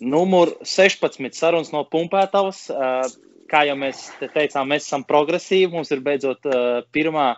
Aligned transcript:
numur 0.00 0.56
16 0.64 1.36
sarunas 1.36 1.72
no 1.74 1.84
Pumpētavas. 1.88 2.66
Uh, 2.72 3.06
kā 3.46 3.62
jau 3.68 3.76
mēs 3.78 4.08
te 4.18 4.26
teicām, 4.32 4.66
mēs 4.72 4.88
esam 4.88 5.04
progresīvi. 5.06 5.70
Mums 5.74 5.92
ir 5.94 6.02
beidzot 6.04 6.48
uh, 6.50 6.80
pirmā 6.94 7.28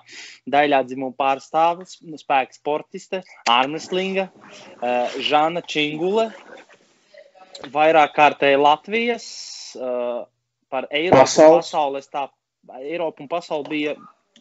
daļā 0.48 0.80
dzimuma 0.88 1.16
pārstāvis, 1.18 1.98
spēka 2.22 2.56
sportiste, 2.56 3.22
Armstrīga, 3.52 4.28
uh, 4.32 5.18
Žana 5.28 5.62
Čingule, 5.68 6.30
vairāk 7.74 8.14
kārtēji 8.16 8.60
Latvijas 8.62 9.28
par 10.70 10.86
Eiropu 10.94 11.24
Pasaules. 11.24 11.66
pasaules. 11.66 12.06
Tā, 12.12 12.28
Eiropa 12.78 13.24
un 13.24 13.28
pasaule 13.28 13.68
bija. 13.68 13.94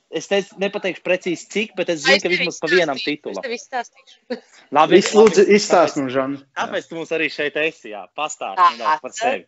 Es 0.08 0.30
teicu, 0.32 0.56
nepateikšu 0.62 1.04
precīzi, 1.04 1.48
cik, 1.52 1.74
bet 1.76 1.90
es 1.92 2.06
zinu, 2.06 2.22
ka 2.24 2.30
vismaz 2.32 2.62
pa 2.64 2.70
vienam 2.72 3.00
titulam. 3.02 3.44
Es 3.44 3.44
tev 3.44 3.56
izstāstīšu. 3.58 4.38
Labi, 4.78 4.96
Viss 4.96 5.16
lūdzu 5.16 5.44
labi. 5.44 5.56
izstāst 5.60 5.98
mums, 6.00 6.14
Žan. 6.16 6.38
Tāpēc 6.56 6.88
tu 6.88 6.96
mums 6.96 7.12
arī 7.16 7.28
šeit 7.34 7.58
esi. 7.60 7.92
Jā, 7.92 8.06
pastāsti 8.16 8.92
par 9.04 9.16
sevi. 9.16 9.44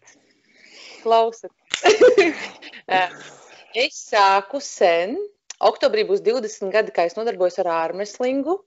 Klausat. 1.00 1.54
es 3.86 4.02
sāku 4.10 4.60
sen. 4.64 5.16
Oktobrī 5.64 6.04
būs 6.08 6.24
20 6.26 6.74
gadi, 6.76 6.92
kā 6.96 7.08
es 7.08 7.16
nodarbojos 7.16 7.62
ar 7.64 7.72
ārmeslingu. 7.78 8.58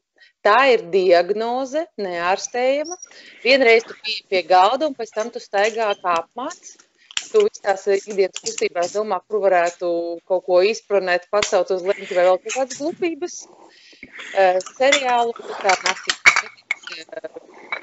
Tā 0.43 0.57
ir 0.73 0.87
diagnoze, 0.93 1.85
neārstējama. 2.01 2.97
Vienreiz 3.45 3.85
tu 3.87 3.99
biji 4.01 4.25
pie 4.33 4.43
galda, 4.49 4.89
un 4.89 4.97
pēc 4.97 5.13
tam 5.15 5.29
tu 5.35 5.45
staigā 5.45 5.93
kā 6.01 6.17
apmāts. 6.23 6.79
Tu 7.23 7.45
visu 7.47 7.63
tās 7.63 7.87
ikdienas 7.95 8.43
kustībās 8.43 8.97
domā, 8.97 9.21
kur 9.29 9.45
varētu 9.45 9.93
kaut 10.29 10.45
ko 10.49 10.61
izpronēt, 10.67 11.29
pacelt 11.33 11.71
uz 11.75 11.85
leņķi 11.87 12.19
vai 12.19 12.27
vēl 12.29 12.41
kaut 12.43 12.57
kādas 12.57 12.81
glupības. 12.83 13.39
Uh, 14.33 14.59
seriālu 14.75 15.37
kā 15.37 15.77
naktī 15.87 16.17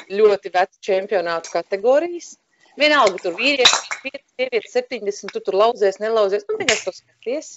ļoti 0.09 0.51
vecu 0.53 0.81
čempionātu 0.85 1.53
kategorijas. 1.53 2.35
Vienalga, 2.79 3.19
tur 3.23 3.35
vīrieši, 3.35 3.79
5, 4.05 4.19
sievietes, 4.37 4.75
70, 4.75 5.33
tu 5.35 5.41
tur 5.43 5.57
lauzies, 5.59 5.99
nelauzies. 5.99 6.45
Nu, 6.47 6.57
vienkārši 6.59 6.85
to 6.87 6.93
skaties. 6.95 7.49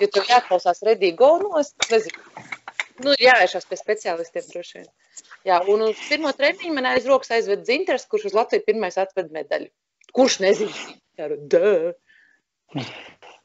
Ja 0.00 0.08
tev 0.12 0.26
jāklausās 0.28 0.82
redīgi 0.86 1.16
gonos, 1.20 1.72
nezinu. 1.90 2.48
Nu, 3.04 3.14
jāvēršās 3.16 3.68
pie 3.68 3.78
speciālistiem 3.80 4.48
droši 4.50 4.80
vien. 4.80 4.88
Jā, 5.48 5.60
un 5.72 5.86
uz 5.86 6.00
pirmo 6.08 6.32
treniņu 6.36 6.74
man 6.76 6.90
aiz 6.90 7.06
rokas 7.08 7.32
aizved 7.36 7.62
dzinters, 7.64 8.04
kurš 8.10 8.28
uz 8.30 8.36
Latviju 8.36 8.66
pirmais 8.66 8.98
atved 9.00 9.30
medaļu. 9.32 9.70
Kurš 10.16 10.34
nezina? 10.42 10.72
Jā, 11.20 11.26
dē. 11.52 11.70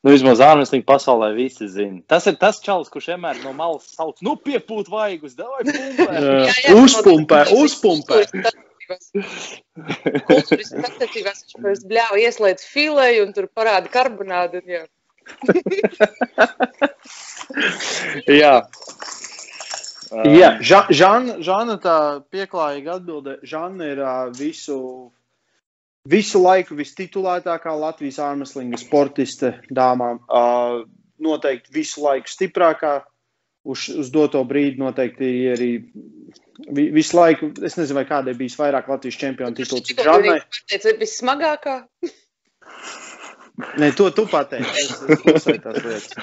Nu, 0.05 0.11
vismaz 0.13 0.39
ārmeslīgi 0.45 0.85
pasaulē 0.85 1.31
visi 1.38 1.66
zina. 1.72 1.99
Tas 2.09 2.27
ir 2.30 2.35
tas 2.41 2.59
čalis, 2.61 2.89
kurš 2.94 3.07
vienmēr 3.13 3.39
no 3.44 3.52
malas 3.57 3.88
sauc, 3.95 4.19
nu, 4.25 4.35
piepūt 4.38 4.89
vaigus, 4.94 5.33
davai 5.38 5.63
pumpē. 5.66 6.05
Uzpumpē, 6.77 7.39
uzpumpē. 7.57 8.17
Kultūras 10.30 10.69
attiecībās 10.77 11.39
viņš 11.41 11.55
pēc 11.66 11.80
bļāva 11.89 12.17
ieslēdz 12.22 12.61
fileju 12.69 13.23
un 13.25 13.31
tur 13.33 13.47
parāda 13.50 13.89
karbonādu. 13.89 14.61
un 14.61 14.67
Jā. 14.75 14.83
Jā. 18.29 18.61
Jā, 20.29 20.50
Ža- 20.61 20.85
Žana, 20.94 21.39
Žana 21.44 21.79
tā 21.81 21.95
pieklājīgi 22.31 22.89
atbildē. 22.94 23.39
Žana 23.44 23.88
ir 23.89 23.97
ā, 24.05 24.29
visu, 24.38 24.77
visu 26.06 26.42
laiku 26.44 26.75
vistitulētākā 26.78 27.73
Latvijas 27.80 28.20
ārmeslinga 28.20 28.78
sportiste 28.81 29.56
dāmām. 29.73 30.20
Ā, 30.30 30.86
Noteikti 31.25 31.72
visu 31.73 32.02
laiku 32.03 32.28
stiprākā. 32.28 33.02
Uz, 33.66 33.88
uz 33.89 34.09
doto 34.14 34.44
brīdi 34.45 34.78
noteikti 34.78 35.30
arī 35.50 35.70
vi- 36.75 36.92
visu 36.94 37.17
laiku. 37.17 37.47
Es 37.66 37.78
nezinu, 37.80 37.95
vai 37.97 38.03
kādai 38.06 38.36
bijis 38.38 38.58
vairāk 38.59 38.88
Latvijas 38.92 39.16
čempionu 39.17 39.56
titulu. 39.58 39.81
Tas 40.70 40.86
ir 40.86 41.00
vissmagākā. 41.02 41.78
Nē, 43.80 43.90
to 43.95 44.09
tu 44.12 44.25
pateici. 44.28 44.67
Es, 44.84 44.92
klusēju 45.23 45.62
tās 45.64 45.81
lietas. 45.88 46.14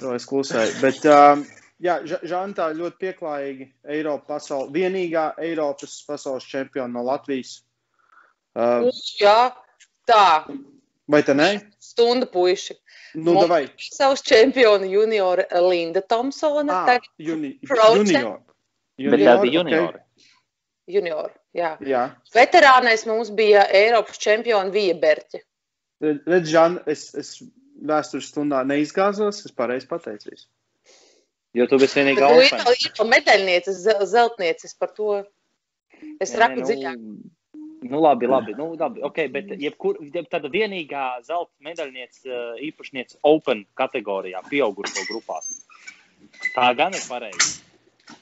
To 0.00 0.14
es 0.14 0.26
klusēju. 0.30 0.76
Bet, 0.80 1.04
um, 1.10 1.42
jā, 1.82 1.98
Ža- 2.06 2.22
Žana 2.30 2.54
tā 2.54 2.68
ļoti 2.78 3.00
pieklājīgi. 3.02 3.66
Eiropa 3.96 4.36
pasauli, 4.36 4.70
vienīgā 4.78 5.32
Eiropas 5.42 5.98
pasaules 6.06 6.46
čempiona 6.46 6.92
no 6.94 7.02
Latvijas. 7.10 7.58
Uh, 8.56 8.88
Jā, 9.20 9.52
tā. 10.08 10.46
vai 11.12 11.20
tā 11.26 11.34
ne? 11.36 11.50
Stunda 11.82 12.26
puiši. 12.26 12.76
Nu, 13.16 13.32
Mums- 13.34 13.42
davai. 13.44 13.62
Savs 13.76 14.22
čempionu 14.24 14.88
juniore 14.88 15.44
Linda 15.68 16.00
Thompsone. 16.00 16.72
Ah, 16.72 16.98
juni, 17.18 17.58
Pro 17.66 17.94
junior. 17.96 18.40
Bet 18.98 19.20
tā 19.20 19.36
bija 19.42 19.60
juniori. 19.60 20.00
Okay. 20.00 20.00
junior. 20.88 21.30
Jā. 21.56 21.76
Jā. 21.80 22.02
Veterānais 22.34 23.06
mums 23.08 23.30
bija 23.30 23.66
Eiropas 23.72 24.18
čempiona 24.18 24.70
Vija 24.72 24.94
Berķe. 25.00 25.40
Redz, 26.00 26.48
Žana, 26.52 26.82
es, 26.86 27.14
es 27.14 27.42
vēstures 27.80 28.28
stundā 28.32 28.60
neizgāzos. 28.68 29.44
Es 29.44 29.52
pareizi 29.52 29.88
pateicu. 29.88 30.30
visu. 30.30 30.46
Jo 31.56 31.64
tu 31.66 31.78
biji 31.80 31.96
vienīgā 31.96 32.28
Tu 32.28 32.40
ir 32.44 32.84
ir 32.84 32.92
pa 32.98 33.04
medaļnieces, 33.04 33.80
zel- 33.84 34.04
zeltnieces 34.06 34.76
par 34.78 34.92
to. 34.92 35.24
Es 36.20 36.34
raku 36.36 36.60
nu, 36.60 36.66
dziļāk. 36.68 37.00
Nu, 37.90 38.00
labi, 38.02 38.28
labi. 38.30 38.54
Nu, 38.58 38.70
labi 38.78 39.04
okay, 39.06 39.28
bet 39.32 39.52
jebkur, 39.60 39.98
jeb 40.14 40.28
tāda 40.32 40.50
vienīgā 40.52 41.04
zelta 41.26 41.52
medaļniece, 41.66 42.24
uh, 42.30 42.58
īpašniece 42.68 43.20
Open 43.26 43.64
kategorijā, 43.78 44.42
pieaugušo 44.50 45.06
grupās. 45.10 45.52
Tā 46.54 46.72
gan 46.78 46.94
ir 46.96 47.04
pareizi. 47.08 47.62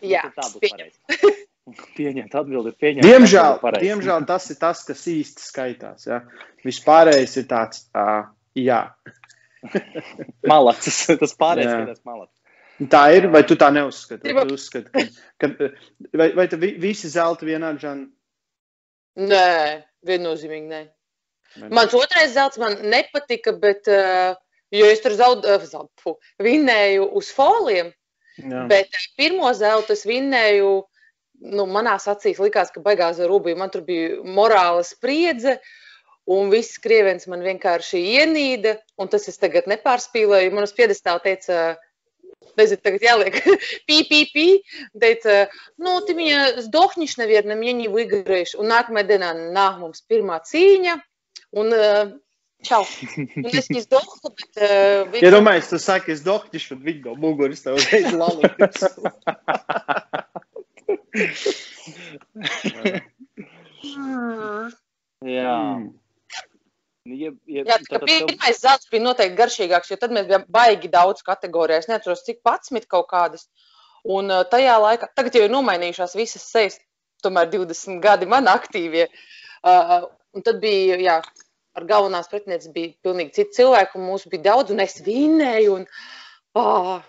Jā, 0.04 0.26
tā 0.34 0.46
būs 0.52 0.62
pieņem. 0.64 0.92
pareizi. 1.08 1.42
Pieņemt 1.96 2.34
atbildi 2.36 2.74
pieņemt. 2.76 3.06
Diemžēl, 3.06 3.54
diemžēl 3.80 4.26
tas 4.28 4.50
ir 4.52 4.58
tas, 4.60 4.82
kas 4.84 5.06
īsti 5.08 5.46
skaitās. 5.46 6.04
Ja? 6.10 6.18
Vispārējais 6.66 7.38
ir 7.40 7.46
tāds, 7.48 7.86
uh, 7.96 8.26
jā. 8.58 8.82
Malacis. 10.52 10.98
Tas 11.22 11.32
pārējais 11.40 11.72
ir 11.72 11.86
tas 11.94 12.02
malacis. 12.04 12.36
Tā 12.90 13.04
ir, 13.16 13.28
vai 13.32 13.44
tu 13.46 13.56
tā 13.56 13.70
neuzskati? 13.72 14.34
Vai, 14.34 14.44
tu 14.48 14.58
uzskati, 14.58 15.08
ka, 15.40 15.48
ka, 15.48 15.68
vai, 16.18 16.28
vai 16.36 16.46
tu 16.50 16.58
vi- 16.60 16.74
visi 16.82 17.08
zelta 17.12 17.46
vienādi, 17.46 17.84
Žan? 17.86 18.00
Nē, 19.14 19.84
viennozīmīgi 20.06 20.70
nē. 20.70 20.80
Ne? 21.60 21.68
Mans 21.70 21.94
otrais 21.94 22.32
zelts 22.34 22.58
man 22.58 22.74
nepatika, 22.90 23.52
bet, 23.62 23.86
uh, 23.86 24.34
jo 24.74 24.88
es 24.90 25.02
tur 25.04 25.14
zaudēju, 25.14 25.68
uh, 25.78 26.16
vinnēju 26.42 27.06
uz 27.20 27.30
foliem, 27.34 27.92
Jā. 28.42 28.64
bet 28.70 28.90
uh, 28.90 29.06
pirmo 29.18 29.52
zeltu 29.54 29.94
es 29.94 30.02
vinnēju, 30.08 30.72
nu, 31.54 31.66
manās 31.70 32.08
acīs 32.10 32.42
likās, 32.42 32.74
ka 32.74 32.82
beigās 32.82 33.20
ar 33.22 33.30
Rubiju 33.30 33.60
man 33.60 33.70
tur 33.70 33.84
bija 33.86 34.18
morāla 34.26 34.82
spriedze, 34.86 35.60
un 36.26 36.50
viss 36.50 36.80
krievens 36.82 37.28
man 37.30 37.44
vienkārši 37.44 38.00
ienīda, 38.16 38.78
un 38.98 39.10
tas 39.12 39.28
es 39.30 39.38
tagad 39.38 39.68
nepārspīlēju. 39.70 40.54
Man 40.56 40.66
uz 40.66 40.74
piedestāla 40.74 41.22
teica, 41.22 41.76
Nezinu, 42.59 42.81
tagad 42.83 43.03
jāliek 43.05 43.35
pī, 43.87 43.97
pī, 44.09 44.21
pī. 44.33 44.45
Teica, 44.99 45.49
nu, 45.77 46.01
ты 46.05 46.13
меня 46.13 46.61
сдохнешь, 46.61 47.17
наверное, 47.17 47.55
мне 47.55 47.73
не 47.73 47.87
выиграешь. 47.87 48.55
Un 48.55 48.67
nākamajā 48.71 49.07
dienā 49.13 49.33
nāk 49.55 49.79
mums 49.79 50.03
pirmā 50.09 50.39
cīņa. 50.43 50.97
Un 51.59 51.71
uh, 51.75 52.11
čau. 52.65 52.83
Un 53.17 53.49
es 53.53 53.69
viņu 53.71 53.85
sdoku, 53.85 54.33
bet 54.35 54.51
uh, 54.59 55.19
Ja 55.23 55.31
domāju, 55.33 55.63
tu 55.69 55.79
saki, 55.81 56.13
es 56.15 56.25
doktišu, 56.25 56.75
tad 56.75 56.83
viņi 56.89 57.01
no 57.07 57.15
muguras 57.19 57.63
tev 57.65 57.79
uzreiz 57.79 58.11
lalīs. 58.11 58.83
Jā. 65.25 65.55
Mm. 65.79 65.89
Ja, 67.04 67.30
ja, 67.44 67.62
Jā, 67.68 67.76
tā 67.76 67.84
tad 67.84 67.88
kā 67.90 67.98
tev- 68.08 68.28
pirmais 68.30 68.60
zelts 68.62 68.88
bija 68.88 69.04
noteikti 69.04 69.36
garšīgāks, 69.36 69.90
jo 69.92 69.96
tad 70.00 70.12
mēs 70.16 70.28
bijām 70.28 70.46
baigi 70.48 70.88
daudz 70.88 71.20
kategorijā. 71.26 71.82
Es 71.82 71.88
neatceros, 71.90 72.24
cik 72.24 72.40
pats 72.42 72.72
mit 72.72 72.86
kaut 72.88 73.10
kādas. 73.10 73.44
Un 74.04 74.32
tajā 74.52 74.78
laikā, 74.80 75.10
tagad 75.16 75.36
jau 75.36 75.42
ir 75.44 75.52
nomainījušās 75.52 76.16
visas 76.16 76.46
sejas, 76.48 76.78
tomēr 77.24 77.50
20 77.52 78.00
gadi 78.04 78.28
man 78.28 78.48
aktīvie. 78.48 79.08
Uh, 79.64 80.06
un 80.32 80.44
tad 80.44 80.60
bija, 80.64 80.96
jā, 81.00 81.18
ar 81.76 81.86
galvenās 81.88 82.28
pretinieces 82.32 82.72
bija 82.72 82.94
pilnīgi 83.04 83.36
citi 83.36 83.60
cilvēki, 83.60 83.98
un 84.00 84.08
mūs 84.08 84.24
bija 84.32 84.46
daudz, 84.48 84.72
un 84.72 84.80
es 84.84 84.96
vinēju. 85.04 85.78
Un, 85.80 85.86
oh. 86.60 87.02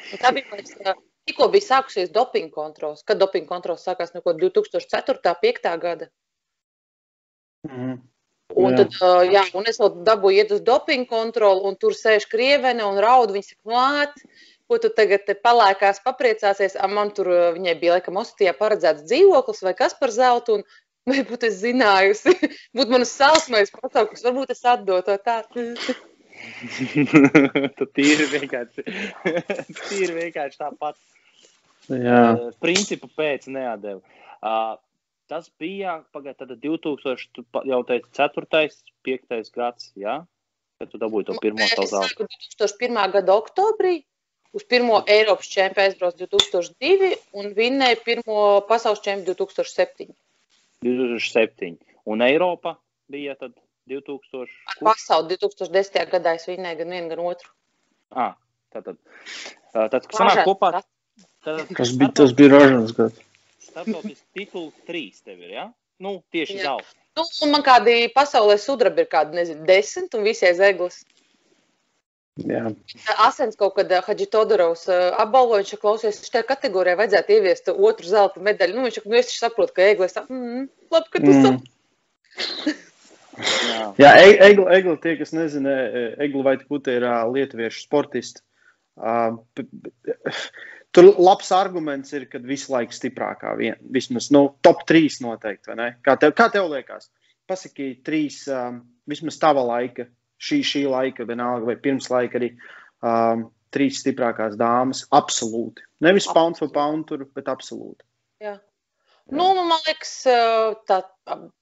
un 0.00 0.22
tā 0.24 0.32
bija, 0.36 0.48
man 0.52 0.62
liekas, 0.62 1.00
tikko 1.28 1.50
bija 1.52 1.68
sākusies 1.68 2.12
dopinga 2.16 2.52
kontrols. 2.54 3.04
Kad 3.04 3.20
dopinga 3.20 3.48
kontrols 3.48 3.84
sākās 3.84 4.16
no 4.16 4.24
2004. 4.24 5.36
5. 5.44 5.76
gada. 5.84 6.08
Mhm. 7.68 8.00
Un, 8.58 8.74
Jā. 8.74 8.84
tad, 8.84 9.26
jā, 9.30 9.44
un 9.54 9.68
es 9.70 9.78
vēl 9.78 9.92
dabūju 10.06 10.42
iet 10.42 10.54
uz 10.54 10.62
dopingu 10.66 11.06
kontroli, 11.10 11.62
un 11.68 11.76
tur 11.78 11.94
sēž 11.94 12.26
krievene 12.30 12.86
un 12.86 12.98
raud. 13.02 13.30
Viņa 13.34 13.46
saka, 13.46 13.70
māt, 13.70 14.22
ko 14.70 14.78
tu 14.82 14.90
tagad 14.94 15.26
te 15.26 15.36
palēkās, 15.38 16.02
papriecāsies. 16.06 16.74
A, 16.74 16.90
man 16.90 17.12
tur 17.14 17.30
viņai 17.56 17.76
bija 17.78 17.98
laikam 17.98 18.18
Ostijā 18.22 18.54
paredzēts 18.58 19.06
dzīvoklis 19.06 19.62
vai 19.66 19.74
kas 19.78 19.94
par 19.98 20.14
zeltu. 20.14 20.60
Un, 20.60 20.66
Varbūt 21.10 21.46
es 21.48 21.60
zinājusi, 21.62 22.34
būtu 22.76 22.92
manas 22.92 23.12
salsmēs 23.16 23.72
pasaukums, 23.74 24.24
varbūt 24.26 24.54
es 24.54 24.64
atdotu 24.68 25.16
to 25.16 25.18
tā. 25.24 25.42
Tu 26.40 27.86
tīri 27.96 28.26
vienkārši, 28.30 28.84
tīri 29.90 30.14
vienkārši 30.14 30.56
tāpat. 30.56 30.96
Jā. 31.90 32.20
Uh, 32.30 32.46
principu 32.62 33.10
pēc 33.18 33.44
neatdevu. 33.52 34.00
Uh, 34.40 34.78
tas 35.30 35.48
bija 35.62 36.00
pagājušajā 36.14 36.58
2000, 36.66 37.44
jau 37.70 37.80
teicu, 37.86 38.10
4. 38.18 38.68
5. 39.06 39.50
gads, 39.54 39.92
jā? 39.98 40.20
Kad 40.80 40.90
tu 40.92 41.00
dabūji 41.00 41.28
to 41.28 41.36
pirmo 41.42 41.66
savu 41.70 41.88
zeltu? 41.88 42.26
2001. 42.58 42.98
gada 43.14 43.36
oktobrī 43.36 44.00
uz 44.56 44.64
pirmo 44.66 45.02
Eiropas 45.06 45.48
čempionu 45.52 45.86
aizbrauc 45.86 46.18
2002 46.18 47.10
un 47.38 47.50
vinnēja 47.56 48.00
pirmo 48.04 48.42
pasaules 48.68 49.02
čempionu 49.04 49.36
2007. 49.38 50.10
2007. 50.84 51.76
Un 52.10 52.24
Eiropa 52.24 52.74
bija 53.12 53.36
tad 53.38 53.54
2000. 53.92 54.48
Ar 54.72 54.82
pasauli 54.90 55.38
2010. 55.40 56.00
gadā 56.14 56.36
es 56.40 56.48
vinnēju 56.48 56.82
gan 56.82 56.94
vienu, 56.96 57.10
gan 57.12 57.24
otru. 57.30 57.52
À, 58.10 58.32
tātad, 58.74 58.98
tad, 59.74 60.00
kad 60.08 60.16
sanāk 60.16 60.46
kopā, 60.48 60.72
tad, 61.44 61.66
kas 61.76 61.92
bija 62.00 62.16
tas 62.22 62.32
bija 62.34 62.56
ražas 62.56 62.96
gads? 62.96 63.26
Startautis 63.70 64.20
tituls 64.36 64.74
trīs 64.88 65.22
tev 65.22 65.38
ir, 65.40 65.54
ja? 65.54 65.68
Nu, 66.00 66.18
tieši 66.34 66.60
zelta. 66.62 66.96
Nu, 67.18 67.24
un 67.44 67.50
man 67.52 67.64
kādi 67.66 67.94
pasaulē 68.14 68.56
sudrabi 68.60 69.04
ir 69.04 69.10
kādi, 69.10 69.36
nezinu, 69.36 69.66
desmit 69.68 70.14
un 70.16 70.26
visi 70.26 70.46
aiz 70.48 70.60
eglis. 70.64 71.00
Jā. 72.40 72.70
Asens 73.20 73.58
kaut 73.60 73.74
kad 73.76 73.90
Hadži 74.06 74.28
Todorovs 74.32 74.86
apbalvoja, 74.90 75.64
viņš 75.64 75.80
klausies, 75.82 76.20
šajā 76.24 76.46
kategorijā 76.48 76.96
vajadzētu 77.00 77.34
ieviest 77.36 77.72
otru 77.74 78.08
zelta 78.08 78.40
medaļu. 78.46 78.78
Nu, 78.78 78.86
viņš, 78.86 79.00
nu, 79.04 79.18
es 79.18 79.34
saprotu, 79.36 79.74
ka 79.76 79.88
eglis, 79.90 80.16
mm, 80.22 80.68
labi, 80.94 81.10
ka 81.12 81.20
tu 81.20 81.34
mm. 81.34 81.42
saproti. 81.44 82.78
Jā, 83.40 83.84
Jā 84.00 84.10
Egli, 84.20 84.64
Egli, 84.76 84.96
tie, 85.02 85.14
kas 85.20 85.34
nezina, 85.36 85.74
Egli 86.22 86.44
vai 86.46 86.56
Kute 86.62 86.96
ir 86.98 87.06
uh, 87.08 87.22
lietuviešu 87.32 87.84
sportisti. 87.84 88.44
Uh, 89.00 89.40
tur 90.94 91.10
labs 91.18 91.50
arguments 91.54 92.14
ir, 92.16 92.26
ka 92.30 92.40
visu 92.42 92.72
laiku 92.74 92.96
stiprākā 92.96 93.54
vien, 93.58 93.78
vismaz 93.94 94.30
nu, 94.34 94.46
top 94.64 94.84
3 94.88 95.20
noteikti? 95.24 95.76
Kā 96.06 96.16
tev, 96.20 96.34
kā 96.38 96.50
tev 96.52 96.70
liekas? 96.72 97.10
Pasaki 97.50 97.92
trīs, 98.06 98.42
um, 98.50 98.82
vismaz 99.10 99.38
tava 99.42 99.62
laika, 99.66 100.06
šī, 100.40 100.60
šī 100.66 100.84
laika, 100.90 101.26
vienalga, 101.28 101.66
vai 101.68 101.78
pirms 101.82 102.10
laika 102.12 102.38
arī 102.38 102.52
um, 102.54 103.48
trīs 103.74 104.00
stiprākās 104.02 104.56
dāmas, 104.58 105.04
absolūti. 105.14 105.84
Nevis 106.04 106.28
pound 106.30 106.58
for 106.58 106.72
pound 106.74 107.06
tur, 107.10 107.26
bet 107.36 107.50
absolūti. 107.50 108.04
Jā. 108.42 108.56
Nu, 109.30 109.52
man 109.54 109.78
liekas, 109.86 110.12
tā, 110.90 110.96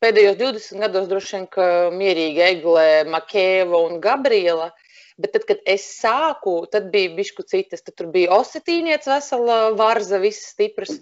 pēdējos 0.01 0.39
20 0.41 0.85
gados 0.87 1.09
droši 1.11 1.35
vien, 1.35 1.49
ka 1.53 1.65
mierīgi 1.93 2.45
Egle, 2.47 2.85
Makēva 3.13 3.83
un 3.91 3.99
Gabriela. 4.05 4.71
Bet 5.19 5.35
tad, 5.35 5.45
kad 5.49 5.63
es 5.67 5.85
sāku, 5.99 6.61
tad 6.71 6.93
bija 6.93 7.11
bišku 7.17 7.43
citas. 7.51 7.83
Tad 7.83 7.97
tur 7.99 8.11
bija 8.15 8.37
Osetīnieca 8.39 9.17
vesela 9.17 9.61
varza, 9.79 10.21
visas 10.23 10.53
stipras. 10.55 10.93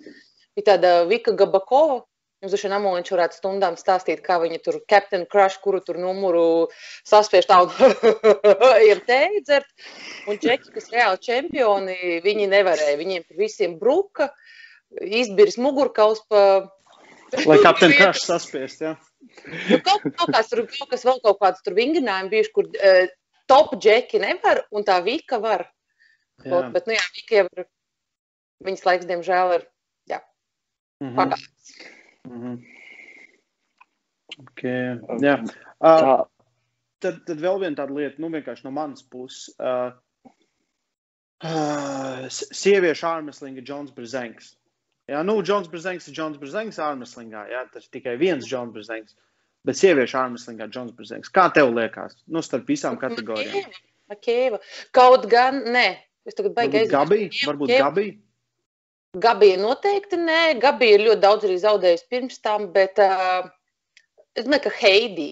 Bija 0.56 0.72
tāda 0.72 0.92
Vika 1.10 1.34
Gabakova. 1.36 2.00
Jums 2.44 2.52
droši 2.52 2.66
vien 2.66 2.74
amoliņš 2.76 3.10
varētu 3.14 3.38
stundām 3.38 3.76
stāstīt, 3.80 4.20
kā 4.24 4.36
viņa 4.42 4.58
tur 4.64 4.76
Captain 4.92 5.24
Crush, 5.32 5.56
kuru 5.64 5.80
tur 5.84 5.96
numuru 6.00 6.68
saspiež 7.08 7.48
tādu 7.48 7.72
ir 8.90 9.00
teidzert. 9.08 9.68
Un 10.28 10.40
čeki, 10.40 10.72
kas 10.74 10.90
reāli 10.92 11.20
čempioni, 11.24 11.96
viņi 12.24 12.48
nevarēja. 12.52 12.98
Viņiem 13.00 13.24
visiem 13.40 13.78
bruka. 13.80 14.30
Izbiris 15.00 15.56
mugurkauls 15.60 16.22
pa. 16.28 16.42
Lai 17.48 17.58
kapteinis 17.64 17.98
krašs 17.98 18.28
saspiest, 18.28 18.84
jā. 18.84 18.94
Nu, 19.68 19.80
kaut, 19.84 20.04
kaut, 20.04 20.28
kāds, 20.30 20.52
tur, 20.52 20.62
kaut 20.70 20.92
kas 20.92 21.04
vēl 21.08 21.18
kaut 21.24 21.40
kāds 21.40 21.64
tur 21.64 21.74
vingrinājumi 21.76 22.32
bijuši, 22.32 22.52
kur 22.54 22.68
uh, 22.68 23.08
top 23.50 23.74
džeki 23.80 24.20
nevar 24.22 24.64
un 24.70 24.86
tā 24.86 25.00
vika 25.04 25.40
var. 25.42 25.66
Kaut, 26.42 26.72
bet, 26.74 26.86
nu 26.86 26.96
jā, 26.96 27.04
vika 27.16 27.38
jau 27.40 27.46
ir, 27.56 27.68
viņas 28.66 28.84
laiks, 28.84 29.08
diemžēl, 29.08 29.54
ir, 29.56 29.68
jā, 30.12 30.20
mm 31.00 31.08
-hmm. 31.08 31.16
pagājis. 31.16 31.76
Mm 32.28 32.40
-hmm. 32.42 32.56
Okay. 34.36 34.98
Jā. 35.22 35.38
Uh, 35.80 36.26
tad, 37.00 37.22
tad 37.28 37.40
vēl 37.40 37.60
viena 37.62 37.76
tāda 37.78 37.94
lieta, 37.96 38.20
nu 38.22 38.28
vienkārši 38.28 38.64
no 38.64 38.70
manas 38.70 39.02
puses. 39.02 39.54
Uh, 39.58 39.92
uh, 41.44 42.26
sieviešu 42.28 43.06
ārmeslinga 43.06 43.64
Džons 43.64 43.94
Brzenks. 43.96 44.56
Jā, 45.06 45.22
nu, 45.22 45.38
Džons 45.42 45.68
Brzenks 45.70 46.08
ir 46.08 46.14
Džons 46.14 46.38
Brzenks 46.42 46.80
ārmeslingā. 46.82 47.46
Jā, 47.52 47.62
tas 47.72 47.86
ir 47.86 47.90
tikai 47.98 48.16
viens 48.20 48.46
Džons 48.46 48.74
Brzenks. 48.74 49.14
Bet 49.66 49.78
sieviešu 49.80 50.18
ārmeslingā 50.20 50.68
Džons 50.70 50.94
Brzenks. 50.94 51.32
Kā 51.34 51.48
tev 51.54 51.72
liekas? 51.74 52.14
Nu, 52.30 52.42
starp 52.44 52.68
visām 52.70 52.98
kategorijām. 53.00 53.72
Makēva. 54.12 54.60
Kaut 54.94 55.26
gan, 55.30 55.64
nē. 55.74 55.88
Es 56.26 56.38
tagad 56.38 56.54
baigi 56.54 56.82
aizmirst. 56.82 56.94
Gabija? 56.94 57.32
Varbūt 57.50 57.72
Gabija? 57.74 58.14
Gabija 59.26 59.58
noteikti 59.62 60.18
nē. 60.20 60.40
Gabija 60.62 60.98
ir 60.98 61.06
ļoti 61.08 61.22
daudz 61.24 61.46
arī 61.48 61.56
zaudējusi 61.62 62.08
pirms 62.12 62.38
tam, 62.44 62.68
bet 62.74 63.00
uh, 63.02 63.48
es 64.36 64.46
domāju, 64.46 64.66
ka 64.68 64.74
Heidi. 64.78 65.30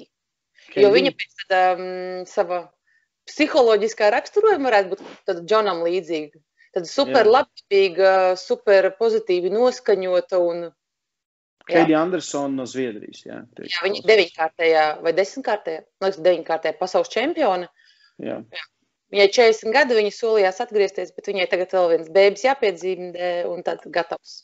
Heidi. 0.71 0.83
Jo 0.83 0.91
viņa 0.95 1.13
pēc 1.21 1.45
um, 1.59 1.85
sava 2.31 2.61
psiholoģiskā 3.31 4.11
raksturojuma 4.15 4.71
varētu 4.71 4.97
būt 4.97 5.45
Džonam 5.45 5.85
līdzīga. 5.87 6.41
Tad 6.75 6.89
super 6.91 7.29
labvēlīga, 7.31 8.35
super 8.41 8.91
pozitīvi 8.99 9.53
noskaņota. 9.55 10.41
Un, 10.43 10.65
Keidija 11.71 12.03
Andersona 12.05 12.61
no 12.61 12.67
Zviedrijas. 12.69 13.25
Jā, 13.25 13.41
jā 13.65 13.83
viņa 13.85 14.01
ir 14.01 14.09
deviņkārtējā 14.11 14.85
vai 15.05 15.13
desmitkārtējā, 15.17 15.83
man 16.01 16.11
liekas, 16.11 16.23
deviņkārtējā 16.27 16.79
pasaules 16.81 17.13
čempione. 17.13 17.69
Jā. 18.23 18.41
Jā. 18.53 18.65
Viņai 19.15 19.29
40 19.37 19.75
gadi, 19.75 19.97
viņa 19.99 20.15
solījās 20.17 20.61
atgriezties, 20.65 21.13
bet 21.15 21.31
viņai 21.31 21.47
tagad 21.53 21.77
vēl 21.77 21.93
viens 21.93 22.11
bērns 22.15 22.45
jāpiedzīvē, 22.45 23.31
un 23.51 23.63
tad 23.67 23.85
gatavs. 23.95 24.43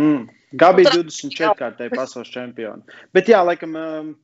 Mm. 0.00 0.26
Gabi 0.58 0.86
24 0.88 1.54
kārtēji 1.58 1.94
pasaules 1.94 2.32
čempioni. 2.34 2.98
Bet 3.14 3.30
jā, 3.30 3.44
laikam. 3.46 3.78
Um, 3.78 4.18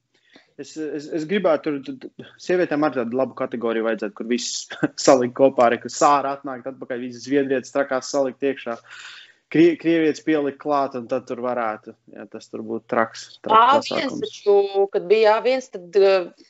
Es, 0.56 0.70
es, 0.80 1.04
es 1.12 1.24
gribētu, 1.28 1.74
tur 1.84 2.30
sievietēm 2.40 2.86
ar 2.86 2.94
tādu 2.94 3.18
labu 3.18 3.34
kategoriju 3.36 3.84
vajadzētu, 3.84 4.14
kur 4.16 4.28
viss 4.30 4.62
salikt 5.06 5.34
kopā, 5.36 5.66
arī 5.66 5.82
kur 5.82 5.92
sāra 5.92 6.32
atnāk, 6.38 6.64
atpakaļ 6.70 7.02
visas 7.04 7.26
zviedrietas 7.26 7.74
trakās 7.74 8.08
salikt 8.08 8.46
iekšā. 8.48 8.78
Krie, 8.78 9.25
krievietis 9.52 10.22
pielikt 10.26 10.60
klāt, 10.62 10.96
un 10.98 11.08
tad 11.10 11.26
tur 11.28 11.42
varētu, 11.44 11.94
ja 12.14 12.26
tas 12.30 12.48
tur 12.50 12.64
būtu 12.66 12.86
traks. 12.90 13.26
traks 13.46 13.90
A1, 13.90 14.16
taču, 14.22 14.86
kad 14.92 15.08
bija 15.10 15.36
A1, 15.40 15.68
tad 15.74 15.98
uh, 16.00 16.48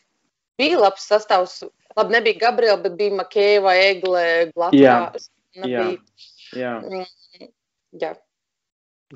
bija 0.60 0.82
labs 0.84 1.08
sastāvs. 1.10 1.62
Labi, 1.96 2.12
nebija 2.12 2.40
Gabriela, 2.42 2.76
bet 2.80 2.96
bija 2.98 3.16
Makēva, 3.22 3.72
Egle, 3.80 4.24
Latvijā. 4.52 4.96
Jā, 5.56 5.66
jā, 5.66 5.84
jā. 6.56 6.72
Mm, 6.84 7.50
jā. 8.02 8.14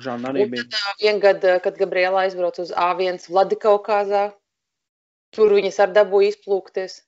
Žana 0.01 0.31
arī 0.31 0.47
bija. 0.53 0.65
Tad, 0.69 0.81
uh, 0.81 0.99
vien 1.01 1.21
gad, 1.21 1.45
kad 1.65 1.77
Gabriela 1.77 2.25
aizbrauc 2.25 2.57
uz 2.63 2.73
A1 2.73 3.21
Vladikaukāzā, 3.29 4.29
Tur 5.35 5.55
viņas 5.55 5.79
ar 5.85 5.93
dabūja 5.95 6.33
izplūkties. 6.33 7.01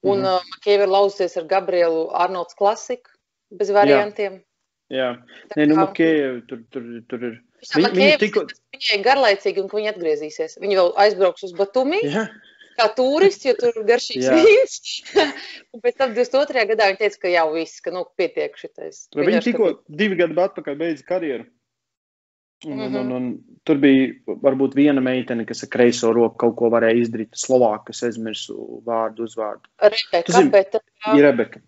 Un 0.00 0.22
mm 0.22 0.28
uh, 0.32 0.52
Makēva 0.54 0.86
ir 0.86 0.92
lauzusies 0.94 1.36
ar 1.36 1.46
Gabrielu 1.48 2.06
Arnolds 2.16 2.56
klasiku 2.56 3.12
bez 3.52 3.70
variantiem. 3.74 4.38
Jā, 4.40 4.46
Jā. 4.90 5.10
Nē, 5.54 5.66
nu, 5.70 5.78
Makēva 5.78 6.40
tur, 6.50 6.62
tur, 6.74 6.86
tur 7.10 7.26
ir. 7.28 7.34
Viņa, 7.62 7.90
viņa 7.94 8.20
tikko... 8.20 8.46
Viņai 8.74 8.96
ir 8.96 9.02
garlaicīgi, 9.04 9.62
un 9.62 9.68
viņa 9.70 9.92
atgriezīsies. 9.94 10.56
Viņa 10.62 10.78
vēl 10.80 10.90
aizbrauks 11.04 11.46
uz 11.46 11.54
Batumi. 11.56 12.00
Jā. 12.06 12.26
Kā 12.78 12.86
turists, 12.96 13.44
jo 13.44 13.52
tur 13.58 13.76
ir 13.76 13.86
garšīgs 13.86 14.28
vīns. 14.32 14.76
un 15.74 15.84
pēc 15.84 15.98
tam 16.00 16.14
22. 16.16 16.66
gadā 16.72 16.90
viņa 16.90 17.00
teica, 17.02 17.22
ka 17.22 17.32
jau 17.34 17.46
viss, 17.54 17.82
ka 17.84 17.92
nu, 17.94 18.06
pietiek 18.18 18.56
šitais. 18.58 19.04
Viņa 19.14 19.42
tikko 19.46 19.72
divi 19.86 20.18
gadi 20.18 20.38
atpakaļ 20.46 20.78
beidza 20.80 21.06
karjeru. 21.06 21.46
Un, 22.66 22.72
mm 22.76 22.80
-hmm. 22.80 22.96
un, 22.96 23.12
un, 23.12 23.12
un, 23.12 23.58
tur 23.64 23.78
bija 23.80 24.36
varbūt 24.42 24.74
viena 24.76 25.00
meitene, 25.00 25.46
kas 25.48 25.62
ar 25.64 25.70
kreiso 25.72 26.10
roku 26.12 26.36
kaut 26.42 26.56
ko 26.58 26.68
varēja 26.72 26.98
izdarīt. 27.00 27.36
Slovāka, 27.36 27.86
kas 27.88 28.02
aizmirsu 28.08 28.82
vārdu, 28.84 29.24
uzvārdu. 29.28 29.64
Rebeka, 29.80 30.32
zin, 30.32 30.50
bet, 30.52 30.76
uh, 30.76 31.14
Rebeka. 31.16 31.62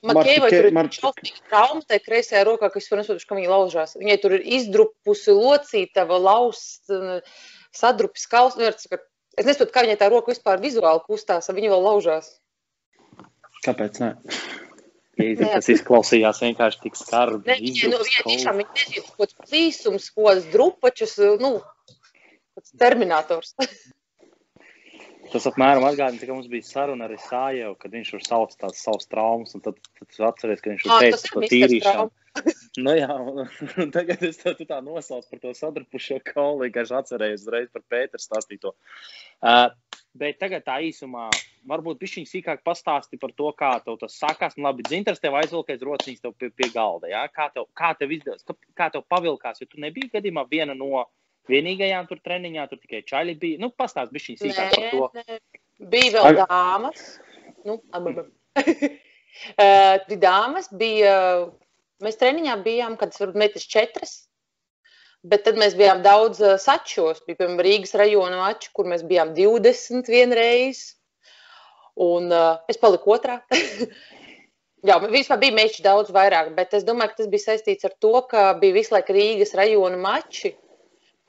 Makēva 0.00 0.48
tur 0.48 0.66
ir 0.70 0.76
šausmīgi 0.96 1.42
trauma 1.50 1.82
tajā 1.84 2.00
kreisajā 2.06 2.44
rokā, 2.48 2.70
kas, 2.72 2.86
protams, 2.88 3.26
ka 3.28 3.36
viņa 3.36 3.50
laužās. 3.52 3.96
Viņai 4.00 4.16
tur 4.22 4.34
ir 4.38 4.46
izdrupusi 4.58 5.34
locītava, 5.36 6.16
laust, 6.16 6.88
sadrupis 7.76 8.24
kaus. 8.30 8.56
Nu, 8.56 8.64
es 8.64 8.88
nesaprotu, 8.88 9.74
kā 9.74 9.84
viņai 9.84 9.98
tā 10.00 10.08
roka 10.12 10.32
vispār 10.32 10.62
vizuāli 10.62 11.04
kustās, 11.04 11.52
viņa 11.52 11.74
vēl 11.74 11.84
laužās. 11.84 12.32
Kāpēc 13.66 14.00
ne? 14.00 14.14
Tas 15.20 15.68
izklausījās 15.68 16.40
vienkārši 16.40 16.80
tik 16.86 16.96
skarbi. 16.96 17.44
Ne, 17.50 17.58
viņa, 17.60 17.92
nu, 17.92 18.00
viņa 18.06 18.22
tiešām 18.24 18.60
viņa 18.62 18.76
nezina, 18.78 19.04
kaut 19.04 19.18
kāds 19.20 19.50
plīsums, 19.50 20.10
kaut 20.14 20.30
kāds 20.30 20.46
drupačus, 20.54 21.16
nu, 21.42 21.58
kāds 22.56 22.78
terminators. 22.80 23.52
Tas 25.30 25.46
apmēram 25.46 25.84
atgādina, 25.86 26.26
ka 26.26 26.34
mums 26.34 26.48
bija 26.50 26.66
saruna 26.66 27.06
ar 27.06 27.12
Sājevu, 27.22 27.76
kad 27.78 27.92
viņš 27.94 28.14
tur 28.14 28.24
sauc 28.26 28.54
tās 28.58 28.80
savas 28.82 29.06
traumas, 29.10 29.54
un 29.54 29.62
tad, 29.62 29.76
tad 29.98 30.24
atceries, 30.30 30.62
ka 30.62 30.72
viņš 30.72 30.86
tur 30.86 31.04
teica 31.04 31.34
par 31.34 31.46
tīrīšanu. 31.52 32.08
nu 32.86 32.94
jā, 32.94 33.14
un 33.82 33.92
tagad 33.96 34.24
es 34.26 34.40
tā, 34.42 34.54
tā 34.58 34.80
nosaucu 34.86 35.30
par 35.30 35.42
to 35.44 35.52
sadrupušo 35.58 36.18
kauli, 36.26 36.70
ka 36.74 36.82
es 36.82 36.92
atcerējos 36.94 37.46
uzreiz 37.46 37.70
par 37.74 37.84
Pēteru 37.90 38.22
stāstīto. 38.22 38.74
Uh, 39.42 39.68
bet 40.18 40.40
tagad 40.42 40.66
tā 40.66 40.80
īsumā, 40.88 41.28
varbūt 41.70 42.02
viņš 42.02 42.18
sīkāk 42.32 42.64
pastāsti 42.66 43.20
par 43.20 43.34
to, 43.38 43.52
kā 43.58 43.72
tev 43.84 44.00
tas 44.02 44.18
sākās. 44.18 44.58
Man 44.58 44.70
labi, 44.70 44.86
dzintars 44.88 45.22
tev 45.22 45.38
aizvilkais 45.38 45.82
rociņas 45.86 46.26
tev 46.26 46.34
pie, 46.38 46.50
pie 46.54 46.70
galda, 46.74 47.10
jā? 47.12 47.22
Kā 47.34 47.50
tev, 47.54 47.68
kā 47.78 47.94
tev 47.98 48.14
izdevās, 48.18 48.46
kā, 48.46 48.58
kā 48.78 48.90
tev 48.94 49.06
pavilkās, 49.10 49.62
jo 49.62 49.70
tu 49.70 49.82
nebija 49.82 50.18
gadījumā 50.18 50.46
viena 50.50 50.74
no 50.78 51.06
vienīgajām 51.50 52.08
tur 52.10 52.20
treniņā, 52.24 52.66
tur 52.70 52.80
tikai 52.82 53.02
čaļi 53.06 53.36
bija. 53.40 53.60
Nu, 53.62 53.70
pastāst 53.72 54.12
bišķiņ 54.14 54.40
sīkāk 54.40 54.74
par 54.74 54.88
to. 54.92 55.08
Nē, 55.16 55.38
bija 55.92 56.12
vēl 56.16 56.40
dāmas. 56.42 57.04
Nu, 57.66 57.78
ababa. 57.96 58.26
uh, 59.64 60.16
dāmas 60.20 60.70
bija, 60.76 61.14
mēs 62.04 62.20
treniņā 62.20 62.58
bijām, 62.64 62.96
kad 63.00 63.14
es 63.14 63.22
varbūt 63.22 63.40
metis 63.40 63.68
četras, 63.70 64.14
bet 65.26 65.44
tad 65.48 65.60
mēs 65.60 65.76
bijām 65.78 66.04
daudz 66.06 66.40
uh, 66.44 66.56
sačos. 66.60 67.22
Bija, 67.26 67.42
piemēram, 67.42 67.60
Rīgas 67.66 67.96
rajona 68.00 68.40
mači, 68.40 68.72
kur 68.76 68.88
mēs 68.90 69.04
bijām 69.08 69.34
20 69.36 70.08
vienreiz, 70.12 70.86
un 72.00 72.32
uh, 72.32 72.56
es 72.70 72.80
paliku 72.80 73.16
otrā. 73.16 73.40
Jā, 74.88 74.96
vispār 75.12 75.36
bija 75.42 75.52
meči 75.52 75.82
daudz 75.84 76.08
vairāk, 76.14 76.54
bet 76.56 76.72
es 76.78 76.86
domāju, 76.88 77.12
ka 77.12 77.18
tas 77.18 77.28
bija 77.28 77.50
saistīts 77.50 77.84
ar 77.84 77.92
to, 78.00 78.14
ka 78.30 78.54
bija 78.62 78.78
visu 78.78 78.94
laiku 78.94 79.12
Rīgas 79.12 79.52
rajona 79.58 79.98
mači, 80.00 80.54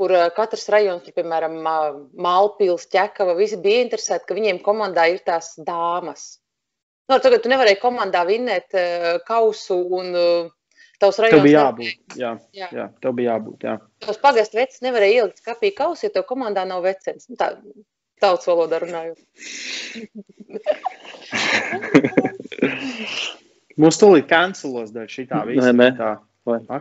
kur 0.01 0.13
katrs 0.33 0.65
rajons, 0.73 1.03
tur, 1.05 1.13
piemēram, 1.19 1.59
Malpils, 2.25 2.87
Ķekava, 2.89 3.35
visi 3.37 3.59
bija 3.61 3.83
interesēti, 3.85 4.25
ka 4.25 4.37
viņiem 4.37 4.61
komandā 4.65 5.05
ir 5.11 5.21
tās 5.27 5.53
dāmas. 5.61 6.23
Nu, 7.11 7.19
tagad 7.21 7.43
tu 7.43 7.51
nevarēji 7.51 7.77
komandā 7.81 8.23
vinnēt 8.25 8.73
uh, 8.77 9.19
kausu 9.27 9.77
un 9.99 10.09
uh, 10.15 10.49
tavs 11.01 11.19
rajons. 11.21 11.37
Tev 11.37 11.45
bija 11.45 11.65
jābūt, 11.67 12.17
jā, 12.17 12.31
jā. 12.57 12.69
jā, 12.79 12.87
tev 13.03 13.15
bija 13.19 13.35
jābūt, 13.35 13.67
jā. 13.67 13.77
Tavs 14.07 14.21
pagastu 14.23 14.57
vecs 14.61 14.81
nevarēja 14.85 15.21
ielikt 15.21 15.43
skapī 15.43 15.73
kausu, 15.77 16.07
ja 16.07 16.15
tev 16.15 16.25
komandā 16.29 16.65
nav 16.69 16.81
vecens. 16.87 17.27
Nu, 17.29 17.37
tā, 17.37 17.51
tautas 18.23 18.49
valodā 18.49 18.81
runājot. 18.81 19.19
Mums 23.81 24.01
tūlīt 24.01 24.25
kancelos 24.29 24.89
dēļ 24.95 25.07
šī 25.11 25.29
tā 25.29 25.45
visa. 25.49 25.69
Nē, 25.69 25.93
nē. 25.93 26.11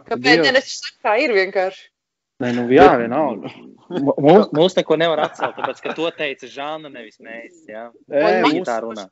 Kāpēc? 0.09 0.47
Nē, 0.47 0.57
es 0.57 0.79
saku, 0.79 0.99
kā 1.05 1.19
ir 1.21 1.37
vienkārši. 1.37 1.91
Nē, 2.41 2.55
nu 2.57 2.65
jā, 2.73 2.89
vienalga. 2.97 3.53
Mums, 3.91 4.51
mums 4.55 4.77
neko 4.79 4.97
nevar 5.01 5.25
atcelt, 5.27 5.57
tāpēc, 5.59 5.81
ka 5.85 5.95
to 5.99 6.09
teica 6.17 6.49
Žāna, 6.49 6.93
nevis 6.95 7.19
mēs. 7.21 7.65
Jā, 7.69 7.89
Ē, 8.09 8.41
Viņa 8.47 8.63
tā 8.69 8.77
runā. 8.85 9.07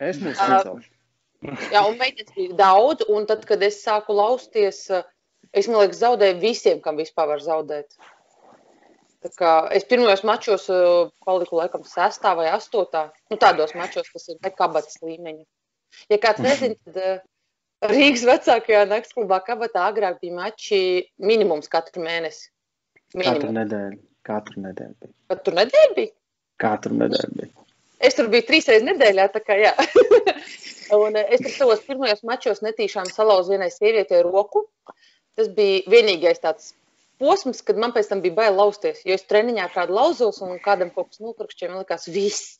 Es 0.00 0.20
mums 0.22 0.38
necelšu. 0.38 0.92
Jā, 1.74 1.82
un 1.84 1.98
meitenes 2.00 2.32
bija 2.32 2.56
daudz, 2.56 3.04
un 3.12 3.26
tad, 3.28 3.44
kad 3.48 3.62
es 3.66 3.82
sāku 3.84 4.16
lausties, 4.16 4.86
es, 4.88 5.68
man 5.68 5.82
liekas, 5.82 6.00
zaudēju 6.00 6.38
visiem, 6.40 6.80
kam 6.84 6.96
vispār 6.96 7.28
var 7.34 7.42
zaudēt. 7.44 7.98
Tā 9.24 9.32
kā 9.36 9.52
es 9.76 9.84
pirmajos 9.88 10.24
mačos 10.28 10.64
paliku 11.24 11.60
laikam 11.60 11.84
sestā 11.88 12.32
vai 12.38 12.48
astotā, 12.52 13.06
nu 13.32 13.40
tādos 13.40 13.76
mačos, 13.76 14.08
kas 14.12 14.30
ir 14.32 14.40
nekabatas 14.44 15.00
līmeņa. 15.04 15.44
Ja 16.12 16.18
kāds 16.22 16.42
nezina, 16.44 16.76
tad 16.88 17.24
Rīgas 17.90 18.24
vecākajā 18.28 18.84
naktsklubā 18.88 19.40
kabatā 19.44 19.88
agrāk 19.90 20.20
bija 20.22 20.36
mači 20.38 20.80
minimums 21.20 21.68
katru 21.72 22.04
mēnesi. 22.04 22.48
Katru 23.14 23.52
nedēļu. 23.54 23.98
Katru 24.24 24.62
nedēļu. 24.64 25.10
Katru 25.30 25.56
nedēļu 25.58 25.96
bija? 25.98 26.12
Katru 26.64 26.96
nedēļu 27.02 27.36
bija. 27.40 27.64
Es 28.04 28.16
tur 28.16 28.30
biju 28.32 28.46
trīs 28.48 28.68
reizes 28.68 28.86
nedēļā, 28.88 29.28
tā 29.34 29.42
kā 29.44 29.56
jā. 29.60 29.72
un 31.02 31.18
es 31.20 31.42
tur 31.44 31.52
savos 31.52 31.84
pirmajos 31.84 32.24
mačos 32.26 32.64
netīšām 32.64 33.10
salauzu 33.12 33.54
vienai 33.54 33.70
sievietei 33.72 34.22
roku. 34.24 34.64
Tas 35.36 35.50
bija 35.52 35.84
vienīgais 35.90 36.40
tāds 36.40 36.72
posms, 37.20 37.62
kad 37.66 37.78
man 37.80 37.94
pēc 37.94 38.10
tam 38.10 38.20
bija 38.24 38.36
bail 38.36 38.56
lausties. 38.58 39.02
Jo 39.06 39.16
es 39.18 39.24
treniņā 39.30 39.68
kādu 39.74 39.96
lauzos 39.96 40.40
un 40.44 40.56
kādam 40.62 40.90
kaut 40.94 41.12
kas 41.12 41.22
nokrukšķēja, 41.24 41.70
man 41.72 41.82
likās, 41.84 42.06
viss, 42.12 42.56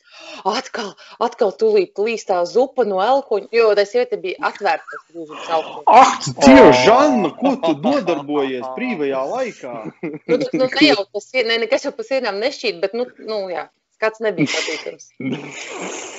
atkal, 0.49 0.93
atkal 1.23 1.55
tūlīt 1.61 2.01
līst 2.01 2.31
tā 2.31 2.41
zupa 2.49 2.87
no 2.89 3.01
elkoņa, 3.05 3.51
jo 3.55 3.71
tā 3.79 3.87
sieviete 3.89 4.19
bija 4.23 4.41
atvērta 4.51 5.01
lūzums 5.15 5.51
elkoņa. 5.59 5.99
Ak, 6.01 6.29
Dievs, 6.45 6.83
Žanna, 6.87 7.33
ko 7.41 7.55
tu 7.65 7.75
nodarbojies 7.85 8.67
brīvajā 8.79 9.23
laikā? 9.35 9.77
Nu, 10.05 10.39
nu, 10.39 10.51
nu 10.61 10.69
ne 10.69 10.89
jau 10.91 11.05
tas, 11.05 11.31
ne, 11.35 11.61
nekas 11.67 11.89
jau 11.89 11.95
pa 11.97 12.07
sienām 12.07 12.41
nešķīt, 12.43 12.81
bet, 12.83 12.97
nu, 12.99 13.09
nu 13.29 13.45
jā, 13.53 13.69
skats 13.99 14.25
nebija 14.25 14.51
patīkams. 14.55 15.11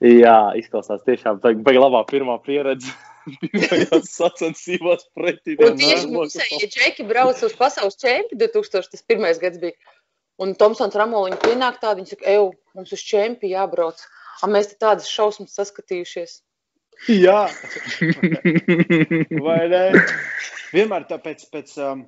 Jā, 0.00 0.54
izklausās 0.56 1.02
tiešām 1.04 1.42
tā, 1.42 1.52
baigi 1.60 1.80
labā 1.82 2.00
pirmā 2.08 2.38
pieredze. 2.40 2.94
Pirmajās 3.42 4.10
sacensībās 4.20 5.06
pretī. 5.16 5.56
Un 5.60 5.78
tieši 5.80 6.10
mums, 6.12 6.36
ja 6.38 6.68
Džeki 6.68 7.06
brauc 7.08 7.40
uz 7.46 7.56
pasaules 7.58 7.98
čempi, 8.00 8.38
2001. 8.40 9.26
gads 9.42 9.60
bija, 9.62 9.96
un 10.42 10.54
Tomsons 10.58 10.96
Ramoliņa 10.98 11.40
pienāk 11.44 11.80
tādi, 11.82 12.02
viņi 12.02 12.14
saka, 12.14 12.28
eju, 12.34 12.52
mums 12.78 12.94
uz 12.96 13.04
čempi 13.06 13.52
jābrauc. 13.52 14.02
A 14.40 14.48
mēs 14.48 14.70
te 14.70 14.78
tādas 14.80 15.10
šausmas 15.10 15.52
saskatījušies. 15.58 16.38
Jā. 17.12 17.44
Vai 19.46 19.60
ne? 19.72 19.84
Vienmēr 20.72 21.06
tāpēc 21.10 21.44
pēc 21.52 21.74
um, 21.84 22.04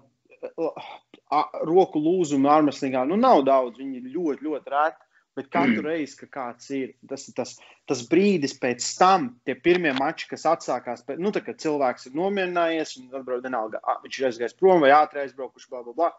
roku 1.68 2.00
lūzuma 2.02 2.58
ārmeslīgā, 2.58 3.04
nu 3.08 3.18
nav 3.20 3.44
daudz, 3.48 3.80
viņi 3.80 4.04
ļoti, 4.12 4.48
ļoti 4.48 4.74
rēti. 4.74 5.11
Bet 5.32 5.46
katru 5.48 5.80
mm. 5.80 5.86
reizi, 5.86 6.16
kad 6.20 6.28
kāds 6.32 6.66
ir, 6.76 6.90
tas 7.08 7.22
ir 7.30 7.36
tas, 7.38 7.54
tas 7.88 8.02
brīdis 8.08 8.52
pēc 8.60 8.84
tam, 9.00 9.30
tie 9.48 9.54
pirmie 9.56 9.94
mači, 9.96 10.26
kas 10.28 10.44
atsākās, 10.50 11.06
pēc, 11.06 11.22
nu, 11.24 11.32
tā, 11.32 11.40
kad 11.46 11.56
cilvēks 11.62 12.10
ir 12.10 12.18
nomierinājies, 12.18 12.98
un 13.00 13.16
atbrauc 13.16 13.46
vienalga, 13.46 13.80
viņš 14.04 14.18
ir 14.18 14.28
aizgājis 14.28 14.58
prom 14.58 14.84
vai 14.84 14.92
ātri 14.92 15.22
aizbraukuši, 15.24 15.70
bla, 15.72 15.80
bla, 15.86 15.96
bla. 15.96 16.10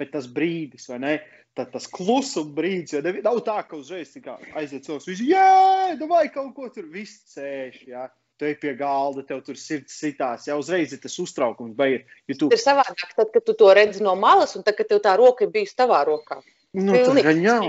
Bet 0.00 0.14
tas 0.14 0.30
brīdis, 0.32 0.88
vai 0.88 0.98
ne? 1.02 1.12
Tā, 1.52 1.66
tas 1.68 1.84
klusuma 1.92 2.56
brīdis, 2.56 2.96
jo 2.96 3.02
nav 3.04 3.42
tā, 3.44 3.58
ka 3.68 3.76
uzreiz 3.76 4.16
aiziet 4.16 4.88
cilvēks, 4.88 5.10
viņš 5.10 5.20
ir, 5.20 5.34
jē, 5.34 6.08
vai 6.08 6.24
kaut 6.32 6.54
ko 6.56 6.72
tur 6.72 6.88
viss 6.88 7.34
sēž. 7.34 7.82
Jā. 7.92 8.08
Tu 8.40 8.48
ej 8.48 8.56
pie 8.58 8.72
galda, 8.74 9.20
tev 9.28 9.42
tur 9.44 9.58
sirds 9.60 9.92
sitās, 10.00 10.48
jau 10.48 10.56
uzreiz 10.58 10.94
ir 10.96 11.02
tas 11.04 11.18
uztraukums. 11.20 11.76
Beigas, 11.76 12.08
ja 12.26 12.34
tu... 12.40 12.48
Tas 12.48 12.64
ir 12.64 12.64
savādāk, 12.64 13.12
tad, 13.12 13.28
kad 13.36 13.44
tu 13.44 13.54
to 13.60 13.68
redzi 13.76 14.00
no 14.02 14.16
malas, 14.18 14.56
un 14.56 14.64
tad, 14.64 14.74
kad 14.80 14.88
tev 14.88 15.02
tā 15.04 15.12
roka 15.20 15.44
ir 15.44 15.52
bijusi 15.52 15.76
tavā 15.78 16.00
rokā. 16.08 16.40
Nu, 16.72 16.96
tā 16.96 17.22
gan 17.28 17.44
jau. 17.44 17.60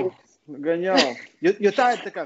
Gan 0.47 0.83
jau. 0.83 0.97
Jo, 1.43 1.53
jo 1.63 1.71
tā 1.75 1.93
ir 1.95 2.01
tā 2.03 2.11
kā, 2.15 2.25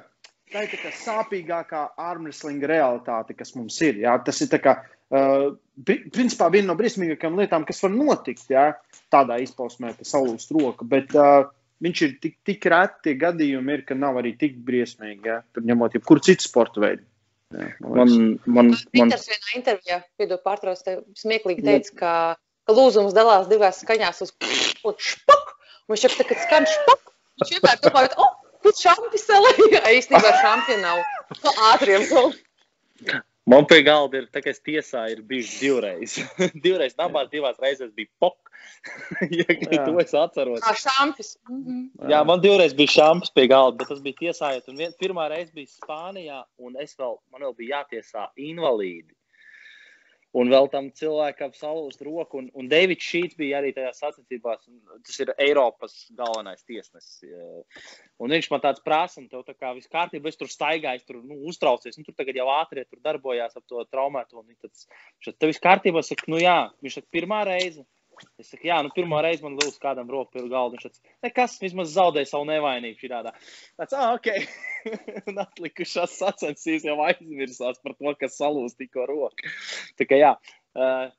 tā 0.53 0.63
ir 0.65 0.71
tā 0.71 0.79
kā 0.81 0.93
sāpīgākā 0.97 1.83
armwrestlinga 2.01 2.69
realitāte, 2.71 3.36
kas 3.38 3.53
mums 3.57 3.77
ir. 3.86 4.00
Jā. 4.05 4.15
Tas 4.25 4.41
ir 4.41 4.53
kā, 4.63 4.77
uh, 5.13 5.50
principā 5.86 6.50
viena 6.53 6.71
no 6.71 6.77
briesmīgākajām 6.79 7.38
lietām, 7.41 7.67
kas 7.67 7.83
var 7.83 7.93
notikt 7.93 8.50
jā, 8.53 8.71
tādā 9.13 9.38
izpausmē, 9.43 9.93
ka 9.97 10.07
salūst 10.07 10.53
roka. 10.57 10.88
Bet 10.89 11.13
uh, 11.17 11.50
viņš 11.83 12.01
ir 12.07 12.15
tik, 12.24 12.39
tik 12.47 12.65
reti 12.74 13.13
gadījumi, 13.19 13.77
ir, 13.77 13.86
ka 13.88 13.97
nav 13.97 14.17
arī 14.21 14.33
tik 14.39 14.57
briesmīgi, 14.65 15.29
jā, 15.29 15.41
tur 15.53 15.67
ņemot 15.67 16.00
jebkuru 16.00 16.25
citu 16.25 16.47
sporta 16.47 16.83
veidu. 16.83 17.05
Jā, 17.55 17.69
man, 17.79 18.09
man, 18.43 18.74
man... 18.74 18.74
Piters 18.91 19.29
vienā 19.29 19.53
intervijā, 19.55 20.01
piedod 20.19 20.41
pārtrauc, 20.43 20.81
te 20.83 20.97
smieklīgi 21.15 21.63
teica, 21.63 21.93
ka, 22.01 22.13
ka 22.67 22.75
lūzums 22.75 23.15
dalās 23.15 23.47
divās 23.51 23.79
skaņās 23.86 24.25
uz 24.25 24.33
špak, 24.33 25.53
un 25.86 25.93
viņš 25.93 26.07
jau 26.07 26.12
tā, 26.17 26.25
kad 26.27 26.41
skan 26.43 26.67
špak, 26.67 27.13
Viņš 27.38 27.53
vienmēr 27.53 27.79
domā, 27.84 28.03
ka, 28.12 28.25
oh, 28.25 28.36
kur 28.65 28.75
šampi 28.77 29.22
salīja. 29.22 29.82
Īstenībā 29.98 30.36
šampi 30.41 30.77
nav. 30.82 31.01
Ātriem 31.72 32.06
vēl. 32.10 32.32
Man 33.48 33.63
pie 33.70 33.79
galda 33.88 34.20
ir, 34.20 34.25
tā 34.34 34.41
kā 34.44 34.51
es 34.51 34.60
tiesā 34.60 35.06
ir 35.13 35.22
bijis 35.27 35.53
divreiz. 35.62 36.17
divreiz 36.65 36.98
namā, 37.00 37.24
divās 37.32 37.60
reizēs 37.63 37.94
bija 37.96 38.10
pok. 38.20 38.51
ja 39.39 39.46
Jā. 39.48 39.86
to 39.86 40.01
es 40.03 40.12
atceros. 40.17 40.63
Kā 40.65 40.74
šampis. 40.82 41.38
Mm 41.48 41.62
-hmm. 41.63 42.10
Jā, 42.12 42.24
man 42.27 42.41
divreiz 42.44 42.74
bija 42.75 42.96
šampis 42.98 43.32
pie 43.32 43.48
galda, 43.48 43.77
bet 43.77 43.94
tas 43.94 44.01
bija 44.03 44.20
tiesājot. 44.24 44.67
Un 44.67 44.82
vien, 44.84 44.91
pirmā 45.00 45.29
reize 45.32 45.53
bija 45.53 45.72
Spānijā, 45.72 46.44
un 46.58 46.75
es 46.82 46.98
vēl, 47.00 47.15
man 47.32 47.48
vēl 47.48 47.56
bija 47.62 47.79
jātiesā 47.79 48.27
invalīdi 48.36 49.16
un 50.38 50.51
vēl 50.51 50.70
tam 50.72 50.89
cilvēkam 50.96 51.53
salūst 51.58 52.03
roku. 52.06 52.41
Un, 52.41 52.50
un 52.58 52.70
Deivids 52.72 53.06
Šīts 53.08 53.38
bija 53.39 53.62
arī 53.62 53.74
tajā 53.75 53.91
sacensībās. 53.96 54.67
Tas 55.08 55.20
ir 55.24 55.34
Eiropas 55.36 55.96
galvenais 56.17 56.63
tiesnesis. 56.67 57.24
Un 58.22 58.34
viņš 58.34 58.50
man 58.53 58.63
tāds 58.63 58.84
prasa, 58.86 59.24
tev 59.32 59.46
tā 59.48 59.56
kā 59.58 59.74
viss 59.77 59.91
kārtībā, 59.91 60.32
es 60.32 60.39
tur 60.39 60.51
staigāju, 60.51 61.01
es 61.01 61.08
tur 61.08 61.22
nu, 61.22 61.39
uztraucies. 61.50 61.98
Nu, 62.00 62.06
tur 62.08 62.17
tagad 62.17 62.39
jau 62.39 62.48
ātrie 62.53 62.86
tur 62.86 63.01
darbojās 63.03 63.58
ap 63.58 63.65
to 63.70 63.84
traumētu. 63.91 64.41
Un 64.41 64.58
tad, 64.62 64.88
tad 65.34 65.50
viss 65.50 65.63
kārtībā, 65.63 66.06
saka, 66.06 66.29
nu 66.32 66.41
jā, 66.41 66.60
viņš 66.86 67.00
saka, 67.00 67.13
pirmā 67.17 67.44
reize. 67.50 67.86
Es 68.41 68.51
saku, 68.51 68.67
jā, 68.69 68.77
nu, 68.86 68.91
pirmā 68.95 69.21
reize 69.25 69.43
man 69.45 69.57
lūdzu 69.59 69.81
kādam 69.83 70.09
roku 70.13 70.36
pie 70.36 70.43
galda. 70.50 70.75
Viņš 70.75 70.86
teica, 70.88 71.15
nekas, 71.25 71.57
vismaz 71.62 71.93
zaudēja 71.93 72.31
savu 72.31 72.47
nevainību 72.50 73.01
šī 73.01 73.12
tādā. 73.12 73.33
Tāds, 73.79 73.97
ah, 73.97 74.13
ok. 74.17 74.31
un 75.31 75.41
atlikušās 75.43 76.17
sacensības 76.21 76.88
jau 76.89 76.97
aizmirsās 77.05 77.81
par 77.83 77.97
to, 77.97 78.13
kas 78.21 78.39
salūz 78.41 78.77
tikko 78.79 79.07
roku. 79.09 79.55
Tā 80.00 80.09
kā 80.09 80.21
jā. 80.21 80.36
Uh, 80.77 81.09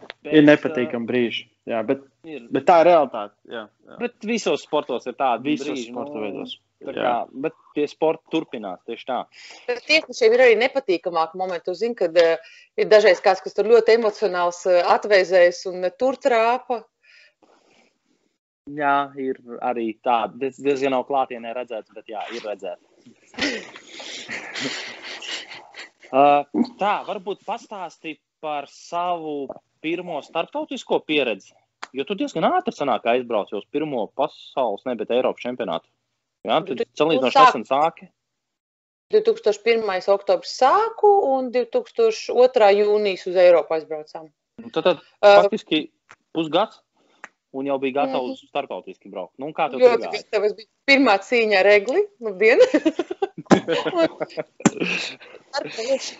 bet, 0.00 0.32
ir 0.32 0.46
nepatīkami 0.46 1.08
brīži. 1.08 1.48
Jā, 1.64 1.80
bet, 1.86 2.02
ir. 2.28 2.44
bet 2.52 2.66
tā 2.68 2.82
ir 2.82 2.90
realitāte. 2.90 3.34
Jā, 3.48 3.64
jā. 3.88 3.98
Bet 4.02 4.26
visos 4.28 4.64
sportos 4.66 5.06
ir 5.08 5.16
tādi 5.16 5.54
visos 5.54 5.70
brīži. 5.70 5.90
Sporta 5.90 6.18
nu, 6.18 6.24
veidos. 6.26 6.56
Kā, 6.84 7.12
bet 7.40 7.54
tie 7.72 7.86
sporti 7.88 8.28
turpinās 8.34 8.82
tieši 8.84 9.06
tā. 9.08 9.20
Tiesnešiem 9.86 10.34
ir 10.36 10.42
arī 10.44 10.56
nepatīkamāki 10.60 11.40
momenti. 11.40 11.72
Jūs 11.72 11.80
zināt, 11.80 11.96
kad 12.02 12.18
uh, 12.20 12.50
ir 12.76 12.90
dažreiz 12.90 13.22
kāds, 13.24 13.40
kas 13.44 13.56
tur 13.56 13.70
ļoti 13.70 13.96
emocionāls 13.96 14.60
uh, 14.68 14.82
atveizējis 14.92 15.62
un 15.72 15.88
uh, 15.88 15.94
tur 15.96 16.18
trāpa. 16.20 16.82
Jā, 18.76 19.12
ir 19.20 19.40
arī 19.64 19.90
tāda. 20.04 20.36
Tas 20.40 20.60
diezgan 20.60 20.92
nav 20.96 21.06
klātienē 21.08 21.52
redzēts, 21.56 21.92
bet 21.96 22.08
jā, 22.12 22.20
ir 22.36 22.44
redzēts. 22.44 22.84
uh, 26.12 26.44
tā, 26.80 26.94
varbūt 27.08 27.44
pastāstīt 27.48 28.20
par 28.44 28.68
savu 28.68 29.48
pirmo 29.84 30.20
starptautisko 30.24 31.02
pieredzi. 31.04 31.52
Jo 31.94 32.06
tu 32.08 32.16
diezgan 32.18 32.46
ātri 32.48 32.72
sanāk 32.74 33.04
aizbrauc 33.12 33.52
uz 33.54 33.64
pirmo 33.72 34.06
pasaules, 34.16 34.84
ne, 34.88 34.96
bet 34.98 35.12
Eiropas 35.14 35.44
čempionātu. 35.44 35.90
Jā, 36.48 36.60
tu 36.64 36.76
salīdzinoši 36.98 37.40
nesen 37.40 37.66
sāki. 37.68 38.08
2001. 39.14 40.08
oktobris 40.14 40.54
sāku 40.58 41.10
un 41.28 41.52
2002. 41.54 42.70
jūnijas 42.80 43.28
uz 43.30 43.36
Eiropu 43.40 43.76
aizbraucām. 43.76 44.30
Nu, 44.62 44.72
tad, 44.72 44.88
tad 44.88 45.02
uh, 45.04 45.44
faktiski 45.44 45.84
pusgads 46.34 46.80
un 47.54 47.68
jau 47.68 47.76
bija 47.82 48.00
gatavs 48.00 48.40
mm. 48.40 48.50
starptautiski 48.50 49.12
braukt. 49.12 49.36
Nu, 49.38 49.52
kā 49.54 49.68
tev? 49.70 49.84
Ļoti 49.84 50.10
gatavs. 50.16 50.56
Bija 50.58 50.70
pirmā 50.90 51.18
cīņa 51.22 51.60
ar 51.60 51.70
Egli. 51.76 52.06
Labdien! 52.24 52.64
Ar 55.54 55.68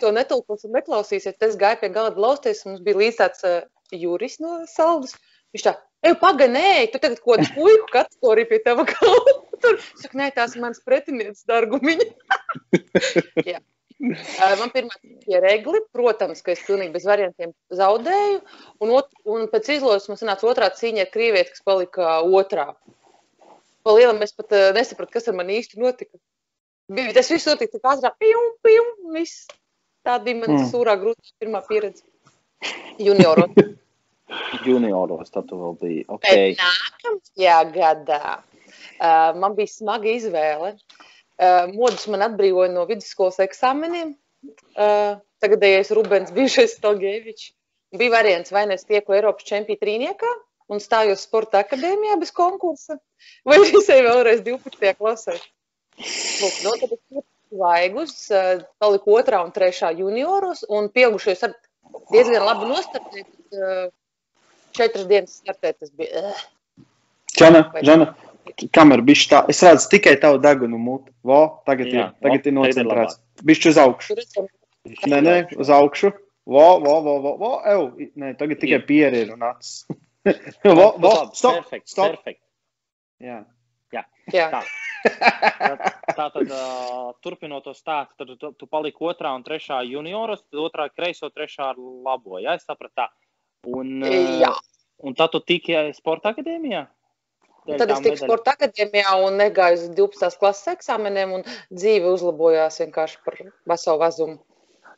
to 0.01 0.11
netulkos 0.15 0.65
un 0.67 0.75
neklausīsiet. 0.77 1.37
Es 1.43 1.57
gāju 1.59 1.81
pie 1.83 1.89
galda 1.95 2.21
lausties, 2.21 2.63
mums 2.67 2.83
bija 2.85 3.01
līdz 3.01 3.19
tāds 3.21 3.45
uh, 3.47 3.61
jūris 3.93 4.39
no 4.43 4.61
saldas. 4.71 5.15
Viņš 5.55 5.63
tā, 5.63 5.75
ej, 6.03 6.17
paganēji, 6.19 6.89
tu 6.91 6.99
tagad 6.99 7.21
kaut 7.23 7.39
kādu 7.39 7.53
puiku 7.55 7.87
kategoriju 7.93 8.49
pie 8.49 8.59
tava 8.65 8.83
galda. 8.89 9.35
Tur, 9.63 9.79
saka, 10.01 10.17
nē, 10.19 10.27
tās 10.35 10.57
manas 10.59 10.81
pretinieces 10.83 11.47
dargumiņa. 11.47 12.09
Jā. 13.51 13.61
Man 13.99 14.71
pirmā 14.73 14.97
bija 15.23 15.39
regli, 15.39 15.79
protams, 15.95 16.41
ka 16.43 16.51
es 16.51 16.63
pilnīgi 16.67 16.91
bez 16.97 17.05
variantiem 17.07 17.53
zaudēju. 17.71 18.41
Un, 18.83 18.91
ot, 18.97 19.07
un 19.31 19.47
pēc 19.51 19.71
izlozes 19.77 20.09
man 20.11 20.19
sanāca 20.19 20.49
otrā 20.49 20.67
cīņa 20.75 21.05
ar 21.05 21.11
krievieti, 21.13 21.55
kas 21.55 21.63
palika 21.65 22.17
otrā. 22.27 22.73
Pa 23.85 23.95
lielam 23.95 24.19
es 24.25 24.35
pat 24.35 24.51
uh, 24.51 24.73
nesapratu, 24.75 25.13
kas 25.15 25.31
ar 25.31 25.37
mani 25.39 25.61
īsti 25.61 25.79
notika. 25.79 26.19
Bija, 26.91 27.13
tas 27.17 27.31
viss 27.33 27.47
notika 27.49 27.77
tik 27.77 27.87
ātrāk, 27.89 28.17
pjum, 28.21 28.49
pjum, 28.65 28.91
viss. 29.15 29.47
Tā 30.05 30.19
bija 30.21 30.37
mana 30.43 30.59
mm. 30.59 30.67
sūrā 30.69 30.93
grūta 31.01 31.31
pirmā 31.41 31.63
pieredze 31.65 32.05
junioros. 33.01 33.55
junioros 34.67 35.33
tad 35.33 35.47
tu 35.49 35.57
vēl 35.57 35.79
biji. 35.81 36.03
Okay. 36.17 36.53
Bet 36.53 36.61
nākamajā 36.61 37.57
gadā 37.73 38.21
uh, 38.37 39.31
man 39.41 39.57
bija 39.57 39.73
smaga 39.73 40.11
izvēle. 40.13 40.75
Uh, 41.35 41.73
modus 41.73 42.05
man 42.11 42.23
atbrīvoja 42.29 42.71
no 42.71 42.85
vidusskolas 42.89 43.41
eksāmeniem. 43.43 44.13
Uh, 44.77 45.17
tagadējais 45.43 45.91
Rubens, 45.97 46.33
bijušais 46.37 46.77
Stalgevičs. 46.77 47.53
Bija 47.95 48.11
variants, 48.17 48.51
vai 48.51 48.65
nu 48.67 48.75
es 48.75 48.85
tieku 48.85 49.15
Eiropas 49.15 49.47
čempionu 49.47 49.79
trīniekā 49.79 50.31
un 50.73 50.81
stājos 50.81 51.23
sporta 51.23 51.61
akadēmijā 51.61 52.17
bez 52.19 52.31
konkursa, 52.35 52.97
vai 53.47 53.59
visai 53.61 54.01
vēlreiz 54.03 54.41
12. 54.43 54.95
klasē. 54.99 55.37
Lūk, 55.99 56.57
no, 56.65 56.73
tad 56.81 56.95
es 56.95 57.01
svaigus, 57.53 58.15
uh, 58.33 58.65
paliku 58.81 59.15
otrā 59.19 59.41
un 59.45 59.53
trešā 59.55 59.93
junioros, 59.95 60.65
un 60.67 60.89
pieaugušies 60.91 61.45
ar 61.47 61.55
diezgan 62.11 62.43
labi 62.43 62.69
nostartēt. 62.71 63.29
Uh, 63.55 63.87
četras 64.75 65.07
dienas 65.07 65.39
startēt, 65.39 65.79
tas 65.79 65.93
bija. 65.95 66.31
Uh. 66.31 66.85
Žana, 67.35 67.63
Žana, 67.83 68.09
kamera 68.75 69.03
bišķi 69.05 69.31
tā, 69.31 69.41
es 69.51 69.61
redzu 69.65 69.89
tikai 69.91 70.15
tavu 70.21 70.39
degunu 70.43 70.79
mutu. 70.79 71.11
Vo, 71.25 71.41
tagad 71.67 71.89
Jā, 71.91 72.09
ir, 72.11 72.13
tagad 72.23 72.45
vo, 72.45 72.51
ir 72.51 72.57
nocentrēts. 72.59 73.19
Bišķi 73.47 73.71
uz 73.71 73.81
augšu. 73.81 74.17
Nē, 75.09 75.19
nē, 75.25 75.35
uz 75.59 75.71
augšu. 75.73 76.13
Vo, 76.45 76.65
vo, 76.79 76.95
vo, 77.01 77.17
vo, 77.23 77.35
vo, 77.41 77.53
ev. 77.65 77.87
Nē, 78.21 78.35
tagad 78.39 78.61
tikai 78.61 78.83
pieri 78.85 79.25
ir 79.25 79.33
un 79.33 79.47
acis. 79.47 79.85
vo, 80.79 80.91
vo, 81.01 81.13
stop, 81.33 81.65
stop. 81.83 82.17
Perfect. 82.17 82.41
Jā. 83.23 83.43
Jā. 83.93 84.05
Jā. 84.33 84.49
Tā. 84.53 84.61
Tā, 85.05 86.27
tad, 86.33 86.41
uh, 86.43 87.13
turpinot 87.23 87.65
to 87.67 87.73
stāstu, 87.77 88.17
tad 88.21 88.33
tu, 88.41 88.51
tu 88.59 88.67
paliki 88.69 89.05
otrā 89.05 89.33
un 89.37 89.45
trešā 89.45 89.81
junioros, 89.89 90.43
tad 90.49 90.61
otrā 90.65 90.89
kreiso, 90.93 91.29
trešā 91.33 91.73
labo. 91.77 92.39
Jā, 92.41 92.57
es 92.59 92.67
sapratu 92.67 93.03
tā. 93.03 93.07
Un, 93.65 93.97
uh, 94.05 94.19
Jā. 94.41 94.51
un 95.05 95.17
tad 95.17 95.33
tu 95.33 95.41
tiki 95.41 95.77
sporta 95.97 96.33
akadēmijā? 96.35 96.85
Tad 97.65 97.89
es 97.89 98.01
tiku 98.05 98.19
sporta 98.19 98.53
akadēmijā 98.53 99.15
un 99.25 99.39
negāju 99.41 99.79
uz 99.79 99.85
12. 99.97 100.37
klases 100.41 100.75
eksāmeniem, 100.75 101.31
un 101.39 101.45
dzīve 101.73 102.11
uzlabojās 102.13 102.77
vienkārši 102.83 103.23
par 103.25 103.39
veselu 103.71 104.01
vezumu. 104.03 104.37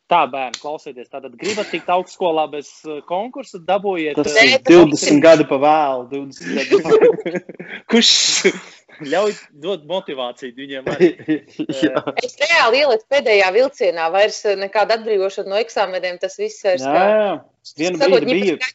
Tā, 0.08 0.22
bērni, 0.32 0.56
klausieties, 0.62 1.10
tātad 1.12 1.34
gribat 1.36 1.67
tikt 1.67 1.89
augstskolā 1.91 2.46
bez 2.52 2.70
uh, 2.88 3.02
konkursa, 3.10 3.60
dabūjiet. 3.60 4.15
Tas 4.15 4.38
uh, 4.38 4.43
ir 4.48 4.62
20 4.63 5.20
gadi 5.24 5.43
pa 5.50 5.58
vēlu, 5.60 6.06
20 6.13 6.70
gadi. 6.72 7.41
Kurš 7.91 8.12
ļauj 9.04 9.34
dot 9.65 9.84
motivāciju 9.89 10.56
viņiem? 10.56 10.88
es 12.24 12.38
reāli 12.39 12.80
ieliku 12.86 13.04
pēdējā 13.12 13.50
vilcienā, 13.58 14.06
vairs 14.13 14.39
uh, 14.48 14.56
nekāda 14.60 14.96
atbrīvošana 15.02 15.52
no 15.52 15.60
eksāmeniem, 15.60 16.22
tas 16.24 16.39
viss 16.39 16.63
ir. 16.63 16.80
Jā, 16.80 17.04
jā, 17.12 17.36
vienu 17.84 18.00
brīdi 18.00 18.32
bija. 18.32 18.72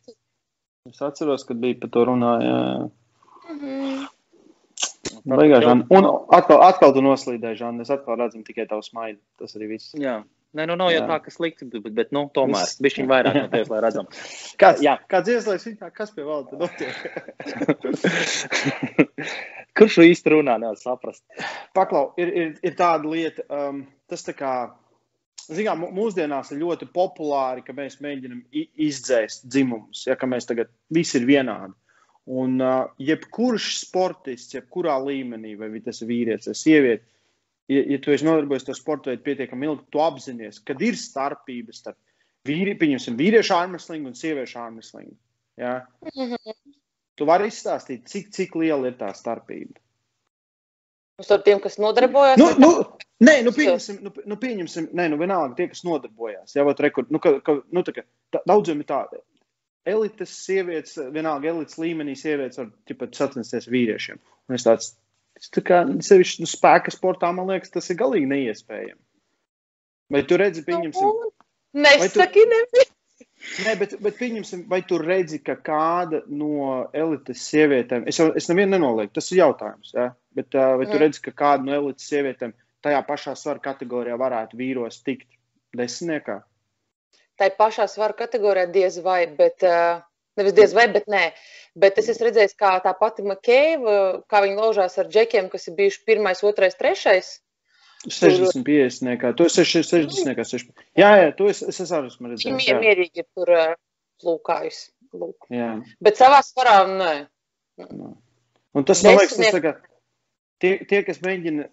Es 0.92 1.01
atceros, 1.01 1.47
kad 1.49 1.57
bija 1.64 1.81
par 1.81 1.95
to 1.97 2.05
runājot. 2.11 2.92
Mm 3.49 3.59
-hmm. 3.62 4.05
Beigās. 5.33 5.64
Un 5.64 6.12
atkal, 6.29 6.61
atkal 6.61 6.92
tu 6.92 7.01
noslīdēji, 7.01 7.62
Žan. 7.64 7.81
Es 7.81 7.90
atkal 7.90 8.21
redzu 8.21 8.45
tikai 8.45 8.66
tavu 8.68 8.83
smaidu. 8.83 9.21
Tas 9.38 9.57
arī 9.57 9.73
viss. 9.75 9.95
Jā. 9.95 10.21
Nē, 10.53 10.67
nu 10.69 10.75
nav 10.77 10.91
jau 10.93 11.05
tā, 11.09 11.17
ka 11.25 11.33
slikti, 11.33 11.65
bet, 11.73 11.87
bet 11.97 12.11
nu, 12.12 12.27
tomēr 12.37 12.69
viņš 12.85 12.99
ir 13.01 13.07
vairāk 13.09 13.37
no 13.38 13.47
tevis, 13.53 13.71
lai 13.73 13.79
redzam. 13.81 14.09
Kāds, 14.61 14.83
jā, 14.85 14.99
kāds 15.09 15.33
ieslēdz 15.33 15.65
viņā, 15.71 15.88
kas 15.97 16.12
pie 16.12 16.27
valda 16.27 16.59
notiek? 16.61 16.99
Kurš 19.79 19.97
īsti 20.05 20.35
runā, 20.35 20.59
nevar 20.61 20.77
saprast. 20.77 21.25
Paklau, 21.73 22.11
ir, 22.21 22.33
ir, 22.37 22.51
ir 22.61 22.77
tāda 22.77 23.09
lieta, 23.09 23.47
um, 23.49 23.81
tas 24.12 24.27
tā 24.27 24.35
kā, 24.37 24.53
zinām, 25.47 25.87
mūsdienās 25.97 26.53
ir 26.53 26.61
ļoti 26.61 26.91
populāri, 26.93 27.65
ka 27.65 27.73
mēs 27.77 27.97
mēģinam 28.05 28.43
izdzēst 28.53 29.49
dzimumus, 29.49 30.05
ja, 30.11 30.19
ka 30.21 30.29
mēs 30.29 30.51
tagad 30.51 30.69
visi 30.93 31.17
ir 31.23 31.25
vienādi. 31.33 31.73
Un 32.29 32.61
uh, 32.61 32.93
jebkurš 33.03 33.73
sportists, 33.81 34.53
jebkurā 34.55 35.01
līmenī, 35.01 35.57
vai 35.59 35.73
tas 35.81 36.05
ir 36.05 36.12
vīrietis 36.12 36.53
vai 36.53 36.59
sieviete, 36.61 37.09
ja, 37.73 37.83
ja 37.95 38.01
tu 38.03 38.13
esi 38.15 38.27
nodarbojies 38.27 38.69
ar 38.69 38.79
sporta 38.79 39.13
veidu 39.13 39.25
pietiekami 39.27 39.69
ilgi, 39.69 39.87
tu 39.93 40.03
apzinājies, 40.05 40.63
ka 40.67 40.77
ir 40.79 40.99
starpības 40.99 41.83
starp 41.83 41.99
vīri, 42.49 42.77
vīriešu 42.79 43.57
armslingu 43.57 44.13
un 44.13 44.19
sieviešu 44.19 44.59
armslingu. 44.63 45.17
Ja? 45.61 45.87
-hmm. 46.03 46.55
Tu 47.17 47.29
vari 47.29 47.49
izstāstīt, 47.53 48.07
cik, 48.09 48.31
cik 48.33 48.55
liela 48.57 48.89
ir 48.89 48.95
tā 49.01 49.13
starpība. 49.15 49.79
Starp 51.23 51.45
tiem, 51.45 51.61
kas 51.61 51.79
nodarbojas 51.79 52.39
nu, 52.41 52.49
nu, 52.59 52.71
Nē, 53.23 53.43
nu 53.47 53.53
pieņemsim, 53.55 54.01
nu, 54.03 54.11
nu 54.27 54.37
pieņemsim, 54.37 54.89
nē, 54.99 55.05
nu 55.13 55.19
vienalga 55.21 55.55
tie, 55.55 55.69
kas 55.71 55.85
nodarbojās. 55.87 56.57
Jā, 56.57 56.65
rekur, 56.79 57.07
nu, 57.11 57.21
ka, 57.23 57.37
ka, 57.41 57.61
nu, 57.71 57.85
tā, 57.87 58.03
tā, 58.35 58.41
daudziem 58.51 58.81
ir 58.83 58.89
tādi 58.89 59.21
elites 59.89 60.33
sievietes, 60.45 60.97
vienalga 61.15 61.51
elites 61.51 61.79
līmenī 61.81 62.15
sievietes 62.19 62.61
var 62.61 63.09
sacensties 63.15 63.69
vīriešiem. 63.71 64.21
Un 64.49 64.57
es 64.57 64.67
tāds, 64.67 64.93
tā 65.50 65.62
kā 65.66 65.83
sevišķi 66.07 66.44
nu, 66.44 66.48
spēka 66.50 66.92
sportā, 66.94 67.33
man 67.35 67.50
liekas, 67.50 67.72
tas 67.74 67.90
ir 67.90 67.98
galīgi 68.00 68.28
neiespējami. 68.31 69.00
Vai 70.12 70.22
tu 70.28 70.38
redzi, 70.38 70.64
pieņemsim? 70.66 71.22
Nesaki, 71.83 72.44
nevis. 72.50 72.90
Nē, 73.64 73.72
bet, 73.81 73.96
bet 74.05 74.18
pieņemsim, 74.20 74.66
vai 74.70 74.83
tu 74.87 75.00
redzi, 75.02 75.40
ka 75.42 75.57
kāda 75.59 76.20
no 76.31 76.85
elites 76.94 77.42
sievietēm, 77.48 78.05
es, 78.07 78.20
es 78.38 78.46
nevienu 78.52 78.76
nenolieku, 78.76 79.16
tas 79.18 79.33
ir 79.33 79.40
jautājums, 79.40 79.90
ja? 79.96 80.12
bet 80.37 80.55
uh, 80.55 80.76
vai 80.78 80.87
tu 80.87 81.00
redzi, 81.00 81.24
ka 81.24 81.35
kāda 81.35 81.66
no 81.66 81.74
elites 81.74 82.07
sievietēm 82.12 82.55
tajā 82.87 83.02
pašā 83.09 83.35
svaru 83.38 83.64
kategorijā 83.64 84.14
varētu 84.20 84.61
vīros 84.61 85.02
tikt 85.02 85.26
desmitniekā? 85.74 86.38
tai 87.42 87.50
pašā 87.59 87.88
svaru 87.90 88.16
kategorijā 88.18 88.70
diez 88.70 88.98
vai, 89.02 89.24
bet 89.38 89.64
uh, 89.66 90.02
nevis 90.40 90.57
diez 90.57 90.75
vai, 90.77 90.88
bet 90.92 91.09
nē. 91.12 91.23
Bet 91.79 92.01
es 92.01 92.11
esmu 92.12 92.29
redzējis, 92.29 92.57
kā 92.61 92.75
tā 92.85 92.92
pati 92.99 93.25
Makēva, 93.27 93.97
kā 94.31 94.42
viņa 94.45 94.59
laužās 94.61 94.99
ar 95.01 95.09
džekiem, 95.12 95.49
kas 95.53 95.68
ir 95.68 95.79
bijuši 95.79 96.03
pirmais, 96.09 96.42
otrais, 96.47 96.77
trešais. 96.79 97.38
60, 98.09 98.64
50. 98.66 99.29
Tu 99.38 99.47
esi 99.47 99.64
60, 99.68 100.35
60. 100.35 100.85
Jā, 100.99 101.12
jā, 101.23 101.31
tu 101.38 101.47
esi, 101.53 101.68
es 101.71 101.79
esmu 101.85 102.33
redzējis. 102.33 102.73
Mierīgi 102.83 103.23
ir 103.23 103.29
tur 103.31 103.55
uh, 103.55 103.73
plūkājus. 104.23 104.88
Lūk. 105.12 105.49
Jā. 105.53 105.75
Bet 106.03 106.16
savā 106.18 106.40
svarā, 106.45 106.77
nē. 106.88 107.14
Un 108.73 108.87
tas, 108.88 109.03
man 109.05 109.18
liekas, 109.18 109.37
tas 109.37 109.53
tagad, 109.53 109.83
tie, 110.62 110.79
tie, 110.88 111.03
kas 111.05 111.21
mēģina 111.25 111.68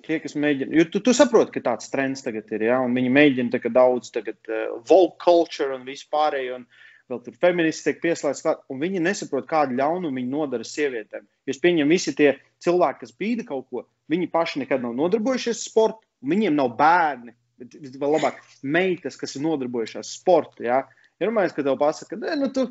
tie, 0.00 0.18
kas 0.22 0.34
mēģina, 0.38 0.72
jo 0.78 0.86
tu, 0.90 1.02
tu 1.04 1.14
saproti, 1.16 1.52
ka 1.56 1.62
tāds 1.66 1.90
trends 1.92 2.24
tagad 2.24 2.48
ir, 2.54 2.66
ja, 2.70 2.80
un 2.82 2.96
viņi 2.96 3.12
mēģina 3.12 3.52
tagad 3.54 3.76
daudz, 3.76 4.10
tagad 4.14 4.38
uh, 4.50 4.78
vogue 4.88 5.18
culture 5.22 5.76
un 5.76 5.84
vispārējo, 5.86 6.62
un 6.62 6.66
vēl 7.10 7.20
tur 7.24 7.36
feministi 7.42 7.88
tiek 7.88 8.00
pieslēgts 8.02 8.44
klāt, 8.44 8.62
un 8.72 8.80
viņi 8.82 9.02
nesaprot, 9.02 9.46
kādu 9.48 9.76
ļaunumu 9.78 10.20
viņi 10.20 10.32
nodara 10.32 10.66
sievietēm. 10.66 11.26
Jo 11.46 11.54
es 11.54 11.60
pieņemu, 11.62 11.90
visi 11.90 12.14
tie 12.18 12.34
cilvēki, 12.64 13.02
kas 13.02 13.14
bīda 13.18 13.46
kaut 13.48 13.68
ko, 13.70 13.84
viņi 14.12 14.30
paši 14.32 14.62
nekad 14.64 14.84
nav 14.84 14.96
nodarbojušies 14.98 15.56
ar 15.56 15.62
sportu, 15.62 16.06
un 16.22 16.34
viņiem 16.34 16.58
nav 16.58 16.74
bērni, 16.78 17.34
bet 17.62 17.98
vēl 17.98 18.16
labāk 18.16 18.40
meitas, 18.62 19.18
kas 19.20 19.36
ir 19.36 19.46
nodarbojušās 19.46 20.16
sportu, 20.18 20.66
ja. 20.68 20.84
Iedomājies, 21.22 21.54
ka 21.54 21.62
tev 21.62 21.76
pasaka, 21.78 22.18
ka, 22.18 22.36
nu, 22.38 22.48
tu 22.54 22.66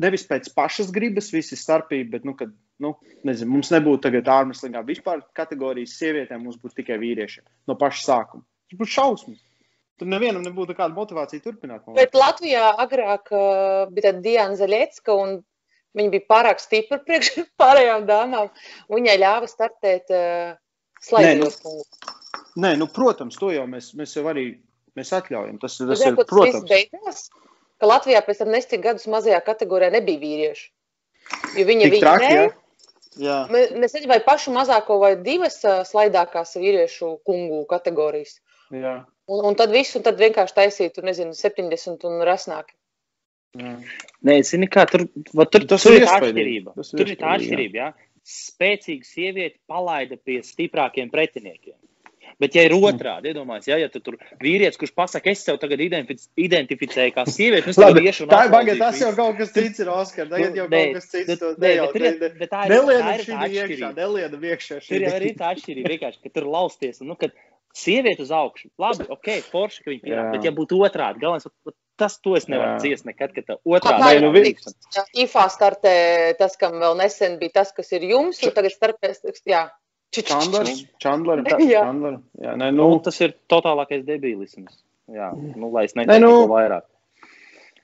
nevis 0.00 0.26
pēc 0.26 0.48
pašas 0.56 0.90
gribas, 0.94 1.30
viss 1.34 1.54
ir 1.54 1.60
starpība, 1.60 2.16
bet, 2.16 2.26
nu, 2.26 2.34
kad 2.38 2.52
nu, 2.82 2.94
nezinu, 3.26 3.52
mums 3.56 3.70
nebūtu 3.74 4.06
tagad 4.06 4.30
ārmeslīgā 4.32 4.82
vispār 4.86 5.22
kategorijas 5.36 5.96
sievietēm, 6.00 6.44
mums 6.44 6.58
būtu 6.62 6.80
tikai 6.82 6.98
vīriešiem 7.02 7.46
no 7.70 7.78
paša 7.78 8.02
sākuma. 8.04 8.46
Tas 8.70 8.80
būtu 8.80 8.94
šausmas. 8.96 9.42
Tur 9.96 10.08
nevienam 10.12 10.42
nebūtu 10.44 10.74
kāda 10.76 10.92
motivācija 10.92 11.40
turpināt. 11.40 11.86
Bet 11.96 12.16
Latvijā 12.16 12.68
agrāk 12.82 13.30
uh, 13.32 13.86
bija 13.92 14.10
tāda 14.10 14.24
Diana 14.24 14.58
Zaļecka 14.58 15.14
un 15.16 15.38
Viņa 15.96 16.12
bija 16.12 16.26
pārāk 16.28 16.60
stipra 16.60 16.98
priekš 17.06 17.32
pārējām 17.60 18.06
dāmām. 18.08 18.52
Viņai 18.92 19.16
ļāva 19.22 19.50
startēt 19.50 20.12
uh, 20.12 20.52
slēdzot. 21.04 21.64
Nē, 21.64 21.72
nu, 21.72 22.44
nē, 22.66 22.74
nu, 22.82 22.90
protams, 22.92 23.38
to 23.40 23.52
jau 23.54 23.64
mēs, 23.70 23.94
mēs 23.98 24.16
jau 24.18 24.26
arī 24.32 24.50
mēs 24.98 25.14
atļaujam. 25.16 25.58
Tas, 25.62 25.78
tas 25.80 26.02
Zinu, 26.02 26.20
ir, 26.20 26.28
protams. 26.28 26.68
Beigās, 26.68 27.26
ka 27.80 27.90
Latvijā 27.90 28.22
pēc 28.26 28.44
tam 28.44 28.52
nestik 28.52 28.84
gadus 28.84 29.08
mazajā 29.12 29.40
kategorijā 29.46 29.94
nebija 29.96 30.22
vīrieši. 30.22 30.70
Jo 31.56 31.66
viņa 31.66 31.90
Tik 31.90 32.00
traki, 32.04 32.28
vinēja. 32.28 32.46
ja? 32.46 32.62
Jā. 33.16 33.36
Mēs 33.48 33.70
nezinām, 33.72 34.10
vai 34.12 34.18
pašu 34.20 34.52
mazāko 34.52 34.98
vai 35.00 35.14
divas 35.16 35.56
ā, 35.64 35.78
slaidākās 35.88 36.52
vīriešu 36.60 37.14
kungu 37.24 37.62
kategorijas. 37.70 38.36
Jā, 38.74 38.98
Un, 39.28 39.44
un 39.50 39.54
tad 39.58 39.72
viss, 39.74 39.96
un 39.98 40.04
tad 40.06 40.18
vienkārši 40.22 40.54
taisīt, 40.54 40.92
tur 40.94 41.06
nezinu, 41.08 41.34
70 41.34 42.04
un 42.06 42.20
rasnāk. 42.26 42.68
jā. 43.58 43.72
Nē, 44.26 44.36
zini, 44.46 44.68
kā 44.70 44.84
tur, 44.90 45.06
va, 45.34 45.46
tur, 45.50 45.64
Tas 45.66 45.82
tur 45.82 45.96
ir 45.96 46.02
ir 46.02 46.06
tā 46.06 46.18
atšķirība. 46.20 46.74
Tas 46.76 46.92
ir 46.92 46.98
Tur 47.00 47.10
ir 47.10 47.16
tā 47.16 47.32
atšķirība. 47.38 47.74
Jā. 47.80 47.88
Spēcīga 48.26 49.04
sieviete 49.06 49.58
palaida 49.70 50.16
pie 50.18 50.40
stiprākiem 50.42 51.10
pretiniekiem. 51.12 51.74
Bet, 52.42 52.52
ja 52.58 52.64
ir 52.66 52.72
otrādi, 52.74 53.30
iedomājieties, 53.30 53.68
ja, 53.70 53.76
ja 53.80 53.88
tu 53.88 54.00
tur 54.04 54.16
vīrietis, 54.42 54.76
kurš 54.76 54.92
pasakā, 54.98 55.30
es 55.32 55.44
sev 55.46 55.56
tagad 55.62 55.80
identific- 55.80 56.26
identificēju 56.36 57.14
kā 57.14 57.22
sievieti, 57.24 57.70
nu 57.70 57.72
tagad 57.78 57.96
Labi, 57.96 58.02
iešu 58.10 58.26
tā 58.28 58.40
ir 58.42 58.50
aplaudīšu 58.50 58.78
tas 58.82 59.00
jau 59.00 59.12
kaut 59.16 59.38
kas 59.38 59.52
cits 59.54 59.80
ir, 59.80 59.88
Oskar. 59.94 60.26
Tagad 60.28 60.58
jau 60.58 60.66
Nu, 60.66 60.74
nē, 60.76 60.82
kaut 60.90 60.98
kas 60.98 61.06
cits 61.14 61.26
bet- 61.30 61.38
to 61.40 61.52
nē, 61.54 61.70
bet 61.86 61.96
ir- 61.96 62.02
Ne- 62.02 62.30
bet 62.42 62.50
tā 62.50 62.64
ir- 62.66 62.74
tā 63.30 63.46
iekšā, 63.56 63.92
neliedam 63.96 64.42
iekšā. 64.50 64.80
Tur 64.88 65.06
jau 65.06 65.16
ir 65.22 65.34
tā 65.38 65.46
atšķirība, 65.54 65.92
vienkārši, 65.94 66.22
ka 66.26 66.28
tur 66.34 66.44
lausties. 66.50 67.00
Un, 67.00 67.06
Nu, 67.08 67.14
kad 67.16 67.32
sieviete 67.76 68.22
uz 68.24 68.30
augšu, 68.32 68.70
labi, 68.80 69.04
ok, 69.12 69.28
forši, 69.52 69.82
ka 69.84 69.90
viņa 69.92 70.04
pierāda. 70.06 70.30
Bet, 70.36 70.46
ja 70.48 70.52
būtu 70.56 70.78
otrādi, 70.86 71.20
galvenais, 71.20 71.44
tas 72.00 72.18
to 72.24 72.34
es 72.36 72.46
nevaru 72.48 72.76
Jā. 72.76 72.80
ciest 72.84 73.04
nekad, 73.08 73.32
kad 73.36 73.44
tā 73.48 73.56
Tā 73.56 73.60
otrādi 73.78 74.02
Nē, 74.04 74.12
ir 74.16 74.22
nu, 74.24 74.30
ir 74.30 74.36
vi- 74.36 74.54
līdzīga. 74.54 75.04
IFA 75.24 75.44
startē 75.52 75.94
tas, 76.38 76.56
kam 76.60 76.78
vēl 76.80 76.96
nesen 77.00 77.38
bija 77.40 77.52
tas, 77.60 77.72
kas 77.76 77.92
ir 77.92 78.00
jums, 78.08 78.40
un 78.44 78.50
tagad 78.56 78.72
starpēs, 78.74 79.20
jā. 79.46 79.66
Čandlers, 80.16 80.84
Čandlers, 81.02 81.44
Jā. 81.74 81.82
Čandlers. 81.84 82.20
Jā, 82.40 82.52
nē, 82.56 82.70
Nu, 82.72 82.88
nu, 82.94 83.00
tas 83.04 83.18
ir 83.20 83.34
totālākais 83.50 84.04
debilisms. 84.06 84.78
Jā, 85.12 85.32
nu, 85.36 85.68
lai 85.74 85.84
es 85.84 85.92
Nē, 85.94 86.06
neteiktu 86.06 86.22
nu, 86.24 86.46
ko 86.46 86.54
vairāk. 86.54 86.82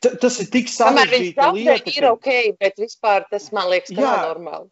t- 0.01 0.17
tas 0.23 0.39
ir 0.41 0.47
tik 0.51 0.67
zaudē, 0.73 1.05
lieta. 1.11 1.93
ir 1.93 2.07
ok, 2.09 2.29
bet 2.59 2.79
vispār 2.81 3.27
tas 3.31 3.51
man 3.53 3.69
liekas, 3.71 3.93
ka 3.95 4.01
nav 4.01 4.25
normāli. 4.37 4.71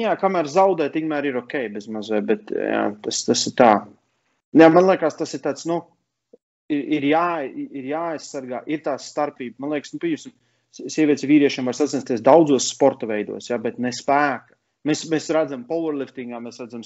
Jā, 0.00 0.14
kamēr 0.16 0.48
zaudē, 0.48 0.88
tikmēr 0.94 1.26
ir 1.28 1.36
ok, 1.42 1.54
bez 1.74 1.86
mazliet, 1.92 2.24
bet 2.26 2.46
jā, 2.56 2.86
tas, 3.04 3.24
tas 3.28 3.46
ir 3.50 3.52
tā. 3.58 3.72
Jā, 4.56 4.68
man 4.72 4.86
liekas, 4.88 5.16
tas 5.18 5.34
ir 5.36 5.42
tāds, 5.44 5.66
nu, 5.68 5.82
ir, 6.72 6.84
ir, 6.98 7.08
jā, 7.10 7.28
ir 7.48 7.88
jāaizsargā, 7.92 8.62
ir 8.70 8.84
tā 8.84 8.94
starpība. 9.02 9.58
Man 9.62 9.74
liekas, 9.74 9.92
nu, 9.94 10.00
pieņemsim, 10.02 10.34
sievietes 10.78 11.26
vīriešiem 11.28 11.68
var 11.68 11.76
sacensties 11.76 12.24
daudzos 12.24 12.70
sporta 12.72 13.08
veidos, 13.10 13.50
jā, 13.50 13.58
bet 13.60 13.80
ne 13.82 13.92
spēka. 13.94 14.54
Mēs, 14.86 15.02
mēs 15.10 15.26
redzam, 15.34 15.64
powerliftingā, 15.68 16.38
mēs 16.40 16.60
redzam 16.62 16.84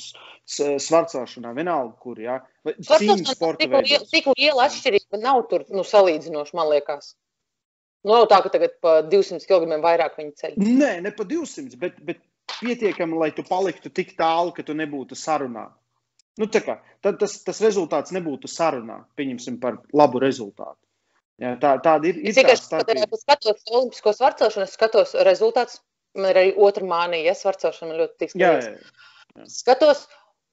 svarcāšanā, 0.48 1.52
vienalga, 1.54 1.92
kur, 2.02 2.18
vai 2.64 2.72
cīņu 2.80 3.34
sporta 3.34 3.68
veidos. 3.68 4.08
tik 4.10 4.30
liela 4.32 4.64
atšķirība 4.66 5.20
nav 5.20 5.44
tur 5.50 5.66
nu, 5.70 5.84
salīdzinoši, 5.86 6.56
man 6.56 6.70
liekas. 6.72 7.12
Nu, 8.02 8.16
nav 8.16 8.26
tā, 8.32 8.40
ka 8.42 8.50
tagad 8.56 8.74
pa 8.82 8.96
200 9.06 9.46
kg 9.46 9.78
vairāk 9.84 10.16
viņi 10.18 10.32
ceļ. 10.40 10.56
Nē, 10.58 10.92
ne 11.04 11.12
pa 11.14 11.26
200, 11.28 11.78
bet, 11.78 12.00
bet 12.02 12.24
pietiekami, 12.56 13.20
lai 13.20 13.30
tu 13.36 13.44
paliktu 13.46 13.92
tik 13.94 14.16
tālu, 14.18 14.50
ka 14.56 14.64
tu 14.66 14.74
nebūtu 14.74 15.18
sarunā. 15.18 15.68
Nu, 16.40 16.48
kā, 16.48 16.78
tad 17.04 17.18
tas, 17.20 17.34
tas 17.44 17.60
rezultāts 17.60 18.14
nebūtu 18.16 18.48
sarunā, 18.48 19.02
pieņemsim 19.20 19.58
par 19.60 19.82
labu 19.92 20.22
rezultātu. 20.22 20.80
Jā, 21.42 21.56
tā, 21.60 21.74
tāda 21.84 22.08
ir. 22.08 22.20
Es 22.22 22.36
tā 22.36 22.44
vienkārši 22.44 22.66
starpība. 22.68 23.04
skatos, 23.04 23.22
skatos 23.24 23.74
olimpisko 23.74 24.14
svarcelšanu, 24.16 24.66
es 24.68 24.76
skatos 24.78 25.14
rezultātus. 25.28 25.80
Man 26.16 26.28
ir 26.28 26.40
arī 26.42 26.50
otra 26.60 26.84
mānija, 26.84 27.30
ja 27.30 27.36
svarcelšana 27.36 27.88
man 27.90 28.00
ļoti 28.02 28.18
tiks. 28.20 28.36
Jā, 28.40 28.52
Skatos, 29.48 30.02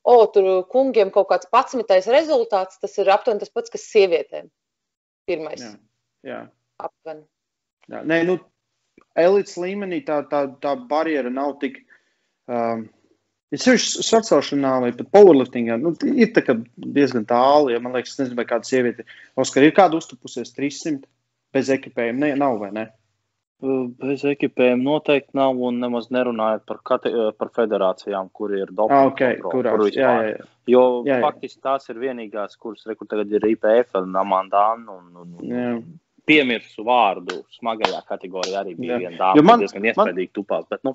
o, 0.08 0.16
tur 0.32 0.48
kungiem 0.72 1.12
kaut 1.12 1.28
kāds 1.32 1.50
11. 1.52 2.08
rezultāts, 2.16 2.80
tas 2.80 2.96
ir 2.96 3.12
aptuveni 3.12 3.44
tas 3.44 3.52
pats, 3.52 3.74
kas 3.74 3.84
sievietēm. 3.92 4.48
Pirmais. 5.28 5.62
jā, 5.62 5.74
jā, 6.26 6.40
Aptuveni. 6.80 7.26
jā. 7.92 8.06
Nē, 8.08 8.22
nu, 8.30 8.40
elites 9.20 9.60
līmenī 9.60 10.00
tā, 10.08 10.22
tā, 10.32 10.46
tā 10.64 10.74
barjera 10.90 11.32
nav 11.34 11.58
tik. 11.62 11.84
Um, 12.50 12.88
Ir 13.52 13.58
sevišķi 13.64 14.04
sacelšanā 14.06 14.72
vai 14.84 14.92
pat 14.94 15.08
powerliftingā. 15.16 15.80
Nu, 15.82 15.96
ir 16.06 16.30
tā 16.36 16.44
diezgan 16.78 17.26
tālu. 17.26 17.72
Ja, 17.74 17.80
man 17.82 17.96
liekas, 17.98 18.12
es 18.14 18.20
nezinu, 18.22 18.38
vai 18.38 18.46
kāda 18.46 18.68
sieviete, 18.70 19.06
Oskar, 19.42 19.64
ir 19.66 19.74
kāda 19.74 19.98
uztupusies 19.98 20.52
300 20.54 21.08
bez 21.56 21.70
ekipējuma. 21.74 22.20
Ne, 22.28 22.36
nav 22.38 22.60
vai 22.62 22.70
ne? 22.76 22.84
Bez 23.60 24.22
ekipējuma 24.30 24.86
noteikti 24.86 25.36
nav 25.36 25.58
un 25.68 25.82
nemaz 25.82 26.06
nerunājot 26.16 26.62
par, 26.70 26.78
kate, 26.88 27.10
par 27.42 27.50
federācijām, 27.58 28.30
kur 28.32 28.54
ir 28.56 28.70
Ah, 28.70 28.76
dopinga 28.78 29.08
ok, 29.10 29.24
kontrole, 29.42 29.50
kurās? 29.50 29.80
kur 29.82 29.98
Jā, 29.98 30.12
jā, 30.22 30.30
jā. 30.38 30.46
Jo 30.70 30.84
Jā, 31.08 31.16
jā. 31.18 31.24
faktiski 31.26 31.60
tās 31.66 31.90
ir 31.90 31.96
vienīgās, 32.00 32.54
kuras 32.62 32.86
re, 32.88 32.96
kur 32.96 33.10
tagad 33.10 33.34
ir 33.34 33.42
IPF 33.50 33.98
un 34.00 34.14
Amandāna. 34.22 34.94
Un, 35.00 35.10
un, 35.26 35.34
Jā. 35.50 35.66
un 35.82 36.00
piemirsu 36.30 36.86
vārdu 36.86 37.42
smagajā 37.58 38.00
kategorijā 38.08 38.62
arī 38.62 38.78
bija 38.78 38.96
Jā. 38.96 39.02
viena 39.10 39.18
dāma, 39.18 39.44
man- 39.44 39.60
kas 39.66 39.74
diezgan 39.74 39.90
iespaidīgi 39.90 40.32
tupās. 40.38 40.70
Bet, 40.70 40.84
nu, 40.86 40.94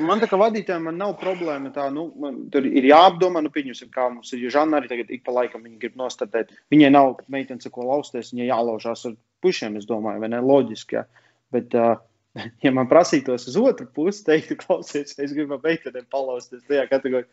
Man 0.00 0.22
tā 0.22 0.28
kā 0.30 0.38
vadītājiem 0.40 0.86
man 0.88 0.96
nav 1.00 1.16
problēma. 1.20 1.72
Tā, 1.74 1.88
nu, 1.92 2.06
man, 2.20 2.38
tur 2.52 2.64
ir 2.68 2.86
jāapdomā, 2.88 3.42
nu, 3.44 3.50
pieņemsim, 3.52 3.90
kā 3.92 4.06
mums 4.12 4.32
ir. 4.32 4.44
Jo 4.46 4.52
Žanna 4.54 4.78
arī 4.78 4.88
tagad 4.92 5.10
ik 5.12 5.24
pa 5.26 5.34
laikam 5.36 5.64
viņa 5.66 5.80
grib 5.82 5.98
nostartēt. 6.00 6.54
Viņai 6.72 6.92
nav 6.94 7.18
meitenes, 7.32 7.68
ko 7.72 7.84
lausties, 7.90 8.32
viņai 8.32 8.48
jālaužās 8.48 9.04
ar 9.10 9.18
pušiem, 9.44 9.76
es 9.80 9.88
domāju, 9.88 10.22
vai 10.22 10.30
ne? 10.32 10.40
Loģiski. 10.44 10.96
Jā. 10.96 11.04
Bet, 11.52 11.76
uh, 11.76 12.00
ja 12.64 12.72
man 12.72 12.88
prasītos 12.90 13.48
uz 13.50 13.58
otru 13.60 13.88
pusi, 13.92 14.24
teiktu, 14.28 14.56
klausies, 14.62 15.18
es 15.18 15.34
gribu 15.36 15.60
meitenēm 15.60 16.08
palausties 16.12 16.64
tajā 16.70 16.86
kategorijā. 16.92 17.28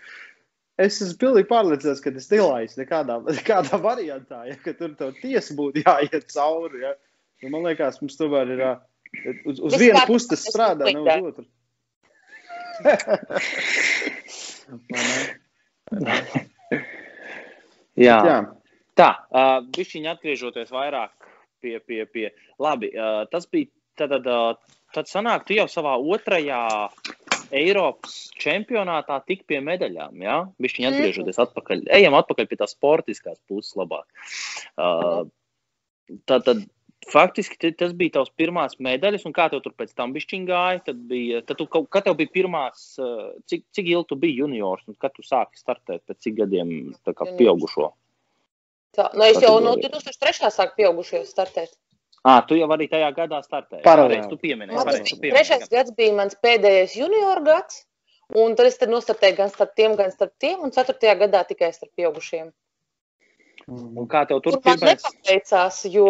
Es 0.80 1.02
esmu 1.04 1.18
pilnīgi 1.20 1.48
pārliecināts, 1.50 2.00
ka 2.04 2.12
tas 2.16 2.30
nelaiž 2.32 2.78
nekādā, 2.80 3.18
nekādā 3.28 3.80
variantā, 3.84 4.46
ja 4.48 4.56
ka 4.64 4.72
tur 4.80 4.94
tā 5.00 5.10
tiesa 5.20 5.56
būtu 5.58 5.84
jāiet 5.84 6.28
cauri. 6.32 6.86
Ja. 6.86 6.94
Nu, 7.44 7.52
man 7.56 7.68
liekas, 7.68 8.00
mums 8.04 8.16
tomēr 8.20 8.54
ir 8.56 8.64
uz, 9.48 9.60
uz 9.60 9.76
vienu 9.80 10.00
pusi 10.08 10.32
tas 10.32 10.46
strādā, 10.48 10.88
ne 10.88 11.04
uz 11.04 11.32
otru. 11.32 11.48
Jā. 18.00 18.16
Jā, 18.24 18.38
Tā, 19.00 19.14
uh, 19.32 19.62
bišķiņi 19.76 20.10
atgriežoties 20.12 20.74
vairāk 20.76 21.14
pie, 21.64 21.78
pie, 21.80 22.04
pie. 22.12 22.28
Labi, 22.60 22.90
uh, 22.92 23.24
tas 23.32 23.48
bija 23.48 23.70
tad, 24.00 24.12
tad, 24.12 24.28
uh, 24.28 24.82
tad 24.96 25.08
sanāk, 25.08 25.46
tu 25.48 25.56
jau 25.56 25.70
savā 25.72 25.94
otrajā 25.96 26.60
Eiropas 27.56 28.18
čempionātā 28.38 29.22
tik 29.26 29.46
pie 29.50 29.62
medaļām, 29.64 30.20
jā? 30.22 30.36
Bišķiņi 30.62 30.90
atgriežoties 30.90 31.40
atpakaļ. 31.46 31.86
Ejam 31.96 32.18
atpakaļ 32.20 32.50
pie 32.52 32.60
tās 32.60 32.76
sportiskās 32.76 33.40
puses 33.50 33.72
labāk. 33.80 34.06
Uh, 34.76 35.24
tad, 36.28 36.44
tad 36.44 36.68
faktiski 37.08 37.72
tas 37.78 37.94
bija 37.98 38.18
tavs 38.20 38.32
pirmās 38.38 38.76
medaļas, 38.84 39.26
un 39.26 39.34
kā 39.36 39.48
tev 39.52 39.62
tur 39.64 39.74
pēc 39.78 39.94
tam 39.98 40.12
bišķiņ 40.16 40.46
gāja, 40.50 40.82
tad 40.90 41.00
bija, 41.10 41.42
tad 41.48 41.62
tu, 41.62 41.68
kad 41.68 42.06
tev 42.06 42.18
bija 42.20 42.32
pirmās, 42.34 42.84
uh, 43.00 43.32
cik, 43.50 43.66
cik 43.76 43.88
ilgi 43.88 44.10
tu 44.12 44.20
biji 44.20 44.42
juniors, 44.44 44.84
un 44.88 44.98
kad 45.00 45.16
tu 45.16 45.26
sāki 45.26 45.60
startēt 45.62 46.04
pēc 46.10 46.20
cik 46.28 46.38
gadiem 46.44 46.74
tā 47.08 47.16
kā 47.16 47.30
pieaugušo? 47.40 47.92
Tā, 48.98 49.12
nu, 49.14 49.24
es 49.24 49.38
jau 49.40 49.60
no 49.62 49.76
Kategorija. 49.78 50.12
2003. 50.18 50.52
sāku 50.54 50.80
pieaugušajos 50.82 51.30
startēt. 51.32 51.76
Ah, 52.28 52.42
tu 52.44 52.58
jau 52.60 52.68
arī 52.76 52.90
tajā 52.92 53.10
gadā 53.16 53.40
startēji. 53.46 53.84
Pareizi, 53.86 54.28
Tu 54.28 54.38
pieminēji, 54.42 54.76
Man 54.76 54.88
pareizi, 54.90 55.04
tas 55.06 55.14
tu 55.14 55.22
bija 55.22 55.36
Trešais 55.36 55.62
pieminēji. 55.62 55.76
gads 55.78 55.94
bija 55.96 56.16
mans 56.18 56.36
pēdējais 56.44 56.96
junior 57.00 57.40
gads, 57.46 57.86
un 58.36 58.58
tad 58.60 58.68
es 58.68 58.80
tad 58.82 58.92
nostartēju 58.92 59.38
gan 59.38 59.54
starp 59.54 59.72
tiem, 59.80 59.96
gan 59.96 60.12
starp 60.12 60.34
tiem, 60.42 60.58
un 60.66 60.74
ceturtajā 60.76 61.16
gadā 61.22 61.46
tikai 61.48 61.72
starp 61.72 61.94
pieaugušiem. 61.96 62.50
Un 63.70 64.08
kā 64.10 64.24
tev 64.30 64.40
tur 64.42 64.56
Tur 64.58 64.62
man 64.66 64.80
pirmais? 64.80 65.04
nepateicās, 65.06 65.80
jo 65.94 66.08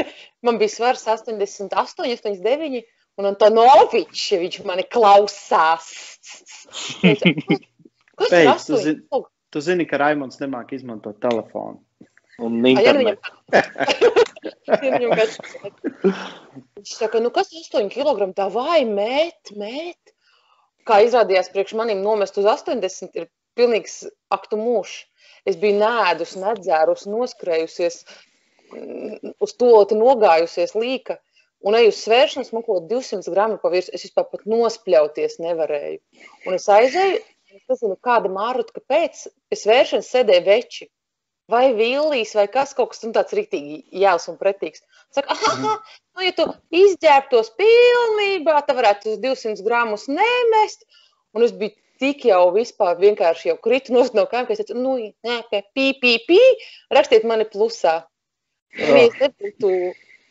man 0.46 0.58
bija 0.60 0.72
svars 0.72 1.04
88, 1.06 1.68
89, 2.08 2.82
un 3.20 3.28
Antonovičs, 3.28 4.26
viņš 4.40 4.60
mani 4.68 4.84
klausās. 4.88 5.90
Kas 8.12 8.28
ir 8.28 8.46
Beidz, 8.46 8.66
tu 8.68 8.76
8? 8.76 8.82
zini- 8.84 9.24
tu 9.52 9.60
zini, 9.64 9.86
ka 9.88 9.98
Raimons 10.00 10.38
nemāk 10.40 10.72
izmantot 10.76 11.18
telefonu. 11.20 11.80
Un 12.42 12.56
Ai, 12.64 12.72
ja 12.80 12.92
nu 12.96 13.02
internet. 13.04 13.28
viņam- 13.52 14.80
viņam 14.82 15.12
kāds- 15.18 15.38
Viņš 16.78 16.92
saka, 16.98 17.20
nu 17.22 17.30
kas 17.34 17.52
8 17.52 17.90
kg 17.92 18.30
tā 18.36 18.48
vai 18.52 18.82
mēt, 18.88 19.52
mēt. 19.56 20.14
Kā 20.88 20.98
izrādījās, 21.06 21.52
priekš 21.54 21.76
manim 21.78 22.00
nomest 22.02 22.38
uz 22.40 22.48
80 22.50 23.14
ir 23.20 23.28
pilnīgs 23.58 24.02
aktu 24.34 24.58
mūžs. 24.60 25.02
Es 25.48 25.58
biju 25.58 25.80
nēdus, 25.80 26.36
nedzērus, 26.38 27.08
noskrējusies, 27.10 28.02
mm, 28.70 29.34
uz 29.42 29.54
to 29.58 29.72
nogājusies 29.98 30.76
līka. 30.78 31.18
Un 31.62 31.76
eju 31.78 31.92
uz 31.92 31.98
svēršanas, 32.02 32.50
man 32.54 32.64
kaut 32.66 32.88
200 32.90 33.30
gramu 33.30 33.58
pa 33.62 33.70
virsmu. 33.70 33.94
Es 33.94 34.06
vispār 34.08 34.26
pat 34.30 34.46
nospļauties 34.50 35.38
nevarēju. 35.42 36.00
Un 36.46 36.56
es 36.58 36.66
aizēju, 36.70 37.20
es 37.54 37.62
nezinu, 37.70 37.98
kāda 38.02 38.30
mārut, 38.32 38.72
kāpēc. 38.74 39.28
Pie 39.50 39.58
svēršanas 39.60 40.10
sēdēja 40.14 40.46
veči. 40.48 40.90
vai 41.52 41.74
vilnijas, 41.74 42.32
vai 42.38 42.46
kas 42.48 42.70
kaut 42.72 42.92
kas 42.92 43.02
tāds 43.02 43.34
rīktīgi 43.36 43.82
jēls 44.02 44.28
un 44.30 44.38
pretīgs. 44.40 44.80
Saka, 45.12 45.34
ah, 45.34 45.58
nu, 45.60 46.22
ja 46.24 46.32
tu 46.36 46.46
izģērbtos 46.72 47.50
pilnībā, 47.58 48.54
tad 48.64 48.78
varētu 48.78 49.12
uz 49.12 49.18
200 49.20 49.66
gramus 49.66 50.06
nemest. 50.08 50.86
Un 51.36 51.44
es 51.44 51.52
biju 51.52 51.74
tik 52.02 52.26
jau 52.26 52.44
vispār 52.54 52.98
vienkārši 53.00 53.52
jau 53.52 53.58
kritu 53.62 53.94
no 53.94 54.26
kājām, 54.26 54.46
ka 54.48 54.54
es 54.54 54.62
teicu, 54.62 54.78
nu, 54.78 54.96
nē, 55.26 55.40
pī, 55.76 55.92
pī, 56.02 56.16
pī, 56.28 56.40
rakstiet 56.94 57.26
mani 57.28 57.46
plusā. 57.48 58.00
Ja 58.78 59.02
es 59.02 59.18
nebūtu 59.20 59.70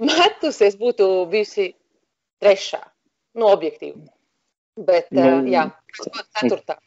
metusies, 0.01 0.77
būtu 0.79 1.07
bijusi 1.31 1.71
trešā, 2.41 2.81
no 3.37 3.51
objektīva. 3.53 4.01
Bet, 4.81 5.11
nu, 5.13 5.21
uh, 5.27 5.49
jā, 5.51 5.67
ceturtā. 6.39 6.79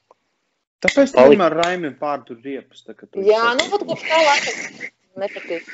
Tāpēc 0.85 1.14
tam 1.14 1.31
vienmēr 1.31 1.57
raimiem 1.62 1.94
pārtur 2.01 2.40
riepas. 2.44 2.83
Tā, 2.85 2.97
jā, 3.25 3.42
nu, 3.57 3.68
pat 3.73 3.85
kopš 3.88 4.07
tā 4.09 4.20
laika 4.27 4.55
nepatīk. 5.23 5.68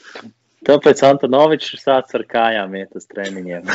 Tāpēc 0.68 1.02
Antonovičs 1.04 1.82
sāc 1.82 2.12
ar 2.16 2.24
kājām 2.28 2.76
iet 2.78 2.94
uz 2.96 3.04
treniņiem. 3.10 3.66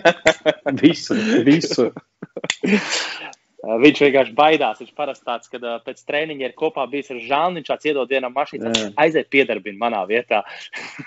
visu, 0.82 1.14
visu. 1.46 1.90
Viņš 3.58 4.00
vienkārši 4.04 4.34
baidās. 4.38 4.78
Viņš 4.78 4.92
parasti 4.94 5.26
tāds, 5.26 5.50
kad 5.50 5.64
uh, 5.66 5.80
pēc 5.82 6.04
treniņa 6.06 6.46
ir 6.46 6.54
kopā 6.58 6.84
bijis 6.90 7.10
ar 7.10 7.18
Žānu. 7.26 7.58
Viņš 7.58 7.86
iedod 7.90 8.12
vienam 8.12 8.34
mašīnā, 8.36 8.72
aiziet 9.02 9.30
piedarbina 9.34 9.80
manā 9.80 10.04
vietā. 10.06 10.44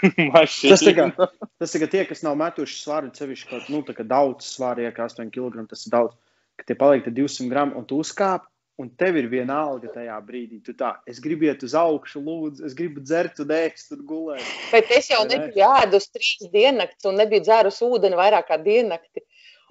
tas 0.35 0.83
ir 0.83 0.99
tas, 1.15 1.77
ka 1.79 1.87
tie, 1.87 2.03
kas 2.09 2.25
nav 2.27 2.35
metuši 2.41 2.81
svaru, 2.81 3.11
sevišķi 3.15 3.47
kaut 3.53 3.71
nu, 3.71 3.83
daudz 4.03 4.51
svaru, 4.51 4.83
ja 4.83 4.91
kā 4.91 5.07
8 5.07 5.31
kg, 5.31 5.63
tas 5.69 5.87
ir 5.87 5.95
daudz, 5.95 6.17
ka 6.59 6.67
tie 6.67 6.75
paliek 6.75 7.07
200 7.07 7.47
gramu 7.53 7.79
un 7.79 7.87
tu 7.87 8.01
uzkāp. 8.03 8.49
Un 8.81 8.87
tev 8.97 9.17
ir 9.19 9.27
viena 9.29 9.59
alga 9.61 9.91
tajā 9.93 10.15
brīdī. 10.25 10.57
Tu 10.65 10.73
tā, 10.73 10.95
es 11.05 11.19
gribu 11.21 11.45
iet 11.45 11.61
uz 11.67 11.75
augšu, 11.77 12.21
lūdzu, 12.23 12.63
es 12.65 12.73
gribu 12.73 13.03
dzert, 13.03 13.37
un 13.43 13.51
ēst, 13.53 13.91
un 13.93 14.01
gulēt. 14.07 14.47
Bet 14.71 14.89
es 14.95 15.11
jau 15.11 15.19
nebiju 15.27 15.67
ēdus 15.83 16.07
trīs 16.09 16.49
diennakts, 16.49 17.05
un 17.05 17.19
nebiju 17.21 17.43
dzērus 17.45 17.77
ūdeni 17.85 18.17
vairāk 18.17 18.47
kā 18.49 18.57
diennakti. 18.63 19.21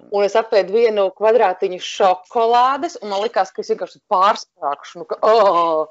Un 0.09 0.25
es 0.25 0.35
apēdu 0.39 0.73
vienu 0.73 1.07
kvadrātiņu 1.17 1.79
šokolādes, 1.85 2.97
un 3.01 3.11
man 3.13 3.21
likās, 3.23 3.51
ka 3.53 3.61
es 3.63 3.69
vienkārši 3.71 4.01
pārspēkšu. 4.11 5.01
Nu, 5.01 5.05
ka, 5.09 5.19
oh, 5.27 5.85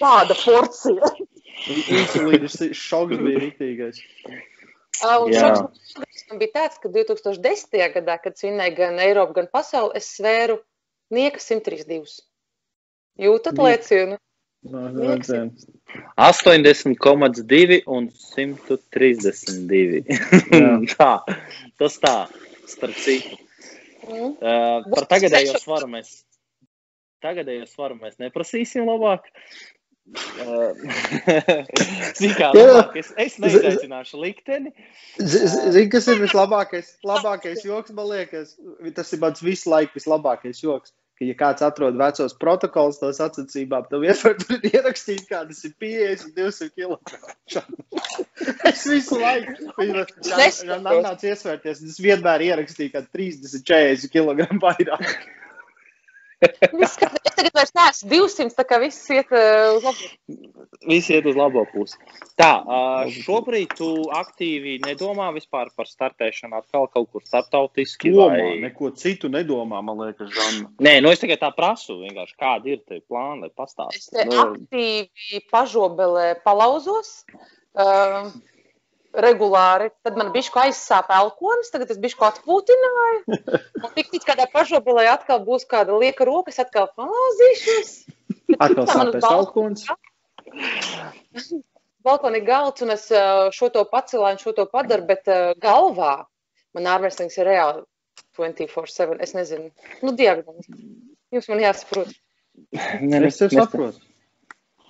tāda 0.00 0.36
porcija. 0.38 1.10
Insulīnas 1.68 2.56
šoks 2.76 3.18
bija 3.20 3.42
rītīgais. 3.46 4.00
Un 5.00 5.32
šoks 5.32 5.94
man 6.28 6.40
bija 6.42 6.52
tāds, 6.58 6.76
ka 6.80 6.90
2010. 6.92 7.76
gadā, 7.94 8.16
kad 8.20 8.36
svinēja 8.36 8.74
gan 8.76 8.98
Eiropu, 9.00 9.32
gan 9.38 9.48
pasauli, 9.52 9.96
es 9.96 10.06
svēru 10.18 10.56
nieka 11.14 11.40
132. 11.40 12.20
Jūtat 13.20 13.56
lēcienu? 13.60 14.18
No, 14.70 14.80
80,2 16.20 17.80
un 17.88 18.10
132. 18.12 20.04
tā, 20.92 21.12
tas 21.80 21.96
tā 22.04 22.16
starp 22.70 22.96
citu. 23.00 23.36
Mm. 24.06 24.36
Uh, 24.40 24.86
par 24.94 25.06
tagadējo 25.10 25.58
svaru 25.60 25.90
mēs, 25.92 26.22
tagadējo 27.24 27.66
svaru 27.68 27.98
mēs 28.00 28.16
neprasīsim 28.22 28.88
labāk. 28.88 29.28
Kā, 32.40 32.48
labāk 32.56 32.96
es, 32.98 33.12
es 33.20 33.36
neizaicināšu 33.38 34.18
likteni. 34.18 34.72
Zini, 35.20 35.84
kas 35.92 36.08
ir 36.10 36.18
vislabākais 36.24 36.96
labākais 37.10 37.62
joks, 37.66 37.92
man 37.94 38.08
liekas? 38.10 38.56
Tas 38.96 39.12
ir 39.14 39.22
mans 39.22 39.44
visu 39.44 39.70
laiku 39.70 40.00
vislabākais 40.00 40.64
joks 40.64 40.90
ka, 41.20 41.28
ja 41.28 41.36
kāds 41.36 41.62
atrod 41.62 41.98
vecos 42.00 42.34
protokolus 42.40 43.00
no 43.02 43.10
sacensībām, 43.12 43.84
tad 43.90 44.00
vienmēr 44.00 44.38
ir 44.56 44.70
ierakstīts, 44.72 45.26
kā 45.28 45.42
tas 45.46 45.64
ir 45.64 45.74
50, 45.78 46.32
200 46.36 46.70
kg. 46.72 46.96
es 48.70 48.86
visu 48.88 49.20
laiku, 49.20 49.68
man 49.76 51.02
nāca 51.04 51.28
iesvērties, 51.28 51.84
es 51.84 52.00
vienmēr 52.00 52.46
ierakstīju, 52.48 52.94
ka 52.94 53.04
30, 53.04 53.60
40 53.68 54.08
kg 54.14 54.48
vairāk. 54.64 55.28
Es 56.40 56.94
tagad 56.96 57.52
vairs 57.54 57.72
neesmu 57.76 58.08
200, 58.10 58.54
tā 58.56 58.64
kā 58.68 58.78
viss 58.80 59.10
iet 59.12 59.32
uz 59.34 59.84
labo. 59.84 60.08
Visi 60.88 61.16
iet 61.16 61.26
uz 61.28 61.36
labo 61.36 61.64
pusi. 61.72 61.98
Tā, 62.40 62.50
šobrīd 63.12 63.74
tu 63.76 63.90
aktīvi 64.16 64.78
nedomā 64.86 65.28
vispār 65.36 65.68
par 65.76 65.88
startēšanu 65.90 66.60
atkal 66.60 66.88
kaut 66.92 67.10
kur 67.12 67.24
starptautiski? 67.26 68.12
Domā, 68.14 68.38
vai... 68.38 68.54
neko 68.64 68.92
citu 68.96 69.28
nedomā, 69.32 69.82
man 69.84 70.00
liekas, 70.06 70.32
Žanna. 70.36 70.70
Nē, 70.88 70.94
nu 71.04 71.12
es 71.12 71.20
tikai 71.22 71.36
tā 71.40 71.52
prasu, 71.56 72.00
vienkārši 72.04 72.38
kādi 72.40 72.76
ir 72.76 72.84
tie 72.88 73.02
plāni, 73.04 73.44
lai 73.44 73.52
pastāstītu. 73.52 74.00
Es 74.00 74.12
te 74.14 74.28
nu... 74.30 74.40
aktīvi 74.46 75.44
pažobelē 75.52 76.30
palauzos. 76.46 77.18
Uh, 77.70 78.32
regulāri. 79.14 79.90
Tad 80.04 80.18
man 80.18 80.30
bija 80.34 80.64
aizsāpa 80.64 81.18
elkonis, 81.22 81.70
tagad 81.72 81.90
es 81.92 81.98
biju 82.02 82.22
atpūtināju. 82.28 83.38
Un 83.84 83.92
tik 83.96 84.12
līdz 84.14 84.26
kādā 84.28 84.46
pašobilē 84.52 85.08
atkal 85.10 85.42
būs 85.46 85.66
kāda 85.70 85.96
lieka 85.98 86.26
roka, 86.28 86.52
es 86.52 86.60
atkal 86.62 86.90
palauzīšos. 86.98 87.92
Atkal 88.58 88.88
sāpēs 88.90 89.28
elkonis. 89.30 89.86
Balkonī 92.06 92.40
galds, 92.46 92.80
un 92.84 92.94
es 92.94 93.10
šo 93.56 93.68
to 93.74 93.84
pacēlāju, 93.90 94.40
šo 94.40 94.54
to 94.56 94.64
padaru, 94.70 95.04
bet 95.10 95.28
uh, 95.28 95.52
galvā 95.60 96.24
man 96.76 96.88
ārmēslings 96.94 97.36
ir 97.36 97.50
reāli 97.50 97.84
24-7. 98.38 99.18
Es 99.20 99.36
nezinu, 99.36 99.68
nu, 100.00 100.14
diagnozi. 100.16 100.72
Jums 101.34 101.50
man 101.52 101.60
jāsaprot. 101.66 102.14
Ne, 103.04 103.20
es 103.28 103.38
tev 103.38 103.52
saprotu. 103.52 104.00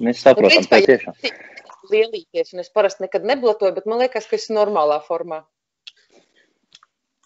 Mēs 0.01 0.23
saprotam, 0.23 0.65
tā 0.71 0.81
tiešām 0.87 1.19
lielīties, 1.93 2.55
un 2.55 2.63
es 2.65 2.71
parasti 2.75 3.07
nekad 3.07 3.27
neblotoju, 3.29 3.75
bet 3.77 3.89
man 3.91 4.03
liekas, 4.03 4.29
ka 4.31 4.39
es 4.39 4.47
esmu 4.47 4.59
normālā 4.61 5.01
formā. 5.07 5.43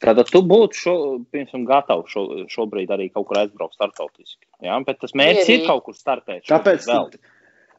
Tātad 0.04 0.28
tu 0.28 0.42
būtu 0.44 0.76
šo, 0.76 0.94
piemēram, 1.32 1.62
gatavs 1.68 2.10
šo, 2.12 2.24
šobrīd 2.52 2.90
arī 2.92 3.06
kaut 3.12 3.28
kur 3.30 3.40
aizbraukt 3.40 3.76
startautiski. 3.76 4.42
Ja? 4.64 4.76
Bet 4.84 5.00
tas 5.00 5.14
mērķis 5.16 5.46
Mierīgi. 5.46 5.62
ir 5.62 5.70
kaut 5.70 5.86
kur 5.86 5.96
startēt. 5.96 6.44
Kāpēc? 6.50 6.88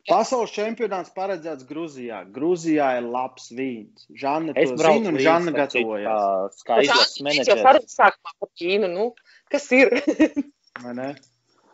Pasaules 0.06 0.54
čempionāts 0.54 1.13
paredzēts 1.15 1.65
Grūzijā. 1.65 2.24
Grūzijā 2.34 2.91
ir 3.00 3.08
labs 3.10 3.48
vīns. 3.54 4.06
Žanna 4.13 4.54
to 4.54 4.65
zina 4.78 5.12
un 5.12 5.17
Žanna 5.21 5.54
gatavojas. 5.56 6.60
Kā 6.65 6.82
izlases 6.86 7.24
menedžeris. 7.26 7.48
Es 7.48 7.50
jau 7.50 7.58
sarunas 7.62 7.98
sākumā 7.98 8.36
par 8.41 8.52
Ķīnu, 8.62 8.91
nu, 8.93 9.08
kas 9.54 9.65
ir? 9.74 9.98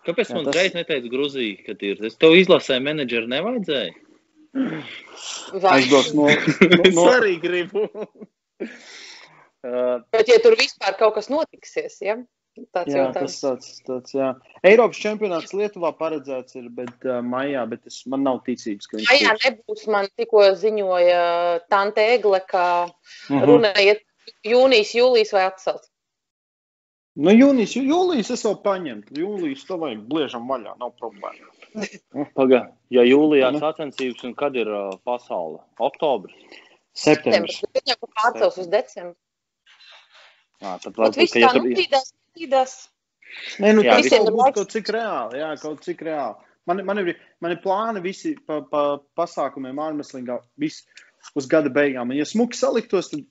Kāpēc 0.08 0.32
Jā, 0.32 0.38
man 0.38 0.48
tas... 0.48 0.56
reiz 0.58 0.78
neteica 0.78 1.12
Grūzija, 1.12 1.60
kad 1.68 1.84
ir? 1.86 2.00
Es 2.08 2.16
tev 2.20 2.38
izlasēju 2.40 2.88
menedžeri 2.88 3.30
nevajadzēja? 3.36 4.00
Aizdos 5.72 6.14
no, 6.14 6.28
no, 6.28 6.82
no... 6.82 6.84
Es 6.90 7.02
arī 7.18 7.38
gribu. 7.44 7.88
Uh, 9.62 10.02
Bet, 10.10 10.26
ja 10.26 10.40
tur 10.42 10.56
vispār 10.58 10.96
kaut 10.98 11.14
kas 11.14 11.28
notiksies, 11.30 12.00
ja? 12.02 12.16
tāds 12.74 12.96
jā, 12.96 13.04
tas 13.14 13.36
tāds, 13.44 13.68
tāds, 13.86 14.14
jā. 14.16 14.32
Eiropas 14.66 14.98
čempionāts 14.98 15.54
Lietuvā 15.54 15.92
paredzēts 16.00 16.58
ir, 16.58 16.66
bet 16.74 17.06
uh, 17.06 17.20
maijā, 17.22 17.68
bet 17.70 17.86
es, 17.86 18.00
man 18.10 18.26
nav 18.26 18.42
ticības, 18.48 18.90
ka 18.90 18.98
viņš 18.98 19.12
maijā 19.12 19.36
būs. 19.36 19.46
nebūs. 19.46 19.86
Man 19.94 20.10
tikko 20.18 20.48
ziņoja 20.64 21.22
Tante 21.70 22.08
Egle, 22.16 22.42
ka 22.50 22.66
uh 22.88 22.90
mhm. 22.90 23.38
-huh. 23.38 23.46
runa 23.52 23.74
iet 23.86 24.02
jūnijas, 24.50 24.96
jūlijas 24.98 25.34
vai 25.38 25.46
atcelt. 25.52 25.88
Nu, 27.22 27.32
jūnijas, 27.36 27.78
jūlijas 27.78 28.34
es 28.34 28.46
vēl 28.48 28.58
paņemtu. 28.66 29.18
Jūlijas 29.22 29.66
to 29.68 29.78
vajag 29.78 30.06
bliežam 30.10 30.50
vaļā, 30.50 30.78
nav 30.80 30.96
problēma. 30.98 31.51
Pagaid, 32.38 32.72
ja 32.94 33.04
jūlijā 33.08 33.52
sacensības 33.60 34.26
un 34.28 34.36
kad 34.38 34.56
ir 34.60 34.70
uh, 34.72 34.94
pasaule? 35.08 35.62
Oktobris? 35.82 36.36
Septembris. 36.98 37.62
Viņam 37.72 38.10
pārcels 38.20 38.58
uz 38.62 38.72
decembri. 38.72 39.18
Jā, 40.62 40.78
tad 40.84 40.98
varbūt, 40.98 41.32
ka 41.34 41.42
ja 41.42 41.52
tur... 41.56 41.66
Nudīdās, 41.66 42.12
nudīdās. 42.36 42.74
Nē, 43.64 43.72
nu 43.78 43.86
jā, 43.86 43.96
tas 43.98 44.12
kaut 44.12 44.30
būtu 44.36 44.56
kaut 44.60 44.74
cik 44.76 44.90
reāli, 44.94 45.40
jā, 45.40 45.52
kaut 45.62 45.86
cik 45.86 46.04
reāli. 46.06 46.50
Man, 46.70 46.84
man, 46.86 47.00
ir, 47.02 47.16
man 47.42 47.56
ir 47.56 47.62
plāni 47.64 48.04
visi 48.04 48.36
pa, 48.46 48.60
pa 48.70 48.84
pasākumiem 49.18 49.80
ārmeslīgā, 49.82 50.38
viss 50.62 50.86
uz 51.38 51.48
gada 51.50 51.72
beigām. 51.74 52.12
Un, 52.12 52.20
ja 52.20 52.28
smuki 52.28 52.60
saliktos, 52.60 53.10
tad, 53.14 53.24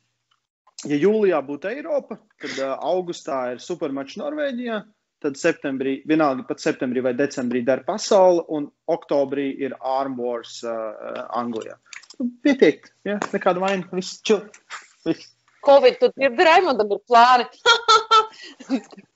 ja 0.90 0.98
jūlijā 0.98 1.38
būtu 1.46 1.70
Eiropa, 1.70 2.18
tad 2.40 2.57
uh, 2.57 2.74
augustā 2.90 3.42
ir 3.55 3.62
supermačs 3.62 4.18
Norvēģijā, 4.18 4.81
tad 5.23 5.37
septembrī, 5.41 5.99
vienalga 6.09 6.47
pat 6.49 6.63
septembrī 6.63 7.03
vai 7.05 7.15
decembrī 7.19 7.65
dara 7.67 7.85
pasauli, 7.87 8.45
un 8.57 8.71
oktobrī 8.91 9.51
ir 9.67 9.77
Arm 9.81 10.17
Wars 10.21 10.61
uh, 10.65 11.27
Anglijā. 11.37 11.77
Nu, 12.19 12.31
pietiek, 12.45 12.89
ja? 13.09 13.19
nekāda 13.33 13.63
vaina, 13.63 13.87
viss 13.97 14.21
čil. 14.27 14.43
Viss. 15.07 15.29
Covid, 15.65 15.99
tu 16.01 16.09
dzirdi, 16.15 16.45
Raimondam 16.45 16.93
ir 16.95 17.01
plāni. 17.09 17.45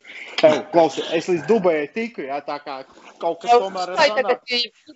Klausies, 0.73 1.07
es 1.17 1.29
līdz 1.31 1.47
Dubajai 1.49 1.87
tiku, 1.95 2.27
jā, 2.27 2.37
tā 2.45 2.59
kā 2.61 2.83
kaut 3.23 3.41
kas 3.41 3.55
tomēr 3.63 3.95
ir. 3.95 3.97
Tā 3.97 4.07
tagad 4.19 4.39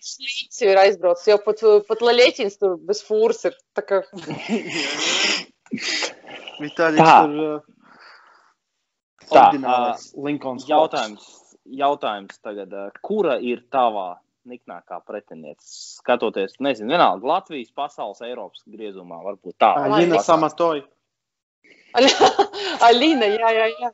slīts 0.05 0.61
jau 0.61 0.69
ir 0.75 0.81
aizbraucis, 0.83 1.31
jau 1.31 1.39
pat, 1.45 1.65
pat 1.89 2.05
Laļieķins 2.05 2.61
tur 2.61 2.77
bez 2.91 3.01
fūras 3.07 3.41
ir. 3.49 3.57
Tā 3.77 3.83
kā. 3.89 4.03
Vitāļiņš 6.61 7.09
tur. 7.09 7.33
Uh, 7.47 7.78
Tā, 9.29 9.49
uh, 9.59 10.65
jautājums, 10.69 11.27
jautājums 11.69 12.41
tagad, 12.45 12.75
kura 13.05 13.37
ir 13.45 13.65
tavā 13.73 14.17
niknākā 14.49 15.01
pretiniece. 15.07 15.67
Skatoties, 15.99 16.57
nezinu, 16.65 16.95
vienalga 16.95 17.29
Latvijas, 17.29 17.73
pasaules, 17.77 18.23
Eiropas 18.25 18.65
griezumā, 18.71 19.21
varbūt 19.27 19.59
tā. 19.61 19.75
Aļina 19.85 20.23
Samatoja. 20.25 20.87
Alīna, 22.89 23.29
jā, 23.33 23.51
jā, 23.57 23.69
jā. 23.81 23.91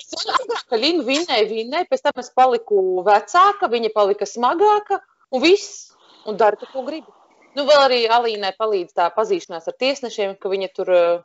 Es 0.00 0.14
agrāk, 0.16 0.62
ka 0.70 0.78
Līna 0.80 1.04
vinēja, 1.06 1.48
vinēja, 1.50 1.88
pēc 1.90 2.04
tam 2.06 2.22
es 2.22 2.30
paliku 2.34 3.02
vecāka, 3.06 3.68
viņa 3.72 3.92
palika 3.94 4.28
smagāka, 4.28 5.02
un 5.32 5.44
viss, 5.44 5.92
un 6.28 6.40
dara, 6.40 6.70
ko 6.72 6.84
gribi. 6.86 7.12
Nu, 7.52 7.66
vēl 7.68 7.84
arī 7.84 8.00
Alīnai 8.08 8.54
palīdz 8.56 8.96
tā 8.96 9.10
pazīšanās 9.12 9.68
ar 9.68 9.76
tiesnešiem, 9.80 10.38
ka 10.40 10.52
viņa 10.52 10.70
tur 10.72 10.92
uh, 10.92 11.20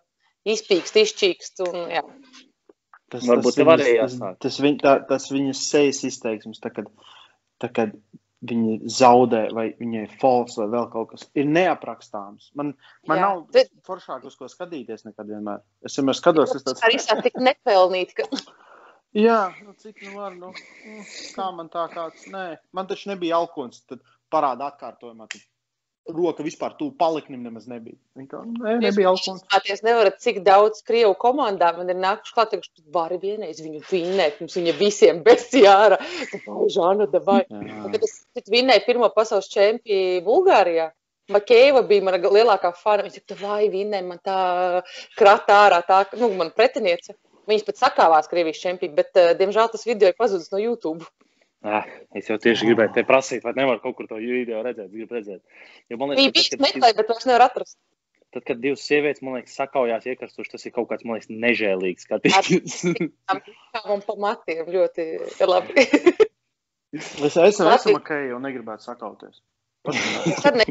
izpīkst, 0.48 1.00
izčīkst, 1.06 1.64
un 1.70 1.88
jā. 1.94 2.04
Tas, 3.08 3.24
Varbūt 3.24 3.56
tas, 3.56 3.64
viņas, 3.64 4.16
tas, 4.20 4.38
tas, 4.44 4.56
viņ, 4.60 4.78
tā, 4.84 4.94
tas 5.08 5.30
viņas 5.32 5.60
sejas 5.70 6.02
izteiksmes, 6.10 6.60
tā, 6.60 6.74
kad, 6.76 6.90
tā, 7.62 7.70
kad 7.72 7.94
viņi 8.48 8.92
zaudē, 8.94 9.48
vai 9.56 9.70
viņai 9.80 10.04
ir 10.06 10.14
false, 10.22 10.60
vai 10.60 10.68
vēl 10.76 10.90
kaut 10.92 11.14
kas, 11.14 11.24
ir 11.38 11.48
neaprakstāms. 11.50 12.52
Man, 12.60 12.74
man 13.10 13.22
Jā. 13.22 13.30
nav 13.30 13.70
foršāk 13.88 14.28
uz 14.30 14.36
ko 14.38 14.50
skatīties 14.52 15.08
nekad 15.08 15.32
vienmēr. 15.32 15.64
Es 15.88 15.98
vienmēr 15.98 16.20
skatos, 16.20 16.54
es 16.58 16.68
tāds, 16.68 16.84
Arī 16.86 17.00
tā 17.02 17.18
tik 17.26 17.40
nepelnīt, 17.42 18.14
ka 18.20 18.28
jā, 19.18 19.40
nu, 19.64 19.74
cik 19.82 20.04
nu 20.06 20.20
var, 20.20 20.36
nu, 20.38 20.52
mm, 20.52 21.08
kā 21.38 21.48
man 21.56 21.72
tā 21.74 21.88
kāds, 21.94 22.28
nē, 22.34 22.46
man 22.78 22.92
taču 22.92 23.14
nebija 23.14 23.40
alkons, 23.40 23.82
tad 23.90 24.04
parāda 24.34 24.70
atkārtojumā, 24.70 25.32
tad 25.32 25.42
roka 26.14 26.44
vispār 26.46 26.76
tū 26.80 26.90
paliknim 27.00 27.44
nemaz 27.46 27.68
nebija. 27.70 27.98
Kā, 28.30 28.42
nē, 28.48 28.78
nebija 28.84 29.12
alkons. 29.12 29.44
Jūs 29.68 29.84
nevarat, 29.86 30.20
cik 30.24 30.42
daudz 30.46 30.84
Krievu 30.88 31.16
komandā 31.20 31.74
man 31.78 31.92
ir 31.92 32.00
nākuši 32.00 32.36
klāt, 32.36 32.54
ka 32.56 32.70
tu 32.80 32.86
vari 32.94 33.20
vienreiz 33.22 33.60
viņu 33.64 33.84
vinnēt, 33.90 34.40
mums 34.42 34.58
viņa 34.60 34.76
visiem 34.80 35.24
besijāra. 35.26 36.00
Vai, 36.46 36.70
Žana, 36.74 37.10
davai. 37.12 37.44
Kad 37.48 38.08
es 38.08 38.52
vinnēju 38.54 38.86
pirmo 38.88 39.12
pasaules 39.16 39.52
čempionu 39.52 40.24
Bulgārijā, 40.28 40.92
Makēva 41.34 41.82
bija 41.88 42.06
mana 42.08 42.20
lielākā 42.24 42.72
fana. 42.80 43.04
Viņa 43.04 43.20
teica, 43.20 43.36
vai 43.42 43.68
vinnēja 43.72 44.06
man 44.08 44.20
tā 44.24 44.38
krata 45.20 45.58
ārā, 45.66 45.82
tā, 45.88 46.06
nu, 46.22 46.30
man 46.40 46.54
pretiniece. 46.56 47.18
Viņas 47.48 47.66
pat 47.68 47.82
sakāvās 47.82 48.30
Krievijas 48.32 48.62
čempionu, 48.64 48.96
bet, 48.96 49.12
uh, 49.20 49.34
diemžēl, 49.40 49.68
tas 49.72 49.84
video 49.88 50.12
ir 50.12 50.16
pazudis 50.20 50.52
no 50.54 50.60
YouTube. 50.60 51.08
Ah, 51.66 51.86
es 52.16 52.28
jau 52.30 52.38
tieši 52.42 52.68
gribēju 52.70 52.94
te 52.94 53.04
prasīt, 53.08 53.42
vai 53.46 53.56
nevaru 53.58 53.82
kaut 53.82 53.96
kur 53.98 54.08
to 54.10 54.20
video 54.22 54.62
redzēt. 54.66 54.92
Gribu 54.94 55.18
redzēt. 55.18 55.42
Jo 55.90 55.98
man 55.98 56.14
Viņa 56.14 56.30
liekas, 56.30 56.50
ka, 56.52 56.58
tad, 56.58 56.66
meklēja, 56.68 56.98
bet 57.00 57.10
vairs 57.14 57.26
nevar 57.30 57.46
atrast. 57.48 57.78
tad, 58.36 58.44
kad 58.46 58.62
divas 58.62 58.86
sievietes, 58.86 59.24
man 59.26 59.40
liekas, 59.40 59.56
sakaujās 59.58 60.06
iekrastuši, 60.06 60.54
tas 60.54 60.68
ir 60.70 60.76
kaut 60.76 60.90
kāds, 60.92 61.06
man 61.08 61.18
liekas, 61.18 61.32
nežēlīgs 61.34 62.06
skatīties. 62.06 62.78
Kā 63.74 63.84
man 63.90 64.06
pa 64.06 64.18
matiem 64.22 64.70
ļoti 64.78 65.10
labi. 65.50 65.88
Es, 66.96 67.10
es 67.20 67.36
jau 67.36 67.68
esmu 67.68 67.98
ok, 67.98 68.14
jau 68.30 68.38
negribētu 68.40 68.86
sakauties. 68.88 69.42
Ne, 69.88 70.66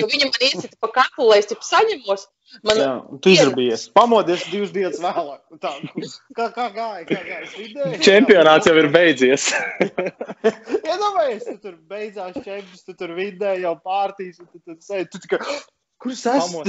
jo 0.00 0.06
viņa 0.08 0.28
man 0.28 0.44
iesita 0.46 0.78
pa 0.80 0.88
kaklu, 0.94 1.26
lai 1.28 1.40
es 1.42 1.48
tipu 1.50 1.66
saņemos. 1.66 2.24
Man, 2.68 2.78
Jā, 2.78 2.92
tu 3.24 3.32
izrabījies. 3.32 3.86
Pamodies 3.96 4.44
divas 4.52 4.72
dienas 4.74 5.00
vēlāk. 5.02 5.40
Un 5.52 5.60
Tā, 5.62 5.72
kā, 6.36 6.48
kā 6.54 6.66
gāja, 6.74 7.04
kā 7.08 7.20
gāja? 7.26 7.46
Vidēju. 7.56 8.00
Čempionāts 8.04 8.68
jau 8.68 8.74
ir 8.80 8.88
beidzies. 8.92 9.48
Iedomājies, 10.92 11.46
tu 11.48 11.56
tur 11.64 11.78
beidzās 11.88 12.36
čempions, 12.38 12.84
tu 12.86 12.96
tur 12.98 13.14
vidēji 13.16 13.64
jau 13.66 13.74
pārtīs, 13.84 14.40
un 14.40 14.50
tu 14.50 14.60
tur 14.60 14.80
sēdi. 14.84 15.08
Tu 15.12 15.22
tikai, 15.26 15.40
kur 16.02 16.12
es 16.14 16.22
esmu? 16.26 16.62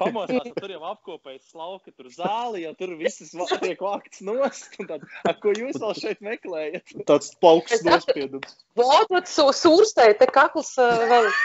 Pamostās, 0.00 0.48
tur 0.56 0.70
jau 0.72 0.80
apkopējas 0.92 1.50
slauka, 1.52 1.90
tur 1.92 2.06
zāli, 2.14 2.62
jau 2.64 2.72
tur 2.78 2.94
visas 3.00 3.32
va- 3.36 3.48
tiek 3.58 3.80
vāktas 3.82 4.22
nost. 4.26 4.70
un 4.78 4.86
Tad, 4.90 5.00
ar 5.26 5.36
ko 5.42 5.52
jūs 5.56 5.76
vēl 5.82 5.94
šeit 5.98 6.20
meklējat? 6.24 6.94
Tāds 7.08 7.32
plauksts 7.42 7.82
nospiedums. 7.86 8.50
Vot, 8.78 9.10
sūrstēja, 9.58 10.14
te 10.22 10.26
kakls 10.30 10.74
uh, 10.80 11.06
vēl. 11.10 11.26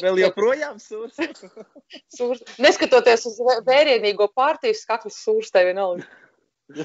Vēl 0.00 0.16
joprojām 0.22 0.78
sūrs. 0.80 1.18
Sūrs. 2.16 2.40
Neskatoties 2.62 3.26
uz 3.28 3.36
vē- 3.44 3.60
vērienīgo 3.66 4.26
pārtīšu, 4.32 4.86
kakls 4.88 5.18
sūrstēja 5.26 5.68
vienalga. 5.74 6.06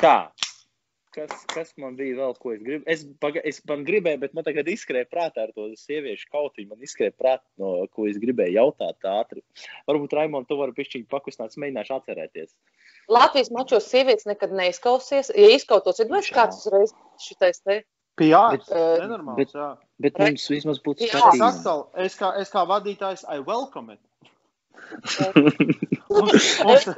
Tā. 0.00 0.14
Kas, 1.14 1.44
kas 1.46 1.68
man 1.78 1.94
bija 1.98 2.16
vēl, 2.18 2.32
ko 2.42 2.50
es 2.54 2.62
gribēju? 2.64 2.82
Es, 2.90 3.02
paga, 3.22 3.38
es 3.46 3.60
man 3.70 3.84
gribēju, 3.86 4.18
bet 4.24 4.32
man 4.34 4.46
tagad 4.46 4.66
izskrēja 4.72 5.06
prātā 5.06 5.44
ar 5.46 5.52
to 5.54 5.68
sieviešu 5.78 6.26
kautiņu. 6.32 6.70
Man 6.72 6.82
izskrēja 6.82 7.14
prātā, 7.14 7.44
no 7.62 7.70
ko 7.94 8.08
es 8.10 8.18
gribēju 8.22 8.56
jautāt 8.56 9.06
ātri. 9.06 9.44
Varbūt, 9.90 10.16
Raimond, 10.18 10.48
tu 10.50 10.58
vari 10.58 10.74
pišķiņu 10.74 11.06
pakustināt, 11.12 11.54
mēģināšu 11.62 11.94
atcerēties. 11.98 12.54
Latvijas 13.14 13.52
mačos 13.54 13.86
sievietes 13.92 14.26
nekad 14.26 14.54
neizkausies. 14.58 15.30
Ja 15.38 15.50
izkautos, 15.54 16.02
ir 16.02 16.10
vairs 16.10 16.32
kāds 16.34 16.62
uzreiz 16.64 16.94
šitais 17.22 17.62
te. 17.62 17.82
Bet- 18.18 18.70
eh, 18.70 19.02
Nenormāls, 19.04 19.38
bet- 19.38 19.54
jā. 19.54 19.70
Bet 20.02 20.18
mums 20.18 20.48
vismaz 20.50 20.80
būtu 20.82 21.06
skatījums. 21.06 21.42
atkal, 21.46 21.86
es 22.02 22.16
kā, 22.18 22.34
es 22.42 22.50
kā 22.50 22.66
vadītājs, 22.66 23.24
I 23.30 23.38
welcome 23.38 23.94
it. 23.94 24.00
Mums, 26.10 26.58
mums, 26.62 26.88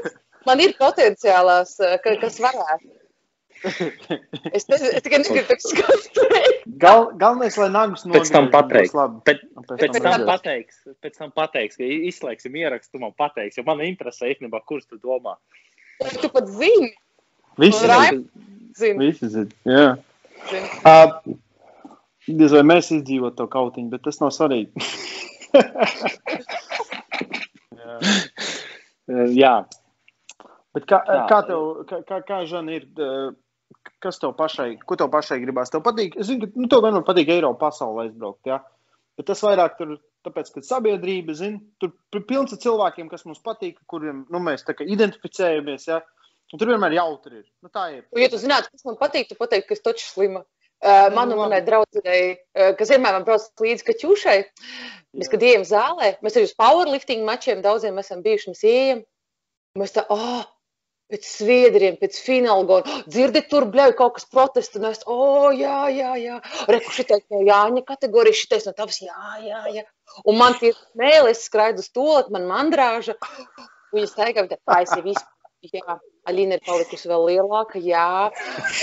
Man 0.47 0.61
ir 0.63 0.77
potenciālās, 0.79 1.75
uh, 1.83 1.97
ka, 2.03 2.15
kas 2.23 2.39
varētu. 2.43 2.93
Es, 3.65 4.67
ne, 4.69 4.77
es 4.77 5.03
tikai 5.05 5.21
negribu 5.23 5.47
teikt, 5.49 5.65
skatīt. 5.65 6.67
gal, 6.83 7.07
galvenais, 7.21 7.57
lai 7.61 7.69
nagus 7.73 8.05
Pēc 8.05 8.31
tam. 8.35 8.51
Bet, 9.27 9.41
Un 9.57 9.67
pēc 9.67 9.81
pēc 9.81 9.97
tam 10.05 10.27
pateiks, 10.29 10.83
pēc 11.05 11.17
tam 11.21 11.33
pateiks, 11.37 11.79
ka 11.81 11.89
izslēgsim 12.11 12.59
ierakstu, 12.61 12.97
tu 12.97 13.03
man 13.03 13.15
pateiks, 13.19 13.59
jo 13.59 13.65
man 13.67 13.83
interesē 13.87 14.31
īstenībā, 14.35 14.61
kurš 14.69 14.85
tu 14.91 15.01
domā. 15.01 15.37
Tu 16.21 16.29
pat 16.33 16.51
zini, 16.53 16.93
Visi 17.61 17.81
zina. 17.81 18.99
Visi 19.01 19.33
zina. 19.33 19.53
Jā. 19.65 19.89
zini. 20.51 20.69
Uh, 20.85 21.09
Diez 22.27 22.51
vai 22.51 22.65
mēs 22.67 22.91
izdzīvot 22.91 23.37
to 23.39 23.47
kautiņu, 23.49 23.89
bet 23.93 24.03
tas 24.05 24.19
nav 24.21 24.35
svarīgi. 24.35 24.71
Jā. 27.87 27.97
Jā, 29.41 29.55
Bet 30.77 30.85
kā, 30.91 30.99
Tā. 31.09 31.23
kā 31.31 31.39
tev, 31.49 31.63
kā, 31.89 32.03
kā, 32.05 32.19
kā 32.29 32.39
Žana, 32.45 32.75
ir, 32.77 32.83
eh, 33.01 33.31
kas 34.03 34.21
tev 34.23 34.35
pašai, 34.39 34.71
ko 34.87 34.99
tev 34.99 35.11
pašai 35.13 35.39
gribās? 35.43 35.73
Tev 35.73 35.83
patīk, 35.87 36.19
es 36.21 36.31
zinu, 36.31 36.47
ka 36.47 36.61
nu, 36.63 36.69
tev 36.73 36.85
vienmēr 36.85 37.07
patīk 37.07 37.33
Eiropa 37.35 37.69
pasaulē 37.69 38.07
aizbraukt, 38.07 38.49
jā. 38.51 38.61
Bet 39.17 39.31
tas 39.31 39.41
vairāk 39.45 39.79
tur, 39.79 39.95
tāpēc, 40.27 40.51
ka 40.53 40.65
sabiedrība, 40.67 41.37
zin, 41.39 41.61
tur 41.81 42.25
pilns 42.29 42.53
ar 42.53 42.61
cilvēkiem, 42.63 43.09
kas 43.13 43.25
mums 43.29 43.41
patīk, 43.45 43.79
kuriem, 43.89 44.27
nu, 44.33 44.43
mēs 44.45 44.67
tā 44.67 44.77
kā 44.77 44.85
identificējamies, 44.85 45.89
jā. 45.89 46.03
Un 46.55 46.61
tur 46.61 46.71
vienmēr 46.71 46.95
jautri 46.95 47.41
ir. 47.41 47.47
Nu, 47.65 47.71
tā 47.75 47.89
ir. 47.97 48.05
Un, 48.13 48.21
Ja 48.23 48.29
tu 48.31 48.39
zinātu, 48.39 48.71
kas 48.71 48.87
man 48.87 48.99
patīk, 49.01 49.31
tu 49.31 49.39
pateiktu, 49.39 49.71
ka 49.71 49.79
es 49.79 49.83
taču 49.83 50.07
slima. 50.07 50.45
Uh, 50.85 51.09
man 51.17 51.31
un 51.33 51.41
manai 51.41 51.63
draudzenei, 51.65 52.37
uh, 52.37 52.75
kas 52.77 52.91
vienmēr 52.93 53.17
man 53.17 53.25
brauc 53.25 53.47
līdzi 53.65 53.87
kaķušai, 53.87 54.37
mēs, 55.17 55.31
kad 55.33 55.45
ejam 55.49 55.65
zālē, 55.65 56.11
mēs 56.23 56.37
arī 56.37 56.51
uz 56.51 56.53
powerlifting 56.59 57.25
mačiem 57.25 57.63
daudziem 57.65 57.97
esam 58.03 58.21
bijuši, 58.23 58.53
mēs 58.53 58.61
ejam, 58.69 59.01
mēs 59.81 59.97
tā, 59.97 60.05
ah, 60.13 60.45
pēc 61.13 61.27
sviedriem, 61.29 61.99
pēc 62.01 62.19
fināla, 62.23 62.65
oh, 62.81 62.97
dzirdi 63.11 63.43
tur, 63.51 63.69
bļauj, 63.73 63.95
kaut 63.99 64.17
kas 64.19 64.27
protestu, 64.33 64.81
un 64.81 64.89
es, 64.91 65.05
oh, 65.07 65.49
jā, 65.55 65.87
jā, 65.95 66.17
jā, 66.23 66.41
reku 66.71 66.95
šitais 66.95 67.25
no 67.33 67.43
Jāņa 67.47 67.85
kategorijas, 67.87 68.43
šitais 68.43 68.69
no 68.69 68.75
tavas, 68.77 69.01
jā, 69.05 69.39
jā, 69.45 69.63
jā. 69.79 69.87
Un 70.27 70.39
man 70.41 70.57
tie 70.61 70.73
smēli, 70.75 71.33
es 71.33 71.47
skraidu 71.49 71.83
uz 71.85 71.89
to, 71.95 72.11
man 72.35 72.49
mandrāža, 72.51 73.17
viņa 73.97 74.13
staigā, 74.13 74.47
es 74.51 74.95
jau 74.95 75.03
vispār. 75.07 75.33
Jā, 75.73 75.97
Alīna 76.29 76.59
ir 76.59 76.63
palikusi 76.63 77.09
vēl 77.11 77.25
lielāka. 77.31 77.81
Jā, 77.83 78.29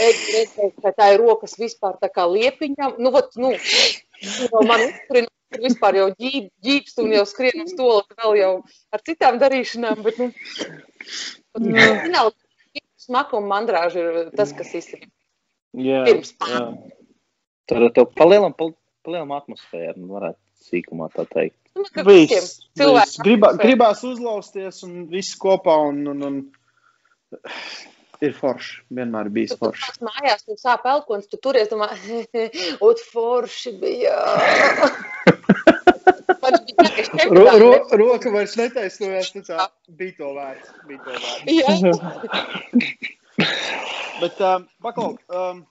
es 0.03 0.23
redzēju, 0.33 0.71
ka 0.83 0.91
tā 0.97 1.11
ir 1.13 1.21
rokas 1.21 1.53
vispār 1.59 1.95
tā 2.01 2.09
kā 2.11 2.25
liepiņām. 2.27 2.97
Nu, 2.99 3.11
vat, 3.13 3.29
nu, 3.39 3.53
nu, 3.53 4.63
man 4.67 4.83
uzturina, 4.89 5.29
tur 5.53 5.63
vispār 5.63 5.99
jau 6.01 6.09
ģībst 6.17 6.99
un 7.03 7.13
jau 7.15 7.23
skrien 7.29 7.63
uz 7.63 7.75
to, 7.77 7.91
vēl 8.19 8.35
jau 8.41 8.51
ar 8.91 9.05
citām 9.07 9.39
darīšanām, 9.39 10.03
bet, 10.03 10.19
nu, 10.19 10.31
fināli 11.57 12.81
smaka 13.03 13.37
un 13.37 13.47
mandrāža 13.51 13.99
ir 14.03 14.31
tas, 14.37 14.53
kas 14.55 14.71
īstenībā 14.79 15.11
Jā, 15.83 16.03
pirms 16.05 16.31
jā. 16.37 16.59
tur 17.69 17.87
tev 17.95 18.11
palielam, 18.17 18.53
pal- 18.53 18.75
palielam 19.05 19.31
atmosfēru, 19.35 19.97
nu, 20.03 20.11
varētu 20.13 20.67
sīkumā 20.69 21.07
tā 21.15 21.25
teikt. 21.31 21.57
Nu, 21.73 21.83
Viss, 22.05 22.59
viss. 22.77 23.15
Gribā, 23.25 23.49
gribās 23.57 24.03
uzlausties 24.05 24.83
un 24.85 25.07
viss 25.09 25.33
kopā 25.41 25.73
un, 25.89 26.03
un, 26.11 26.21
un 26.27 27.41
ir 28.23 28.35
forši. 28.37 28.83
Vienmēr 28.93 29.31
bijis 29.33 29.55
Tu 29.55 29.59
forši. 29.63 29.89
nāc 29.89 29.97
mājās, 30.11 30.45
un 30.53 30.59
sāp 30.61 30.85
elkons, 30.87 31.25
tu 31.31 31.39
turies, 31.41 31.67
domā, 31.73 31.89
ot, 32.87 33.01
forši 33.11 33.73
bija. 33.81 34.13
Man 36.43 36.53
bija 36.53 36.53
tā, 36.53 36.53
ka 36.53 36.59
es 36.59 36.72
Ro, 37.33 37.43
ro, 37.59 37.71
roka 37.99 38.31
vairs 38.33 38.55
netaisnojās, 38.59 39.31
tā 39.35 39.43
kā 39.47 39.67
bija 39.99 40.15
to 40.17 40.31
vērts. 40.37 40.73
Bija 40.87 40.99
to 41.03 41.11
vērts. 41.91 43.13
Bet, 44.21 44.41
um, 44.41 44.67
Bakal, 44.83 45.15
um, 45.33 45.63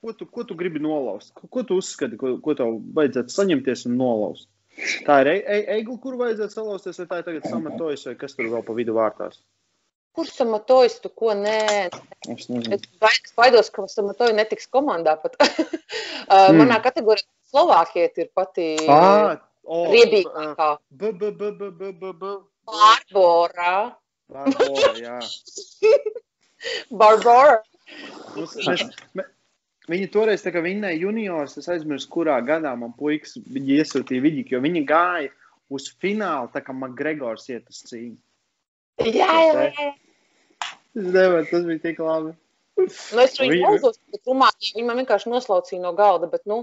ko, 0.00 0.12
tu, 0.12 0.26
ko 0.26 0.44
tu 0.48 0.56
gribi 0.58 0.82
nolaust? 0.82 1.32
Ko, 1.36 1.48
ko 1.52 1.64
tu 1.66 1.78
uzskati, 1.80 2.18
ko, 2.20 2.34
ko 2.44 2.56
tev 2.58 2.80
vajadzētu 2.96 3.36
saņemties 3.36 3.86
un 3.90 3.96
nolaust? 4.00 4.48
Tā 5.06 5.20
ir 5.22 5.32
e- 5.34 5.44
e- 5.44 5.66
eigla, 5.76 5.96
kur 6.02 6.16
vajadzētu 6.20 6.56
salauzties, 6.56 7.00
vai 7.02 7.08
tā 7.10 7.20
ir 7.20 7.26
tagad 7.28 7.48
samatojas, 7.50 8.06
vai 8.08 8.16
kas 8.20 8.36
tur 8.36 8.48
vēl 8.52 8.62
pa 8.66 8.76
vidu 8.76 8.94
vārtās? 8.96 9.40
Kurš 10.16 10.32
samatojis, 10.40 10.96
tu 11.02 11.10
ko 11.14 11.34
nē? 11.38 11.90
Es 12.32 12.48
nezinu. 12.50 12.74
Es 12.74 13.34
baidos, 13.38 13.70
ka 13.70 13.84
samatoju 13.86 14.34
netiks 14.34 14.66
komandā 14.72 15.14
pat. 15.22 15.36
mm. 15.46 16.58
Manā 16.58 16.80
kategorijā 16.82 17.28
Slovākija 17.50 18.10
ir 18.22 18.28
pati 18.36 18.66
Ah, 18.88 19.36
riebīgākā. 19.66 20.68
Barbora. 22.70 23.74
Barbora, 24.30 24.92
jā. 25.00 25.18
Barbora. 27.02 27.62
Viņi 29.90 30.06
toreiz 30.14 30.44
vinnēja 30.46 31.00
juniors, 31.02 31.56
es 31.58 31.66
aizmirsu, 31.72 32.08
kurā 32.12 32.36
gadā 32.46 32.76
man 32.78 32.92
puikas 32.94 33.34
iesūtīja 33.40 34.22
viņi, 34.22 34.44
jo 34.52 34.60
viņi 34.62 34.84
gāja 34.86 35.32
uz 35.70 35.88
finālu, 36.02 36.50
tā 36.54 36.62
kā 36.62 36.74
Makgregors 36.76 37.48
iet 37.50 37.66
uz 37.70 37.80
cīņu. 37.88 38.16
Jā, 39.06 39.32
jā, 39.48 39.64
jā. 39.74 39.88
Es 40.94 41.06
nevaru, 41.14 41.46
tas 41.50 41.64
bija 41.66 41.82
tik 41.82 41.98
labi. 42.04 42.34
Nu, 42.78 42.86
es 42.86 43.34
viņu 43.40 43.50
Viņa- 43.56 43.72
uzlūku, 43.76 44.00
bet 44.14 44.30
Rumānija 44.30 44.76
viņi 44.76 44.86
man 44.86 45.00
vienkārši 45.02 45.32
noslaucīja 45.32 45.82
no 45.82 45.92
galda, 45.98 46.30
bet, 46.30 46.44
nu, 46.46 46.62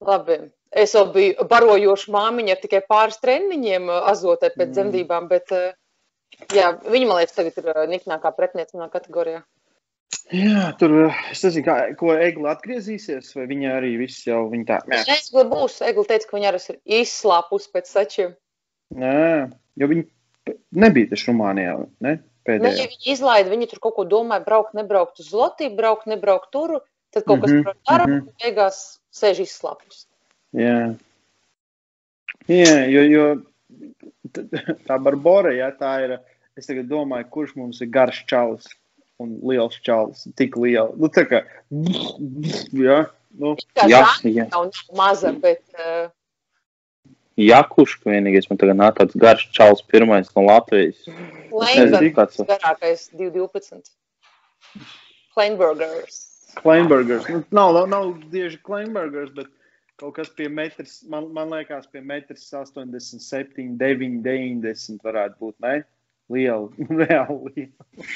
labi. 0.00 0.38
Es 0.70 0.94
vēl 0.94 1.08
biju 1.14 1.46
barojoša 1.50 2.12
māmiņa 2.14 2.54
ar 2.54 2.60
tikai 2.62 2.80
pāris 2.88 3.18
treniņiem 3.22 3.88
uh, 3.90 4.04
azotē 4.12 4.52
pēc 4.52 4.58
Mm. 4.58 4.68
mm. 4.68 4.74
dzemdībām, 4.76 5.28
bet, 5.30 5.50
uh, 5.50 5.72
jā, 6.54 6.68
viņa, 6.84 7.06
man 7.10 7.18
liekas, 7.20 7.34
tagad 7.34 7.58
ir 7.58 7.72
uh, 7.72 7.86
niknākā 7.90 8.30
pretniece 8.36 8.76
manā 8.78 8.90
kategorijā. 8.92 9.42
Jā, 10.30 10.70
tur 10.78 10.94
es 11.30 11.42
nezinu, 11.42 11.64
kā, 11.66 11.74
ko 11.98 12.14
Egla 12.14 12.52
atgriezīsies, 12.54 13.32
vai 13.34 13.46
viņa 13.50 13.74
arī 13.80 13.96
viss 13.98 14.26
jau 14.26 14.44
viņa 14.50 14.66
tā. 14.68 14.78
Nē, 14.90 15.00
Egla 15.16 15.44
būs, 15.50 15.80
Egla 15.86 16.04
teica, 16.06 16.28
ka 16.30 16.36
viņa 16.38 16.48
arī 16.52 16.60
ir 16.70 16.78
izslāpus 17.02 17.66
pēc 17.70 17.90
sačiem. 17.90 18.36
nē, 18.94 19.50
jo 19.78 19.86
viņi 19.90 20.06
nebija 20.74 21.10
taču 21.12 21.30
Rumānijā, 21.32 21.76
ne? 22.00 22.10
Ne, 22.10 22.22
Pēdējā. 22.46 22.72
ja 22.78 22.86
viņi 22.88 23.10
izlaida, 23.12 23.50
viņi 23.52 23.66
tur 23.70 23.78
kaut 23.84 23.94
ko 23.98 24.04
domāja, 24.08 24.42
braukt, 24.46 24.72
nebraukt 24.74 25.20
uz 25.20 25.28
Latviju, 25.36 25.74
braukt, 25.76 26.06
nebraukt 26.10 26.50
tur, 26.54 26.80
tad 27.12 27.26
kaut 27.26 27.42
kas 27.42 27.50
Mhm, 27.52 27.62
tur 27.66 27.74
dara, 27.86 28.06
mhm. 28.06 28.22
un 28.30 28.32
beigās 28.42 28.99
sēž 29.14 29.42
izslāpus. 29.46 30.04
Jā, 30.56 30.94
jā 32.50 32.76
jo, 32.90 33.04
jo 33.06 33.24
tā 34.88 34.98
Barbora, 35.02 35.54
jā, 35.56 35.70
tā 35.78 35.94
ir. 36.06 36.18
Es 36.58 36.66
tagad 36.68 36.90
domāju, 36.90 37.28
kurš 37.32 37.54
mums 37.56 37.78
ir 37.80 37.88
garš 37.94 38.24
čalis 38.28 38.66
un 39.22 39.36
liels 39.46 39.76
čalis. 39.86 40.26
Tik 40.36 40.58
liels. 40.60 40.96
Nu, 40.98 41.08
tā 41.12 41.24
kā. 41.28 41.44
Jā, 42.76 43.04
nu, 43.38 43.54
Jā, 43.88 44.02
jā. 44.26 44.46
nav 44.50 44.70
maza, 44.98 45.30
bet 45.32 45.62
uh, 45.78 46.08
Jakuška 47.40 48.10
vienīgais, 48.10 48.48
man 48.50 48.58
tagad 48.60 48.78
nāk 48.80 48.98
tāds 48.98 49.16
garš 49.20 49.46
čals 49.56 49.84
pirmais 49.86 50.28
no 50.34 50.44
Latvijas. 50.48 50.98
Kleinbergs 51.06 51.94
nezinu, 51.94 52.12
kāds- 52.16 52.42
garākais 52.48 53.06
212. 53.16 53.92
Kleinbergers. 55.36 56.18
Kleinbergers. 56.58 57.28
Nu, 57.28 57.42
nav, 57.50 57.72
nav, 57.74 57.86
nav 57.88 58.10
tieši 58.32 58.58
Kleinbergers, 58.66 59.32
bet 59.36 59.48
kaut 60.00 60.14
kas 60.16 60.30
pie 60.32 60.48
metras, 60.48 61.02
man, 61.08 61.28
man 61.36 61.50
liekas, 61.52 61.86
pie 61.92 62.00
metras 62.00 62.46
87, 62.56 63.76
9, 63.80 64.22
90 64.24 65.02
varētu 65.04 65.36
būt. 65.40 65.56
Ne? 65.64 65.82
Liela, 66.30 66.68
reāli 67.02 67.52
liela. 67.56 68.06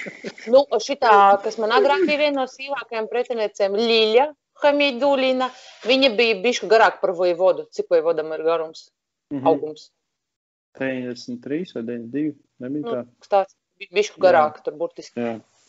Nu, 0.52 0.62
šitā, 0.80 1.12
kas 1.44 1.58
man 1.58 1.74
agrāk 1.76 2.06
bija 2.06 2.20
viena 2.26 2.42
no 2.42 2.46
sīvākajām 2.50 3.08
pretiniecēm, 3.10 3.74
Līja 3.74 4.28
Hamidulina, 4.62 5.48
viņa 5.84 6.12
bija 6.16 6.36
bišku 6.44 6.68
garāk 6.70 7.00
par 7.02 7.10
vojevodu. 7.18 7.66
Cik 7.74 7.90
vojevodam 7.90 8.30
ir 8.36 8.44
garums, 8.46 8.88
Mhm. 9.32 9.46
augums? 9.50 9.88
93 10.78 11.74
vai 11.74 11.82
92. 11.82 12.34
Nebija 12.62 12.82
Nu, 12.84 12.92
tā. 12.94 13.04
kas 13.20 13.28
tāds 13.32 13.90
bišku 13.94 14.20
garāk, 14.22 14.62
tur 14.64 14.74
burtiski 14.78 15.18
Jā. 15.20 15.40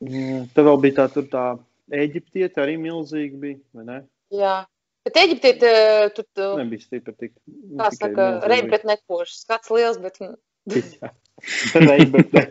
Jā, 0.00 0.46
Tad 0.54 0.64
vēl 0.68 0.80
bija 0.84 0.96
tā, 1.00 1.06
tur 1.12 1.26
tā 1.32 1.44
Eģiptieta 1.90 2.62
arī 2.64 2.76
milzīga 2.80 3.40
bija, 3.42 3.58
vai 3.74 3.84
ne? 3.88 3.98
Jā. 4.30 4.56
Bet 5.04 5.16
Eģiptiet, 5.16 5.62
eh, 5.64 6.08
tur, 6.14 6.24
tu- 6.36 6.50
Nebija 6.60 6.84
stipri 6.84 7.14
tik. 7.18 7.32
nu, 7.48 7.78
kā 7.80 7.88
tikai 7.90 7.96
saka, 7.96 8.26
milzīga. 8.30 8.50
reib, 8.52 8.70
bet 8.70 8.84
nekošs. 8.84 9.40
Skats 9.46 9.70
liels, 9.70 9.98
bet 9.98 10.20
Jā. 10.20 11.10
Reib, 11.88 12.12
bet 12.12 12.32
ne. 12.36 12.44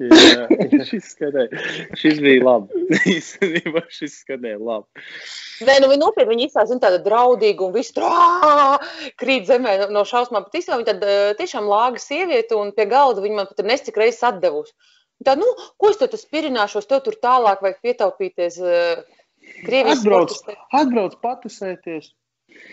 Jā. 0.00 0.46
šis, 0.88 1.10
skanēja, 1.12 1.62
šis 2.00 2.20
bija 2.24 2.44
labi. 2.46 2.84
Īstenībā 3.18 3.82
šis 3.92 4.14
skanēja 4.22 4.56
labi. 4.56 5.04
Nē, 5.68 5.74
nu 5.84 5.90
viņi 5.90 6.00
nopietni 6.00 6.32
viņi 6.32 6.46
izsaka, 6.48 6.78
tāda 6.80 7.00
draudīga 7.04 7.66
un 7.66 7.74
viss 7.74 7.92
krīt 9.20 9.48
zemē 9.50 9.90
no- 9.92 10.06
šausmām. 10.08 10.46
Bet 10.48 10.62
īstenībā 10.62 10.80
viņa 10.80 10.90
tāda 10.94 11.16
tiešām 11.42 11.68
lāga 11.68 12.00
sieviete 12.02 12.56
un 12.56 12.72
pie 12.72 12.86
galda 12.88 13.20
viņa 13.24 13.36
man 13.42 13.50
pat 13.50 13.60
ir 13.60 13.68
nescik 13.68 14.00
reizes 14.00 14.24
atdevusi. 14.30 14.72
Tā, 15.26 15.34
nu, 15.38 15.46
ko 15.80 15.90
es 15.90 15.98
tur 15.98 16.12
spirināšos, 16.20 16.86
tev 16.86 17.00
tur 17.06 17.16
tālāk 17.22 17.62
vajag 17.64 17.80
pietaupīties 17.82 18.60
uh, 18.62 19.00
Krievijas 19.64 20.04
Atbrauc, 20.04 20.36
atbrauc 20.72 21.16
patusēties. 21.24 22.12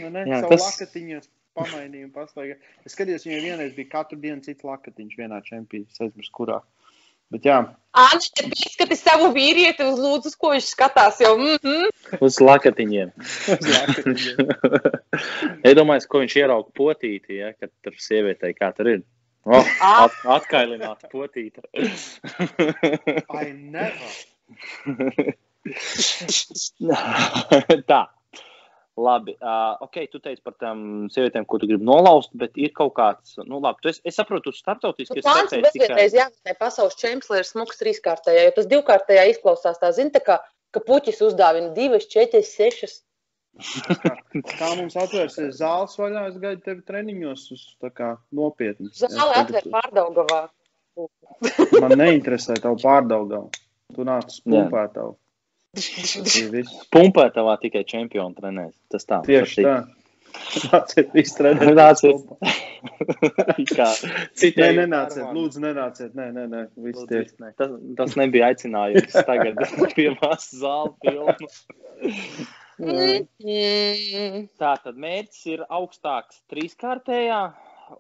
vai 0.02 0.10
Ne, 0.14 0.26
Jā, 0.30 0.42
tas- 0.50 0.62
lakatiņos 0.62 1.28
pamainīja 1.56 2.06
un 2.08 2.12
pastaigā. 2.16 2.56
Es 2.86 2.96
skatījos, 2.96 3.26
viņai 3.28 3.42
vienreiz 3.44 3.74
bija 3.76 3.92
katru 3.98 4.20
dienu 4.20 4.44
cits 4.46 4.64
lakatiņš 4.68 5.18
vienā 5.20 5.42
čempionā, 5.46 5.88
es 5.90 6.02
aizmirsu, 6.04 6.32
kurā. 6.36 6.62
Bet 7.34 7.48
jā, 7.48 7.56
Anna, 7.98 8.28
te 8.38 8.44
pieskati 8.52 8.96
savu 9.00 9.32
vīrieti 9.34 9.82
uz 9.88 9.98
lūdzu, 9.98 10.30
uz 10.30 10.36
ko 10.38 10.52
viņš 10.54 10.68
skatās 10.76 11.22
jau. 11.24 11.34
Mm 11.40 11.58
-hmm. 11.64 12.20
Uz 12.22 12.38
lakatiņiem. 12.44 13.12
uz 13.56 13.70
lakatiņiem. 13.72 14.52
Iedomājieties, 15.66 16.08
ko 16.12 16.22
viņš 16.22 16.36
ierauga 16.44 16.70
potīti, 16.78 17.40
ja, 17.42 17.54
kad 17.54 17.72
tur 17.82 17.98
sievietei 17.98 18.54
kā 18.54 18.70
tur 18.78 18.88
ir. 18.94 19.02
Oh, 19.46 19.62
at, 19.86 20.16
atkailināta 20.40 21.10
potīta. 21.12 21.62
I 23.30 23.52
never. 23.54 24.10
Tā. 27.90 28.02
Labi, 28.96 29.34
uh, 29.44 29.76
ok, 29.84 29.98
tu 30.08 30.22
teici 30.24 30.40
par 30.40 30.54
tām 30.56 31.10
sievietēm, 31.12 31.44
ko 31.50 31.60
tu 31.60 31.68
gribi 31.68 31.84
nolauzt, 31.84 32.32
bet 32.40 32.56
ir 32.56 32.72
kaut 32.78 32.94
kāds, 32.96 33.34
nu, 33.44 33.60
labi, 33.60 33.84
tu 33.84 33.92
es, 33.92 34.00
es 34.08 34.16
saprotu, 34.16 34.54
tu 34.54 34.56
starptautiski 34.56 35.20
esi 35.20 35.26
Plāns 35.26 35.50
startējis 35.52 35.66
bezvienreiz 35.68 36.16
jāgatavē 36.16 36.56
pasaules 36.62 36.96
čempions, 37.02 37.28
lai 37.34 37.42
ir 37.42 37.50
smuks 37.50 37.82
trīskārtējā, 37.82 38.46
jo 38.48 38.54
tas 38.56 38.70
divkārtējā 38.72 39.26
izklausās 39.34 39.82
tā, 39.82 39.92
zini, 39.98 40.14
tā 40.16 40.22
kā, 40.24 40.40
ka 40.72 40.84
puķis 40.88 41.20
uzdāvina 41.28 41.74
divas, 41.76 42.08
četras, 42.08 42.54
sešas. 42.56 43.02
Kā 43.56 44.70
mums 44.76 44.98
atvērsies 45.00 45.60
zāles 45.62 45.96
vaļā, 46.00 46.26
es 46.32 46.40
gaidu 46.42 46.64
tevi 46.66 46.84
treniņos 46.88 47.46
uz 47.56 47.66
tā 47.84 47.92
kā 47.96 48.10
nopietni. 48.36 48.90
Zāle 49.00 49.38
atver 49.40 49.68
pārdaugavā. 49.72 50.42
Man 51.80 51.96
neinteresē 52.00 52.58
tavu 52.64 52.80
pārdaugavu. 52.84 53.52
Tu 53.96 54.08
nāc 54.08 54.32
uz 54.32 54.42
pumpētavu. 54.44 55.16
Tas. 55.76 56.72
Pumpētavā 56.96 57.58
tikai 57.64 57.84
čempionu 57.88 58.36
trenēs. 58.38 58.74
Tas 58.92 59.08
tā. 59.08 59.22
Tieši 59.28 59.66
tā. 59.66 59.76
Nāciet, 60.72 61.12
visi 61.16 61.36
trenēt. 61.38 61.72
Nāciet. 61.78 62.24
Kā 63.72 63.88
Nē, 63.88 64.24
citēji 64.40 64.80
nenāciet, 64.82 65.26
lūdzu, 65.36 65.62
nenāciet. 65.64 66.12
Nē, 66.18 66.28
nē, 66.36 66.44
nē, 66.52 66.64
viss 66.76 67.00
Lūdzu, 67.00 67.08
tieši. 67.12 67.38
ne. 67.44 67.52
Tas, 67.60 67.72
tas 68.00 68.18
nebija 68.20 68.52
aicinājums. 68.52 69.16
Tagad 69.28 69.64
pirmās 69.96 70.50
zāles 70.60 70.96
pilnu. 71.04 71.50
Tā 74.62 74.74
tad 74.84 75.00
mērķis 75.00 75.46
ir 75.54 75.64
augstāks 75.70 76.42
trīskārtējā. 76.52 77.40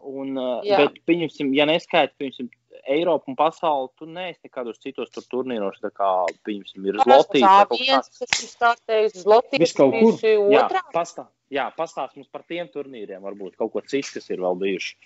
Un, 0.01 0.33
uh, 0.33 0.65
Jā. 0.65 0.79
bet, 0.81 0.97
pieņemsim, 1.05 1.51
ja 1.53 1.67
neskaidrs, 1.69 2.15
pieņemsim, 2.17 2.49
Eiropu 2.89 3.31
un 3.31 3.37
pasauli, 3.37 3.91
tur 3.97 4.09
neesi 4.11 4.41
nekādos 4.45 4.81
citos 4.81 5.11
tur 5.13 5.23
turnīros, 5.29 5.77
tā 5.81 5.91
kā, 5.93 6.09
pieņemsim, 6.45 6.85
ir 6.89 6.99
Zlotīs. 7.01 7.45
kaut 7.45 7.79
viens, 7.79 8.09
kas 8.19 8.41
ir 8.41 8.49
startējis, 8.51 9.15
Zlotīs, 9.23 9.61
Viss 9.61 9.77
kaut 9.77 9.95
kur. 9.95 10.17
Jā, 10.25 10.65
otrā. 10.65 10.81
pastā, 10.93 11.27
jā, 11.53 11.69
pastāst 11.77 12.17
mums 12.17 12.29
par 12.33 12.43
tiem 12.49 12.69
turnīriem, 12.73 13.21
varbūt 13.25 13.57
kaut 13.61 13.73
ko 13.73 13.85
citu, 13.85 14.17
kas 14.17 14.29
ir 14.33 14.41
vēl 14.43 14.57
bijuši. 14.65 14.97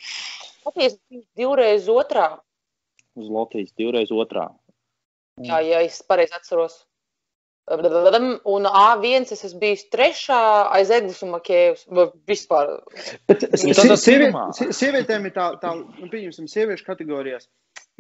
Zlotīs 0.63 0.99
divreiz 1.39 1.87
otrā. 1.91 2.29
Uz 3.19 3.29
Latvijas 3.31 3.73
divreiz 3.77 4.11
otrā. 4.15 4.47
Jā, 5.43 5.59
ja 5.63 5.81
es 5.85 5.99
pareizi 6.07 6.35
atceros. 6.35 6.83
Un 7.69 8.65
A1 8.65 9.27
es 9.29 9.43
esmu 9.45 9.59
bijis 9.61 9.83
trešā 9.93 10.39
aiz 10.73 10.89
Eglis 10.93 11.21
un 11.25 11.35
Makējus. 11.35 11.83
Vai 11.93 12.07
Vispār. 12.29 12.71
Bet 13.29 13.45
sievietēm 13.53 15.27
ir 15.29 15.35
tā, 15.35 15.51
tā 15.61 15.75
nu, 15.77 16.09
pieņemsim, 16.09 16.47
sieviešu 16.49 16.87
kategorijās, 16.87 17.45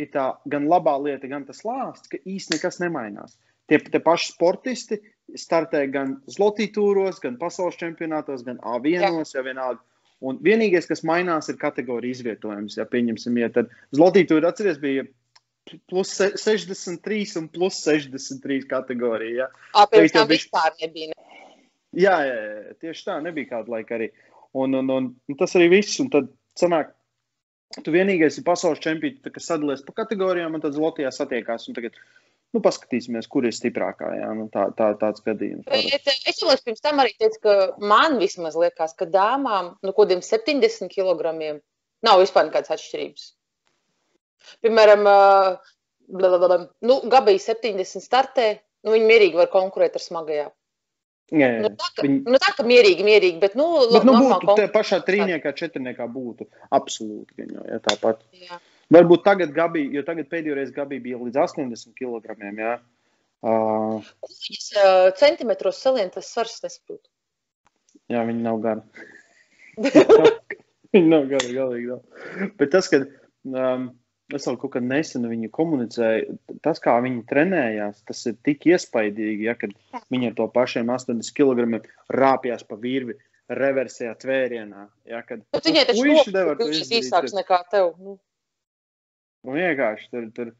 ir 0.01 0.09
tā 0.13 0.31
gan 0.49 0.65
labā 0.71 0.95
lieta, 1.03 1.29
gan 1.29 1.45
tas 1.45 1.61
lāsts, 1.67 2.09
ka 2.09 2.17
īsti 2.17 2.57
nekas 2.57 2.81
nemainās. 2.81 3.37
Tie, 3.69 3.77
tie 3.77 4.01
paši 4.01 4.31
sportisti 4.33 4.97
startē 5.37 5.83
gan 5.93 6.17
Zlotīs, 6.25 7.21
gan 7.21 7.37
pasaules 7.37 7.77
čempionātos, 7.77 8.41
gan 8.47 8.57
A1, 8.65 9.21
ja 9.35 9.45
vienalga. 9.45 9.83
Un 10.19 10.41
vienīgais, 10.43 10.89
kas 10.89 11.05
mainās, 11.07 11.47
ir 11.47 11.55
kategorija 11.61 12.17
izvietojums. 12.17 12.75
Ja 12.75 12.89
pieņemsim, 12.89 13.37
ja 13.39 13.47
tad 13.53 13.69
Zlotīs 13.95 14.33
atceries, 14.33 14.81
bija 14.81 15.05
plus 15.89 16.11
se- 16.17 16.33
63 16.37 17.35
un 17.41 17.49
plus 17.53 17.81
63 17.85 18.67
kategorija. 18.69 19.49
Ja? 19.49 19.85
Pirms 19.91 20.15
tam 20.15 20.27
bišķi- 20.27 20.49
vispār 20.49 20.77
nebija. 20.81 21.13
ne. 21.13 21.15
Jā, 21.99 22.15
jā, 22.21 22.37
jā, 22.37 22.73
tieši 22.85 23.05
tā, 23.07 23.17
nebija 23.25 23.49
kāda 23.55 23.75
laika 23.77 23.97
arī. 23.97 24.11
Un, 24.53 24.73
un, 24.77 24.89
un, 24.89 25.11
un 25.29 25.37
tas 25.37 25.55
arī 25.57 25.69
viss. 25.77 25.99
Un 26.01 26.09
tad 26.13 26.29
sanāk, 26.57 26.93
Tu 27.77 27.91
vienīgais 27.93 28.39
ir 28.39 28.45
pasaules 28.47 28.81
čempions, 28.81 29.19
kas 29.29 29.45
sadalās 29.45 29.83
pa 29.85 29.93
kategorijām, 30.01 30.55
un 30.57 30.63
tad 30.63 30.77
Latvijā 30.81 31.11
satiekās. 31.13 31.67
Tagad 31.75 31.97
nu, 32.55 32.61
paskatīsimies, 32.65 33.27
kur 33.29 33.45
ir 33.45 33.53
stiprākā. 33.53 34.09
Jā, 34.17 34.29
nu, 34.37 34.47
tā, 34.53 34.71
tā, 34.77 34.87
tāds 34.97 35.21
gadījums. 35.25 35.67
Bet, 35.69 36.09
es 36.31 36.41
jau 36.41 36.55
pirms 36.65 36.81
tam 36.81 37.01
arī 37.03 37.13
teicu, 37.21 37.41
ka 37.45 37.57
man 37.91 38.17
vismaz 38.21 38.57
liekas, 38.57 38.95
ka 38.97 39.05
dāmām 39.05 39.75
no 39.75 39.91
nu, 39.91 39.93
kaut 39.93 40.07
kādiem 40.07 40.25
70 40.25 40.89
kg 40.95 41.35
nav 42.05 42.23
vispār 42.23 42.47
nekādas 42.49 42.73
atšķirības. 42.73 43.27
Piemēram, 44.63 45.05
blablabla, 46.09 46.61
nu, 46.85 47.01
Gabija 47.11 47.41
70 47.51 48.03
startē, 48.03 48.47
nu, 48.85 48.95
viņi 48.95 49.09
mierīgi 49.09 49.39
var 49.39 49.51
konkurēt 49.53 49.99
ar 49.99 50.05
smagajām. 50.05 50.55
Jā, 51.29 51.45
jā. 51.45 51.61
Nu, 51.61 51.69
tā, 51.77 51.89
ka, 51.93 52.03
viņi... 52.05 52.19
nu, 52.25 52.39
tā 52.41 52.53
ka 52.57 52.65
mierīgi, 52.65 53.05
mierīgi, 53.05 53.37
bet, 53.41 53.55
nu, 53.59 53.67
bet 53.93 54.05
nu, 54.07 54.15
būtu 54.17 54.55
te 54.57 54.65
pašā 54.73 55.01
trīniekā, 55.05 55.53
četrniekā 55.57 56.07
būtu 56.09 56.47
absolūti 56.73 57.37
viņa, 57.37 57.65
ja 57.69 57.77
tāpat. 57.85 58.23
Jā. 58.33 58.57
Varbūt 58.89 59.21
tagad 59.27 59.53
Gabi, 59.53 59.83
jo 59.93 60.01
tagad 60.07 60.31
pēdējo 60.31 60.57
reizi 60.57 60.73
Gabi 60.73 60.97
bija 61.03 61.19
līdz 61.21 61.37
80 61.43 61.93
kg, 61.99 62.33
jā. 62.57 62.79
Uh, 63.45 64.09
Kuģis 64.25 64.65
uh, 64.75 65.11
centimetros 65.15 65.77
salien 65.79 66.09
tas 66.11 66.27
svars 66.33 66.57
nesaprot. 66.65 67.03
Jā, 68.11 68.25
viņi 68.27 68.41
nav 68.43 68.57
gari. 68.65 69.05
viņi 70.95 71.05
nav 71.05 71.29
gari, 71.29 71.53
galīgi 71.53 71.93
nav. 71.93 72.49
Bet 72.59 72.73
tas, 72.73 72.89
ka 72.91 73.03
um, 73.05 73.91
Es 74.35 74.45
vēl 74.45 74.59
kaut 74.61 74.75
kad 74.75 74.85
nesen 74.85 75.25
viņu 75.25 75.49
komunicēju. 75.53 76.35
Tas, 76.65 76.77
kā 76.83 76.93
viņi 77.01 77.23
trenējās, 77.29 78.03
tas 78.05 78.21
ir 78.29 78.35
tik 78.45 78.67
iespaidīgi, 78.69 79.47
ja, 79.47 79.55
kad 79.57 79.73
viņi 80.13 80.29
ar 80.29 80.37
to 80.37 80.45
pašiem 80.53 80.91
80 80.93 81.33
kg 81.33 81.81
rāpjas 82.13 82.67
pa 82.69 82.77
virvi 82.77 83.17
reversējā 83.49 84.13
tvērienā. 84.21 84.85
Ja, 85.09 85.23
kad 85.25 85.41
Bet 85.53 85.65
viņai 85.65 85.85
taču 85.89 86.33
nevar 86.35 86.59
būt 86.59 86.93
īsāks 86.99 87.33
nekā 87.33 87.63
tev. 87.71 87.95
Nu. 87.97 88.19
Nu, 89.47 89.55
vienkārši 89.55 90.11
tur, 90.13 90.27
tur. 90.35 90.53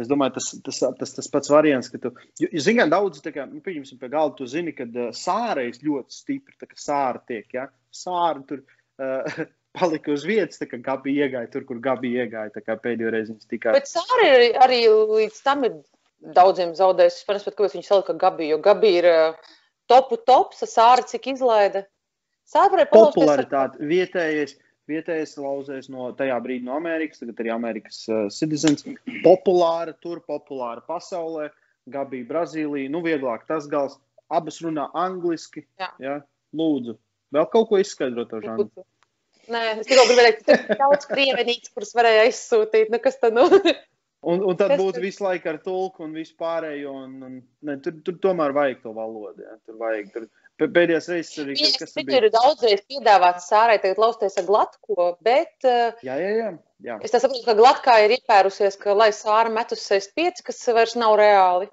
Es 0.00 0.08
domāju, 0.10 0.34
tas, 0.40 0.48
tas, 0.66 0.78
tas, 0.98 1.12
tas 1.14 1.28
pats 1.30 1.50
variants, 1.52 1.88
ka 1.92 2.00
tu, 2.02 2.10
zini, 2.40 2.80
kā 2.80 2.86
daudz, 2.90 3.20
tā 3.22 3.30
kā, 3.30 3.44
nu, 3.46 3.60
pieņemsim, 3.62 3.98
pie 4.00 4.08
galda, 4.10 4.34
tu 4.40 4.48
zini, 4.50 4.72
ka 4.74 4.88
uh, 4.90 5.12
sārais 5.14 5.78
ļoti 5.86 6.16
stipri, 6.16 6.56
tā 6.58 6.66
kā 6.66 6.74
sāra 6.82 7.20
tiek, 7.28 7.46
ja, 7.54 7.68
sāra 7.94 8.42
tur, 8.48 8.64
uh, 8.98 9.38
palika 9.78 10.12
uz 10.14 10.24
vietas, 10.28 10.60
tā 10.60 10.68
kā 10.70 10.78
Gabi 10.82 11.16
iegāja 11.18 11.50
tur, 11.52 11.66
kur 11.68 11.80
Gabi 11.82 12.14
iegāja. 12.14 12.52
Pēdējo 12.64 13.12
reizi 13.14 13.34
viņas 13.34 13.50
tikai. 13.50 13.74
Bet 13.76 13.90
Sāra 13.90 14.28
arī, 14.36 14.50
arī 14.66 14.80
līdz 14.90 15.40
tam 15.46 15.66
ir 15.68 15.78
daudziem 16.36 16.74
zaudējis. 16.78 17.18
Es 17.18 17.24
saprotu, 17.26 17.56
kāpēc 17.58 17.78
viņš 17.78 17.90
salika 17.90 18.16
Gabi, 18.20 18.50
jo 18.52 18.60
Gabi 18.64 18.92
ir 19.00 19.08
uh, 19.10 19.50
topu 19.90 20.20
tops, 20.26 20.62
Sāra 20.70 21.04
cik 21.06 21.32
izlaida. 21.34 21.84
Sāra 22.48 22.86
popularitāte 22.90 23.80
ar... 23.80 23.90
vietējais. 23.94 24.60
Vietējais 24.84 25.30
lauzējs 25.40 25.86
no 25.88 26.10
tajā 26.12 26.34
brīdī 26.44 26.66
no 26.66 26.74
Amerikas, 26.76 27.22
tagad 27.22 27.38
arī 27.40 27.54
Amerikas 27.54 28.02
uh, 28.10 28.26
citizens. 28.28 28.84
Populāra 29.24 29.94
tur, 29.96 30.20
populāra 30.28 30.84
pasaulē. 30.84 31.48
Gabija, 31.88 32.26
Brazīlija, 32.28 32.90
nu 32.92 33.00
vieglāk 33.04 33.46
tas 33.48 33.64
gals. 33.68 33.96
Abas 34.32 34.60
runā 34.64 34.90
angliski. 34.96 35.64
Jā. 35.80 35.88
Ja? 36.00 36.18
Lūdzu, 36.56 36.98
vēl 37.34 37.48
kaut 37.52 37.70
ko 37.70 37.80
izskaidrot 37.80 38.32
ar 38.36 38.44
Žanu. 38.44 38.68
Nē, 39.52 39.64
es 39.80 39.88
tikai 39.88 40.06
gribēju 40.08 40.30
teikt, 40.30 40.44
ka 40.46 40.56
tur 40.68 40.80
daudz 40.80 41.08
krievenītes, 41.10 41.72
kuras 41.74 41.92
varēja 41.96 42.28
aizsūtīt. 42.28 42.92
Nu, 42.92 43.00
kas 43.02 43.18
tad? 43.20 43.36
Nu? 43.36 43.48
Un, 44.24 44.40
un 44.40 44.56
tad 44.56 44.72
būtu 44.80 45.02
visu 45.02 45.20
laiku 45.26 45.50
ar 45.50 45.58
tulku 45.60 46.06
un 46.06 46.14
vispārējo. 46.16 46.94
Un, 47.04 47.10
un, 47.26 47.34
ne, 47.68 47.76
tur, 47.84 47.98
tur 48.06 48.16
tomēr 48.22 48.54
vajag 48.56 48.80
to 48.86 48.94
valodu. 48.96 49.44
Ja. 49.44 49.58
Tur 49.66 49.76
vajag. 49.82 50.08
Tur, 50.14 50.30
Pēdējās 50.54 51.08
reizes 51.10 51.38
arī 51.42 51.54
kas 51.58 51.96
bija. 51.96 52.06
Tur 52.12 52.26
ir 52.28 52.30
daudzreiz 52.30 52.82
piedāvāts 52.86 53.48
sārai 53.50 53.80
tagad 53.82 53.98
lausties 53.98 54.36
ar 54.38 54.44
glatko, 54.46 55.08
bet. 55.26 55.56
Eh, 55.66 56.04
jā, 56.06 56.14
jā, 56.20 56.28
jā. 56.38 56.50
jā. 56.86 56.98
Es 57.02 57.10
saprotu, 57.10 57.42
ka 57.48 57.56
glatkā 57.58 57.96
ir 58.04 58.14
iepērusies, 58.20 58.78
ka 58.78 58.94
lai 58.94 59.08
sāra 59.16 59.50
met 59.50 59.74
uz 59.74 59.82
65, 59.82 60.44
kas 60.46 60.62
vairs 60.76 60.94
nav 61.00 61.16
reāli. 61.18 61.66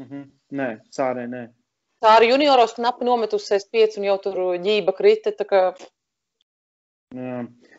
Mm 0.00 0.06
-hmm. 0.10 0.28
Nē, 0.60 0.68
sārai 0.92 1.24
nē. 1.32 1.46
Sāra 2.04 2.28
junioros 2.28 2.76
knapi 2.76 3.08
nomet 3.08 3.32
uz 3.36 3.48
65 3.48 3.98
un 4.00 4.04
jau 4.04 4.18
tur 4.18 4.36
ģība 4.68 4.96
krita. 4.96 5.32
Jā, 7.10 7.38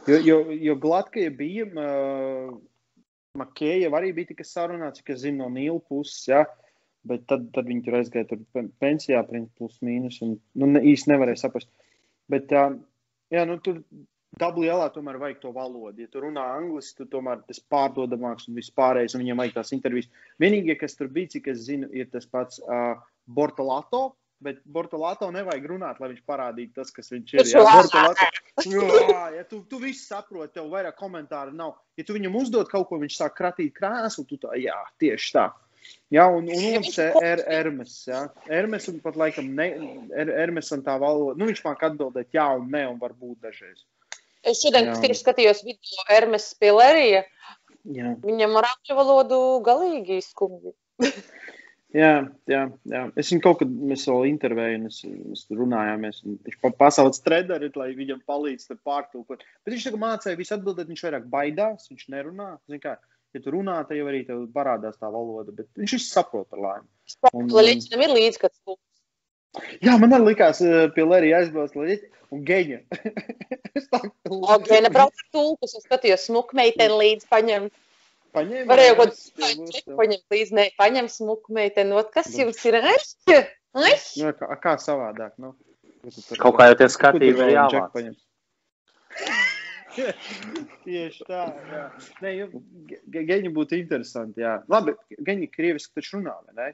jo, 0.09 0.17
jo, 0.27 0.37
jo 0.59 0.75
Glatkai 0.83 1.29
bija, 1.31 1.67
uh, 1.71 2.55
Makēja 3.39 3.87
arī 3.95 4.11
bija 4.15 4.33
tikai 4.33 4.43
sarunāts, 4.43 5.03
es 5.07 5.21
zinu, 5.23 5.45
no 5.45 5.47
Nīla 5.53 5.79
puses, 5.87 6.25
jā, 6.27 6.41
bet 7.07 7.23
tad, 7.31 7.45
tad 7.55 7.69
viņi 7.69 7.85
tur 7.85 7.95
aizgāja 8.01 8.27
tur 8.27 8.41
pensijā, 8.83 9.23
plus 9.57 9.77
mīnus, 9.79 10.19
un 10.25 10.35
nu, 10.35 10.67
ne, 10.73 10.81
īsti 10.91 11.13
nevarēja 11.13 11.45
saprast. 11.45 11.71
Bet, 12.31 12.51
uh, 12.51 12.75
jā, 13.31 13.45
nu, 13.47 13.55
tur 13.63 13.79
WLā 14.39 14.89
tomēr 14.91 15.19
vajag 15.19 15.39
to 15.41 15.51
valodu. 15.55 16.03
Ja 16.03 16.11
tu 16.11 16.21
runā 16.23 16.43
angliski, 16.57 17.01
tad 17.01 17.11
tomēr 17.15 17.41
tas 17.47 17.63
pārdodamāks 17.71 18.47
un 18.47 18.59
viss 18.59 18.71
pārējais, 18.75 19.15
un 19.15 19.23
viņam 19.23 19.43
vajag 19.43 19.57
tās 19.57 19.73
intervijas. 19.75 20.11
Vienīgie, 20.43 20.75
kas 20.79 20.95
tur 20.99 21.07
bija, 21.11 21.31
cik 21.37 21.49
es 21.51 21.65
zinu, 21.67 21.87
ir 21.95 22.11
tas 22.11 22.27
pats 22.27 22.59
uh, 22.63 22.99
Bortolato, 23.27 24.09
Bet 24.41 24.61
Bortolāto 24.65 25.27
nevajag 25.29 25.65
runāt, 25.69 25.99
lai 26.01 26.07
viņš 26.15 26.21
parādītu 26.25 26.79
tas, 26.79 26.89
kas 26.95 27.11
viņš 27.13 27.33
ir. 27.35 27.41
Jā, 27.45 27.61
Bortolāto, 27.61 28.29
jā, 28.65 29.25
ja 29.37 29.43
tu, 29.45 29.59
tu 29.69 29.77
viss 29.83 30.07
saproti, 30.09 30.55
tev 30.57 30.71
vairāk 30.73 30.97
komentāru 30.97 31.53
nav. 31.53 31.75
Ja 31.99 32.05
tu 32.07 32.15
viņam 32.17 32.39
uzdod 32.39 32.71
kaut 32.71 32.87
ko, 32.89 32.97
viņš 33.03 33.19
sāk 33.19 33.35
kratīt 33.37 33.75
krēslu, 33.77 34.25
tu 34.25 34.39
tā, 34.41 34.55
jā, 34.57 34.79
tieši 35.01 35.35
tā. 35.37 35.51
Jā, 36.11 36.25
un, 36.27 36.49
un 36.51 36.65
otrs 36.79 36.97
ir 36.99 37.43
Ermes. 37.47 37.93
Jā. 38.09 38.25
Ermes 38.51 38.87
un 38.91 38.99
pat 39.03 39.17
laikam 39.19 39.47
ne, 39.57 39.69
er, 40.11 40.31
Ermes 40.43 40.73
un 40.75 40.83
tā 40.85 40.97
valoda. 41.01 41.37
Nu, 41.39 41.47
viņš 41.49 41.63
māk 41.65 41.85
atbildēt 41.87 42.35
jā 42.35 42.47
un 42.57 42.67
nē, 42.73 42.83
un 42.91 42.99
varbūt 43.01 43.47
dažreiz. 43.47 43.85
Es 44.41 44.61
šodien 44.63 44.89
tieši 44.97 45.21
skatījos 45.21 45.63
video 45.65 46.05
Ermes 46.11 46.49
Spillerija. 46.51 47.23
Viņam 47.85 48.57
ar 48.59 48.71
angļu 48.73 48.97
valodu 48.97 49.39
galīgi 49.65 50.19
skumji. 50.25 50.75
Jā, 51.91 52.11
jā, 52.47 52.61
jā. 52.87 53.01
Es 53.19 53.29
viņu 53.33 53.43
kaut 53.43 53.57
kad 53.59 53.71
mēs 53.71 54.05
vēl 54.07 54.29
intervējām, 54.29 54.85
mēs, 54.87 54.99
mēs 55.03 55.41
runājāmies. 55.51 56.21
Viņš 56.23 56.75
pasaules 56.79 57.19
trederi, 57.25 57.67
lai 57.75 57.89
viņam 57.97 58.21
palīdz 58.27 58.69
pārtulkot. 58.87 59.43
Bet 59.65 59.75
viņš 59.75 59.89
mācīja 59.99 60.39
visu 60.39 60.55
atbildēt, 60.55 60.87
viņš 60.91 61.03
vairāk 61.07 61.25
baidās, 61.33 61.89
viņš 61.91 62.07
nerunā. 62.13 62.53
Zin 62.71 62.79
kā, 62.83 62.95
ja 63.35 63.43
tu 63.43 63.51
runā, 63.57 63.81
tad 63.89 63.99
jau 63.99 64.07
arī 64.07 64.23
tev 64.29 64.45
parādās 64.55 65.01
tā 65.01 65.11
valoda, 65.11 65.51
bet 65.57 65.67
viņš 65.81 65.97
visu 65.97 66.13
saprot 66.13 66.47
ar 66.55 66.63
laimi. 66.63 66.87
Un, 67.33 67.51
Leģitam 67.59 68.07
ir 68.07 68.15
līdz, 68.15 68.39
kad 68.45 68.55
tu. 68.55 68.79
Jā, 69.83 69.97
man 69.99 70.15
arī 70.15 70.31
likās, 70.31 70.63
eh, 70.63 70.87
pie 70.95 71.03
Lērija 71.03 71.41
aizbrauc 71.43 71.75
līdzi 71.75 72.07
un 72.31 72.43
geņa. 72.47 72.81
es 73.77 73.91
tā 73.91 73.99
kā... 73.99 74.11
O, 74.31 74.59
geņa 74.63 74.91
brauc 74.95 75.11
ar 75.11 75.31
tulkus, 75.35 75.75
es 75.75 75.83
skatījos 75.83 76.29
smukmeiteni 76.29 76.99
līdzi 77.03 77.27
paņemt. 77.31 77.75
Paņēma, 78.31 78.67
Varēja 78.69 78.95
kaut 78.95 79.17
ko 79.83 79.95
paņemt 79.97 80.35
līdzi, 80.35 80.55
ne, 80.55 80.65
paņem 80.79 81.07
smuku 81.11 81.55
meiteni, 81.55 81.95
ot, 81.99 82.11
kas 82.13 82.29
jums 82.37 82.61
ir 82.69 82.77
aizķi? 82.79 83.39
Nu, 83.75 84.31
kā, 84.39 84.47
kā 84.63 84.75
savādāk, 84.79 85.33
nu? 85.41 85.53
Kaut 86.39 86.57
kā 86.57 86.69
jau 86.71 86.77
tie 86.79 86.87
skatīja, 86.91 87.49
jāvāc. 87.51 88.13
Tieši 90.85 91.25
tā, 91.27 91.41
jā. 91.67 91.83
Nē, 92.23 92.31
jo, 92.37 92.47
geņi 93.11 93.51
būtu 93.51 93.75
interesanti, 93.81 94.43
jā. 94.45 94.57
Labi, 94.71 94.95
geņi 95.19 95.49
krieviski 95.51 95.99
taču 95.99 96.17
runā, 96.17 96.37
vai 96.47 96.55
ne? 96.55 96.69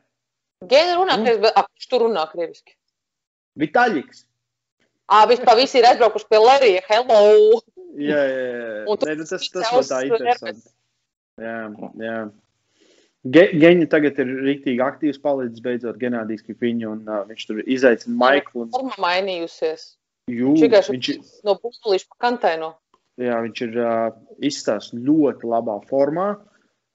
Geņi 0.70 0.97
runā 0.99 1.18
krieviski, 1.24 1.43
bet 1.47 1.58
ak, 1.64 1.72
tu 1.89 2.01
runā 2.05 2.26
krieviski? 2.32 2.78
Vitaļiks. 3.58 4.26
Ā, 5.08 5.24
vispār 5.32 5.58
visi 5.58 5.80
ir 5.80 5.88
aizbraukuši 5.89 6.30
pie 6.30 6.39
Lerija, 6.43 6.86
hello! 6.91 7.22
Jā, 7.97 8.22
jā, 8.30 8.41
jā. 8.45 8.82
Un 8.91 9.05
Nē, 9.08 9.14
nu 9.18 9.26
tas, 9.26 9.49
tas 9.49 9.72
būtu 9.74 9.89
tā 9.89 10.01
interesanti. 10.05 10.68
Jā, 11.41 11.57
jā. 12.01 12.17
Ge, 13.27 13.43
Geņa 13.59 13.88
tagad 13.91 14.19
ir 14.21 14.29
rīktīgi 14.45 14.81
aktīvs, 14.83 15.19
palicis 15.21 15.63
beidzot 15.63 15.99
Genādijs 16.01 16.45
Kipiņu, 16.47 16.89
un 16.95 17.07
uh, 17.09 17.23
viņš 17.27 17.47
tur 17.49 17.61
izaicina 17.65 18.15
Maiklu. 18.21 18.65
Un... 18.65 18.73
Forma 18.75 18.97
mainījusies. 19.03 19.88
Jū, 20.31 20.53
viņš 20.59 21.09
ir 21.13 21.19
no 21.47 21.55
pūlīša 21.61 22.09
pa 22.11 22.19
kantaino. 22.27 22.73
Jā, 23.21 23.39
viņš 23.45 23.63
ir 23.65 23.79
uh, 23.81 24.11
izstāsts 24.45 24.93
ļoti 24.93 25.49
labā 25.49 25.77
formā. 25.89 26.27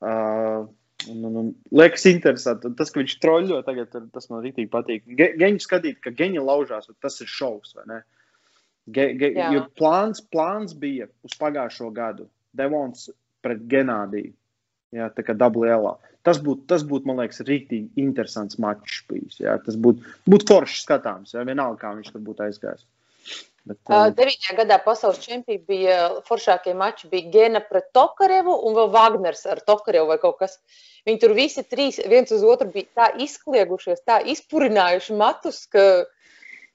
Uh, 0.03 0.68
un, 1.11 1.22
un, 1.28 1.38
un, 1.40 1.49
liekas 1.74 2.07
interesanti. 2.11 2.70
Tas, 2.78 2.93
ka 2.93 3.03
viņš 3.03 3.16
troļļo 3.22 3.62
tagad, 3.66 3.97
tas 4.14 4.28
man 4.30 4.45
rītīgi 4.45 4.70
patīk. 4.72 5.07
Ge, 5.18 5.32
geņu 5.40 5.64
skatīt, 5.64 5.99
ka 6.05 6.14
Geņa 6.18 6.45
laužās, 6.47 6.90
tas 7.03 7.18
ir 7.24 7.30
šovs? 7.30 7.74
Ge, 8.93 9.09
ge, 9.18 9.32
plāns, 9.78 10.22
plāns 10.32 10.76
bija 10.78 11.11
uz 11.26 11.34
pagājušo 11.40 11.90
gadu. 11.97 12.28
Devons 12.57 13.09
pret 13.45 13.66
Genādiju. 13.70 14.32
Jā, 14.93 15.09
tā 15.09 15.24
kā 15.24 15.32
WLā. 15.32 15.95
Tas 16.26 16.38
būtu, 16.43 16.66
tas 16.68 16.82
būt, 16.86 17.07
man 17.09 17.22
liekas, 17.22 17.40
rīktīgi 17.49 18.03
interesants 18.03 18.59
mačs 18.61 19.01
bijis. 19.09 19.38
Jā. 19.40 19.57
Tas 19.64 19.78
būtu 19.80 20.05
būt 20.28 20.45
forši 20.51 20.82
skatāms. 20.82 21.32
Jā. 21.32 21.47
Vienalga, 21.49 21.80
kā 21.80 21.95
viņš 21.97 22.12
tur 22.12 22.22
būtu 22.26 22.45
aizgājis. 22.47 22.84
Bet, 23.64 23.78
um... 23.88 24.12
9. 24.18 24.51
gadā 24.59 24.78
pasaules 24.82 25.22
čempions 25.22 25.64
bija 25.68 25.97
foršākie 26.28 26.74
mači. 26.76 27.09
Bija 27.11 27.30
Gena 27.32 27.62
pret 27.64 27.88
Tokarevu 27.97 28.55
un 28.68 28.76
vēl 28.78 28.93
Wagners 28.95 29.47
ar 29.51 29.62
Tokarevu 29.64 30.11
vai 30.12 30.18
kaut 30.22 30.40
kas. 30.43 30.59
Viņi 31.09 31.22
tur 31.22 31.34
visi 31.38 31.64
trīs 31.66 31.99
viens 32.11 32.30
uz 32.34 32.45
otru 32.47 32.68
bija 32.74 32.90
tā 33.01 33.09
izkliegušies, 33.24 34.05
tā 34.07 34.20
izpurinājuši 34.34 35.18
matus, 35.18 35.64
ka 35.72 36.05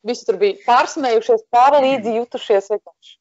visi 0.08 0.28
tur 0.28 0.40
bija 0.42 0.60
pārsmējušies, 0.66 1.48
pārlīdzi 1.54 2.18
jutušies 2.18 2.72
vienkārši. 2.74 3.18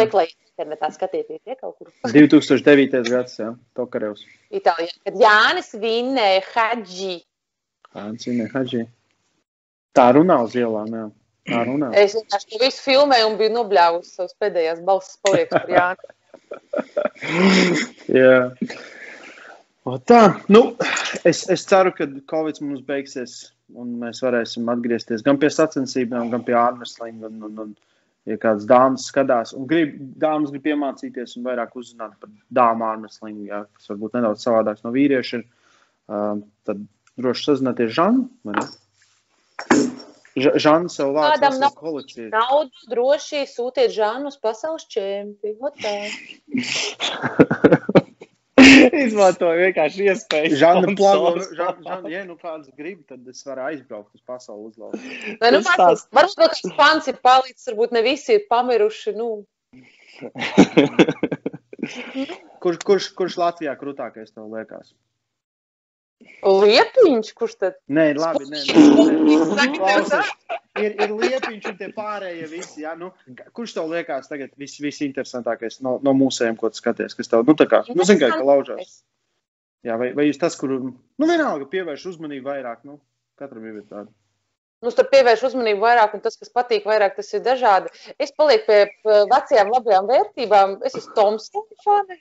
Meklējiet 0.00 0.38
internetā 0.58 0.90
skatieties, 0.94 1.40
ja 1.46 1.54
kaut 1.56 1.78
kur 1.78 1.92
2009. 2.16 3.00
gads, 3.06 3.38
jā, 3.38 3.52
Tokarevs. 3.78 4.26
Itālijā. 4.50 4.92
Kad 5.06 5.22
Jānis 5.22 5.72
vinnēja 5.78 6.42
Hadži. 6.50 7.20
Ancine 7.98 8.48
Hadži. 8.52 8.84
Tā 9.96 10.10
runā 10.18 10.42
uz 10.44 10.54
ielām, 10.58 10.92
jā. 10.94 11.06
Tā 11.48 11.62
runā. 11.64 11.88
Es 11.96 12.14
vienkārši 12.18 12.50
to 12.52 12.60
visu 12.60 12.82
filmēju 12.84 13.30
un 13.30 13.36
biju 13.40 13.54
nobļāvusi 13.54 14.18
savas 14.18 14.34
pēdējās 14.42 14.82
balsis 14.84 15.16
paliek 15.24 15.48
par 15.54 15.70
Jāni. 15.72 16.14
Jā. 18.18 18.34
O 19.88 19.96
tā, 20.04 20.20
nu, 20.52 20.74
es, 21.24 21.46
es 21.48 21.64
ceru, 21.68 21.94
ka 21.96 22.04
Covid 22.28 22.60
mums 22.60 22.82
beigsies 22.84 23.38
un 23.76 23.94
mēs 24.02 24.20
varēsim 24.24 24.68
atgriezties 24.72 25.24
gan 25.24 25.40
pie 25.40 25.50
sacensībām, 25.52 26.28
gan 26.32 26.44
pie 26.44 26.56
ārmeslinga. 26.60 27.30
Un, 27.32 27.42
un, 27.48 27.62
un, 27.64 27.74
ja 28.28 28.36
kāds 28.40 28.66
dāmas 28.68 29.06
skatās 29.10 29.54
un 29.56 29.62
grib, 29.70 29.90
dāmas 30.20 30.50
grib 30.54 30.66
iemācīties 30.74 31.30
un 31.38 31.42
vairāk 31.48 31.70
uzzināt 31.80 32.12
par 32.20 32.30
dāmu 32.54 32.82
ārmeslingu, 32.88 33.44
jā, 33.48 33.60
kas 33.78 33.84
varbūt 33.92 34.12
nedaudz 34.18 34.40
savādāks 34.44 34.84
no 34.86 34.90
vīrieša, 34.94 35.32
ir, 35.40 35.44
uh, 36.12 36.34
tad 36.68 36.78
droši 37.18 37.42
sazināties 37.50 37.90
Žanu, 37.96 38.20
vai 38.46 38.54
ne? 38.60 38.66
Ž- 40.38 40.54
Žana 40.62 40.86
sev 40.92 41.08
vārds 41.16 41.32
Kādam 41.40 41.54
nav 41.58 41.72
kolekcija. 41.74 42.28
naudu, 42.30 42.70
droši 42.92 43.40
sūtiet 43.50 43.90
Žānu 43.96 44.30
uz 44.30 44.36
pasaules 44.38 44.84
čempionu. 44.86 45.72
Izmantoju 49.06 49.60
vienkārši 49.62 50.06
iespēju. 50.12 50.56
Sponsors. 50.58 51.48
Žana, 51.58 51.82
Žana, 51.86 52.10
ja 52.12 52.22
nu 52.26 52.36
kāds 52.40 52.68
grib, 52.78 53.00
tad 53.08 53.26
es 53.30 53.44
varu 53.46 53.62
aizbraukt 53.68 54.14
uz 54.18 54.22
pasaules 54.26 54.74
uzlauku. 54.74 54.98
Vai 55.42 55.50
nu 55.54 55.60
tās- 55.66 56.06
varbūt 56.14 56.38
vēl 56.42 56.50
kāds 56.54 56.76
pants 56.78 57.08
ir 57.12 57.16
palicis, 57.22 57.68
varbūt 57.70 57.94
ne 57.98 58.02
visi 58.06 58.36
ir 58.38 58.46
pamiruši. 58.50 59.14
Nu, 59.18 59.28
Kurš, 62.62 62.78
kurš, 62.84 63.04
kurš 63.16 63.36
Latvijā 63.38 63.72
krūtākais 63.78 64.32
tev 64.34 64.48
liekas? 64.52 64.90
Liepiņš, 66.44 67.32
kurš 67.38 67.54
tad? 67.62 67.76
Nē, 67.90 68.10
labi, 68.18 68.46
nē, 68.50 68.62
nē, 68.66 69.36
nē. 70.08 70.20
Ir, 70.78 70.94
ir 70.94 71.12
liepiņš 71.14 71.68
un 71.72 71.76
tie 71.78 71.88
pārējie 71.94 72.48
visi. 72.50 72.82
Ja? 72.84 72.94
Nu, 72.98 73.10
kurš 73.56 73.74
tev 73.78 73.90
liekas 73.90 74.30
tagad 74.30 74.52
vis, 74.60 74.76
visinteresantākais 74.82 75.80
no, 75.84 75.96
no 76.04 76.14
mūsējiem, 76.18 76.58
ko 76.58 76.70
tu 76.70 76.80
skaties? 76.80 77.16
Kas 77.18 77.30
tev, 77.30 77.46
nu, 77.48 77.56
tā 77.58 77.66
kā, 77.70 77.82
nu, 77.90 78.06
zin, 78.06 78.20
kā, 78.22 78.30
ka 78.34 78.46
laužās. 78.46 79.00
Jā, 79.86 79.98
vai, 79.98 80.12
vai 80.14 80.28
jūs 80.28 80.40
tas, 80.40 80.56
kur, 80.58 80.74
nu, 80.78 81.26
vienalga 81.26 81.68
pievērš 81.70 82.08
uzmanību 82.12 82.50
vairāk, 82.50 82.82
nu, 82.86 82.98
katram 83.38 83.66
ir 83.70 83.82
tāda. 83.86 84.10
Nu, 84.84 84.92
tur 84.94 85.08
pievērš 85.10 85.42
uzmanību 85.48 85.82
vairāk, 85.82 86.14
un 86.14 86.22
tas, 86.22 86.38
kas 86.38 86.52
patīk 86.54 86.86
vairāk, 86.86 87.16
tas 87.18 87.32
ir 87.34 87.42
dažādi. 87.42 87.90
Es 88.22 88.30
palieku 88.34 88.70
pie 88.70 89.14
vecajām 89.32 89.72
labajām 89.74 90.06
vērtībām. 90.10 90.76
Es 90.86 90.94
esmu 90.98 91.16
Tomsona 91.16 91.82
fani. 91.82 92.18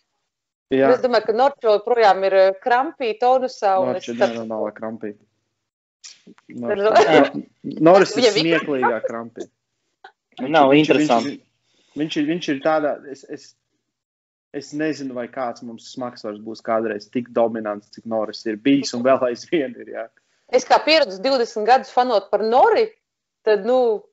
Jā, 0.74 0.90
Es 0.92 1.00
domāju, 1.00 1.26
ka 1.30 1.34
Norčo 1.34 1.74
projām 1.86 2.24
ir 2.28 2.34
eh, 2.36 2.50
krampī, 2.64 3.14
tonusā. 3.22 3.78
un 3.80 3.96
es 3.96 4.04
Norča 4.08 4.18
tad- 4.20 4.34
ģenerālā 4.36 4.72
krampī. 4.76 5.14
Dar- 6.50 7.32
Noris 7.64 8.16
ir 8.20 8.28
smieklīgā 8.36 8.98
krampī. 9.06 9.48
Nav 10.44 10.70
Viņš- 10.74 10.82
interesanti. 10.84 11.32
Viņš, 11.96 12.02
viņš, 12.02 12.18
ir, 12.20 12.26
viņš 12.34 12.50
ir 12.54 12.60
tādā, 12.66 12.92
es, 13.12 13.24
es, 13.30 13.46
es 14.54 14.74
nezinu, 14.74 15.14
vai 15.16 15.28
kāds 15.32 15.64
mums 15.64 15.88
smagsvars 15.94 16.38
būs 16.44 16.62
kādreiz 16.62 17.08
tik 17.12 17.30
dominants, 17.32 17.90
cik 17.96 18.06
Noris 18.06 18.44
ir 18.46 18.58
bijis 18.58 18.94
un 18.94 19.04
vēl 19.08 19.24
aizvien 19.32 19.74
ir. 19.80 19.88
Jā. 19.96 20.06
Es 20.52 20.68
kā 20.68 20.78
pieredzu 20.84 21.22
20 21.24 21.66
gadus 21.68 21.90
fanot 21.96 22.30
par 22.30 22.44
Nori, 22.44 22.90
tad, 23.44 23.66
nu, 23.66 24.04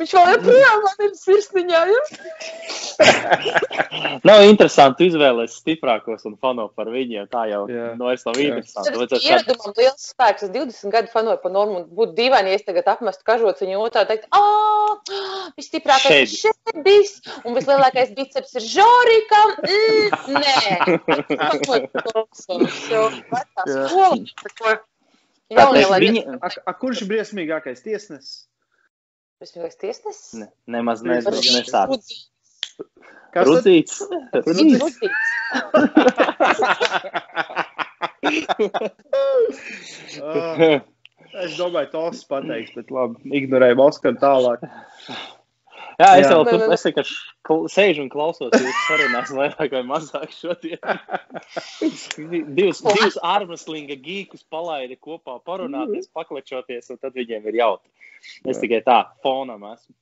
viņš 0.00 0.16
vēl 0.18 0.32
joprojām 0.38 0.82
man 0.88 1.06
ir 1.06 1.14
sirsniņā. 1.20 1.84
Ja? 1.92 2.02
Nav 4.28 4.42
interesanti 4.46 5.08
izvēlēties 5.10 5.56
stiprākos 5.60 6.24
un 6.28 6.36
fano 6.40 6.66
par 6.74 6.88
viņiem. 6.92 7.26
Tā 7.32 7.44
jau 7.50 7.62
Jā. 7.70 7.90
nu, 7.98 8.06
vairs 8.08 8.24
nav 8.28 8.38
Jā. 8.38 8.46
interesanti. 8.52 8.94
Tas 9.10 9.24
ir 9.24 9.30
ieradumam 9.32 9.74
liels 9.78 10.06
spēks. 10.12 10.46
Es 10.46 10.52
20 10.54 10.94
gadu 10.94 11.12
fanoju 11.12 11.40
par 11.42 11.54
Normu. 11.54 11.82
un 11.82 11.88
Būtu 11.94 12.16
dīvaini, 12.18 12.52
ja 12.52 12.60
es 12.60 12.66
tagad 12.66 12.88
apmestu 12.94 13.26
kažots 13.26 13.62
viņa 13.64 13.80
otrā 13.82 14.04
teikt, 14.08 14.24
ah, 14.34 14.94
visstiprākais 15.58 16.24
ir 16.24 16.28
šedis 16.44 17.14
un 17.44 17.58
vislielākais 17.58 18.14
biceps 18.16 18.56
ir 18.60 18.64
žorikam. 18.74 19.48
Mm, 19.64 20.08
nē. 20.40 20.56
Viņi- 26.00 26.24
A, 26.40 26.50
a, 26.66 26.72
kurš 26.74 27.02
ir 27.04 27.08
briesmīgākais 27.12 27.82
tiesnesis? 27.84 28.46
Vismīgais 29.42 29.76
tiesnesis? 29.76 30.32
Ne, 30.40 30.48
nemaz 30.66 31.02
ne, 31.04 31.20
Nesāk. 32.78 33.46
Rudzīts. 33.48 33.98
Kas 33.98 34.08
tad? 34.32 34.42
Rudzīts. 34.48 34.78
Rudzīts. 34.78 35.30
Rudzīts. 35.74 36.14
Ah, 40.22 40.80
es 41.42 41.56
domāju, 41.58 41.88
tos 41.92 42.24
pateiks, 42.30 42.74
bet 42.78 42.92
labi, 42.94 43.18
ignorējam 43.40 43.82
Oskaru 43.84 44.20
tālāk. 44.22 44.62
Jā, 45.94 46.08
es 46.18 46.26
jau 46.26 46.40
tur 46.46 46.62
es 46.74 46.82
vienkārši 46.86 47.16
sēžu 47.70 48.02
un 48.02 48.08
klausos 48.10 48.54
jūsu 48.54 48.80
sarunās 48.88 49.30
vairāk 49.34 49.74
vai 49.76 49.82
mazāk 49.86 50.32
šodien. 50.34 50.78
divus, 52.58 52.80
divus 52.82 53.18
ārmaslinga 53.22 53.98
gīkus 54.02 54.42
palaida 54.50 54.96
kopā 54.98 55.38
parunāties, 55.46 56.10
paklečoties, 56.14 56.90
un 56.90 56.98
tad 57.02 57.14
viņiem 57.18 57.46
ir 57.50 57.60
jautri. 57.60 57.90
Es 58.50 58.62
tikai 58.62 58.82
tā 58.86 58.98
fonam 59.22 59.62
esmu. 59.70 59.94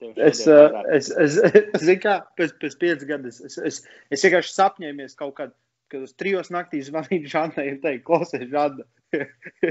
Tiem 0.00 0.12
Es, 0.16 0.46
es, 0.46 1.10
es, 1.10 1.36
es 1.40 1.82
zinu, 1.82 2.00
kā 2.02 2.14
pēc, 2.36 2.50
pēc 2.60 2.74
pieciem 2.80 3.08
gadiem 3.08 3.26
es, 3.30 3.38
es, 3.48 3.56
es, 3.70 3.76
es 4.12 4.24
vienkārši 4.26 4.52
sapņēmies 4.52 5.14
kaut 5.16 5.34
kad, 5.38 5.50
kad 5.92 6.00
uz 6.04 6.12
trijos 6.20 6.50
naktīs 6.52 6.88
zvanīju 6.90 7.28
Žanai 7.32 7.66
un 7.72 7.78
teicu, 7.84 8.04
klausies, 8.10 8.48
Žana. 8.52 8.84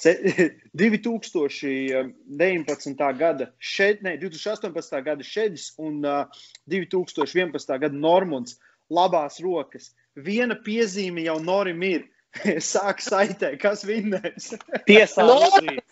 Se- 0.00 0.22
2019. 0.80 3.04
gada 3.18 3.46
šeit, 3.58 4.02
ne, 4.06 4.12
2018. 4.22 5.02
gada 5.04 5.22
šedis 5.26 5.64
un 5.82 5.94
uh, 6.06 6.24
2011. 6.70 7.78
gada 7.84 7.96
Normunds 8.06 8.52
labās 8.90 9.40
rokas. 9.44 9.84
Viena 10.16 10.56
piezīme 10.64 11.22
jau 11.26 11.36
Norim 11.44 11.82
ir. 11.86 12.02
Sāk 12.62 13.00
saitē, 13.02 13.56
kas 13.58 13.80
vinnēs. 13.82 14.52
Tiesā 14.86 15.24
Rudzīts. 15.26 15.82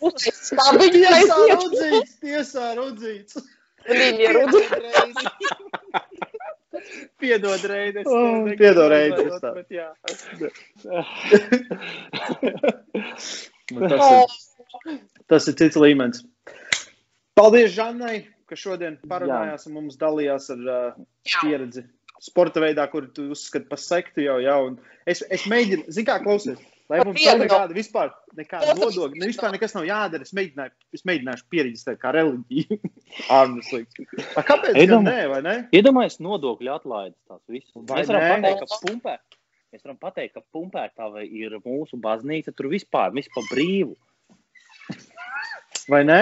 Tiesā 0.55 1.35
rudzīts, 1.59 2.13
tiesā 2.23 2.69
rudzīts. 2.77 3.35
Viņa 3.87 4.33
rudzīts. 4.35 5.39
Piedod, 7.19 7.63
Reini. 7.67 8.01
es 8.01 8.07
Oh, 8.07 8.47
piedod, 8.59 8.91
bet 9.57 9.69
jā. 9.73 9.89
Tas, 13.69 14.05
ir, 14.09 14.99
tas 15.29 15.47
ir 15.51 15.57
cits 15.59 15.77
līmenis. 15.79 16.23
Paldies, 17.37 17.71
Žanai, 17.75 18.23
ka 18.49 18.57
šodien 18.57 18.97
parunājās 19.09 19.67
un 19.69 19.75
mums 19.77 19.99
dalījās 19.99 20.49
ar 20.55 20.61
uh, 20.65 20.99
pieredzi. 21.41 21.85
Sporta 22.19 22.59
veidā, 22.63 22.83
kur 22.91 23.07
tu 23.15 23.29
uzskati 23.35 23.69
par 23.69 23.79
sektu 23.79 24.25
jau, 24.25 24.39
jau. 24.43 24.59
un 24.71 24.79
Es, 25.09 25.23
es 25.31 25.45
mēģinu, 25.49 25.87
zinu, 25.89 26.05
kā 26.09 26.19
klausies, 26.21 26.59
lai 26.89 26.99
mums 27.05 27.21
nav 27.25 27.39
nekāda 27.43 27.75
vispār, 27.77 28.11
nekāda 28.37 28.75
nodokļa, 28.77 29.19
ne 29.21 29.29
vispār 29.29 29.53
nekas 29.55 29.75
nav 29.77 29.85
jādara. 29.87 30.25
Es 30.25 30.33
mēģināju, 30.37 30.73
es 30.97 31.05
mēģināšu 31.09 31.47
pieredzēt 31.53 31.99
kā 32.01 32.13
reliģiju. 32.17 32.79
A, 33.33 33.43
Kāpēc? 34.45 34.73
Iedomā- 34.77 35.09
Nē, 35.13 35.19
vai 35.31 35.41
ne? 35.45 35.55
Iedomājieties, 35.75 36.19
nodokļu 36.25 36.73
atlaides 36.75 37.19
tās 37.29 37.41
visas. 37.49 37.71
Vai 37.75 38.01
Mēs 38.01 38.11
varam 38.11 38.25
ne? 38.25 38.31
pateikt, 38.41 38.59
ka 38.65 38.81
pumpē. 38.87 39.15
Mēs 39.69 39.83
varam 39.85 39.97
pateikt, 40.01 40.33
ka 40.33 40.41
pumpētava 40.55 41.23
ir 41.25 41.57
mūsu 41.61 41.99
baznīca. 42.01 42.53
Tur 42.57 42.71
vispār 42.73 43.13
viss 43.13 43.29
pa 43.35 43.43
brīvu. 43.51 43.93
Vai 45.89 46.03
ne? 46.05 46.21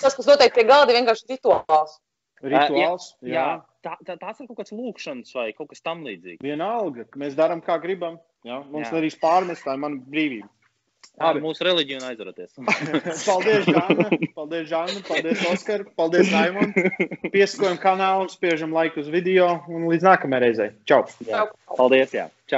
Tas, 0.00 0.16
kas 0.16 0.26
notiek 0.28 0.52
pie 0.56 0.64
galda, 0.68 0.92
ir 0.92 1.00
vienkārši 1.00 1.28
rituāls. 1.34 1.98
Rituāls. 2.42 3.10
Jā, 3.22 3.32
Jā. 3.32 3.46
tā, 3.86 3.94
tā, 4.06 4.16
tās 4.18 4.40
ir 4.42 4.48
kaut 4.50 4.58
kāds 4.62 4.72
lūkšanas 4.74 5.34
vai 5.36 5.46
kaut 5.56 5.70
kas 5.72 5.84
tam 5.84 6.02
līdzīgs. 6.06 6.42
Vienalga, 6.44 7.04
ka 7.08 7.20
mēs 7.22 7.36
darām, 7.38 7.62
kā 7.64 7.76
gribam. 7.82 8.18
Jā, 8.42 8.58
mums 8.66 8.88
Jā. 8.88 8.98
arī 8.98 9.12
pārmest, 9.22 9.64
tā 9.66 9.76
ir 9.76 9.82
mana 9.84 10.00
brīvība. 10.12 10.50
Ar 11.22 11.36
mūsu 11.44 11.66
reliģiju 11.66 11.98
un 12.00 12.06
aizvaroties. 12.08 12.54
Paldies, 13.28 13.66
Žāna. 13.68 14.06
Paldies, 14.34 14.68
Žāna. 14.70 15.02
Paldies, 15.06 15.42
Oskar. 15.50 15.84
Paldies, 15.98 16.32
Raimond. 16.32 16.78
Pieskojam 17.34 17.76
kanālu, 17.82 18.30
spiežam 18.32 18.72
laiku 18.74 19.04
uz 19.04 19.10
video 19.12 19.50
un 19.68 19.84
līdz 19.92 20.08
nākamajai 20.08 20.46
reizei. 20.46 20.70
Čau! 20.88 21.04
Jā. 21.28 21.44
Paldies! 21.76 22.16
Jā. 22.16 22.30
Čau. 22.32 22.42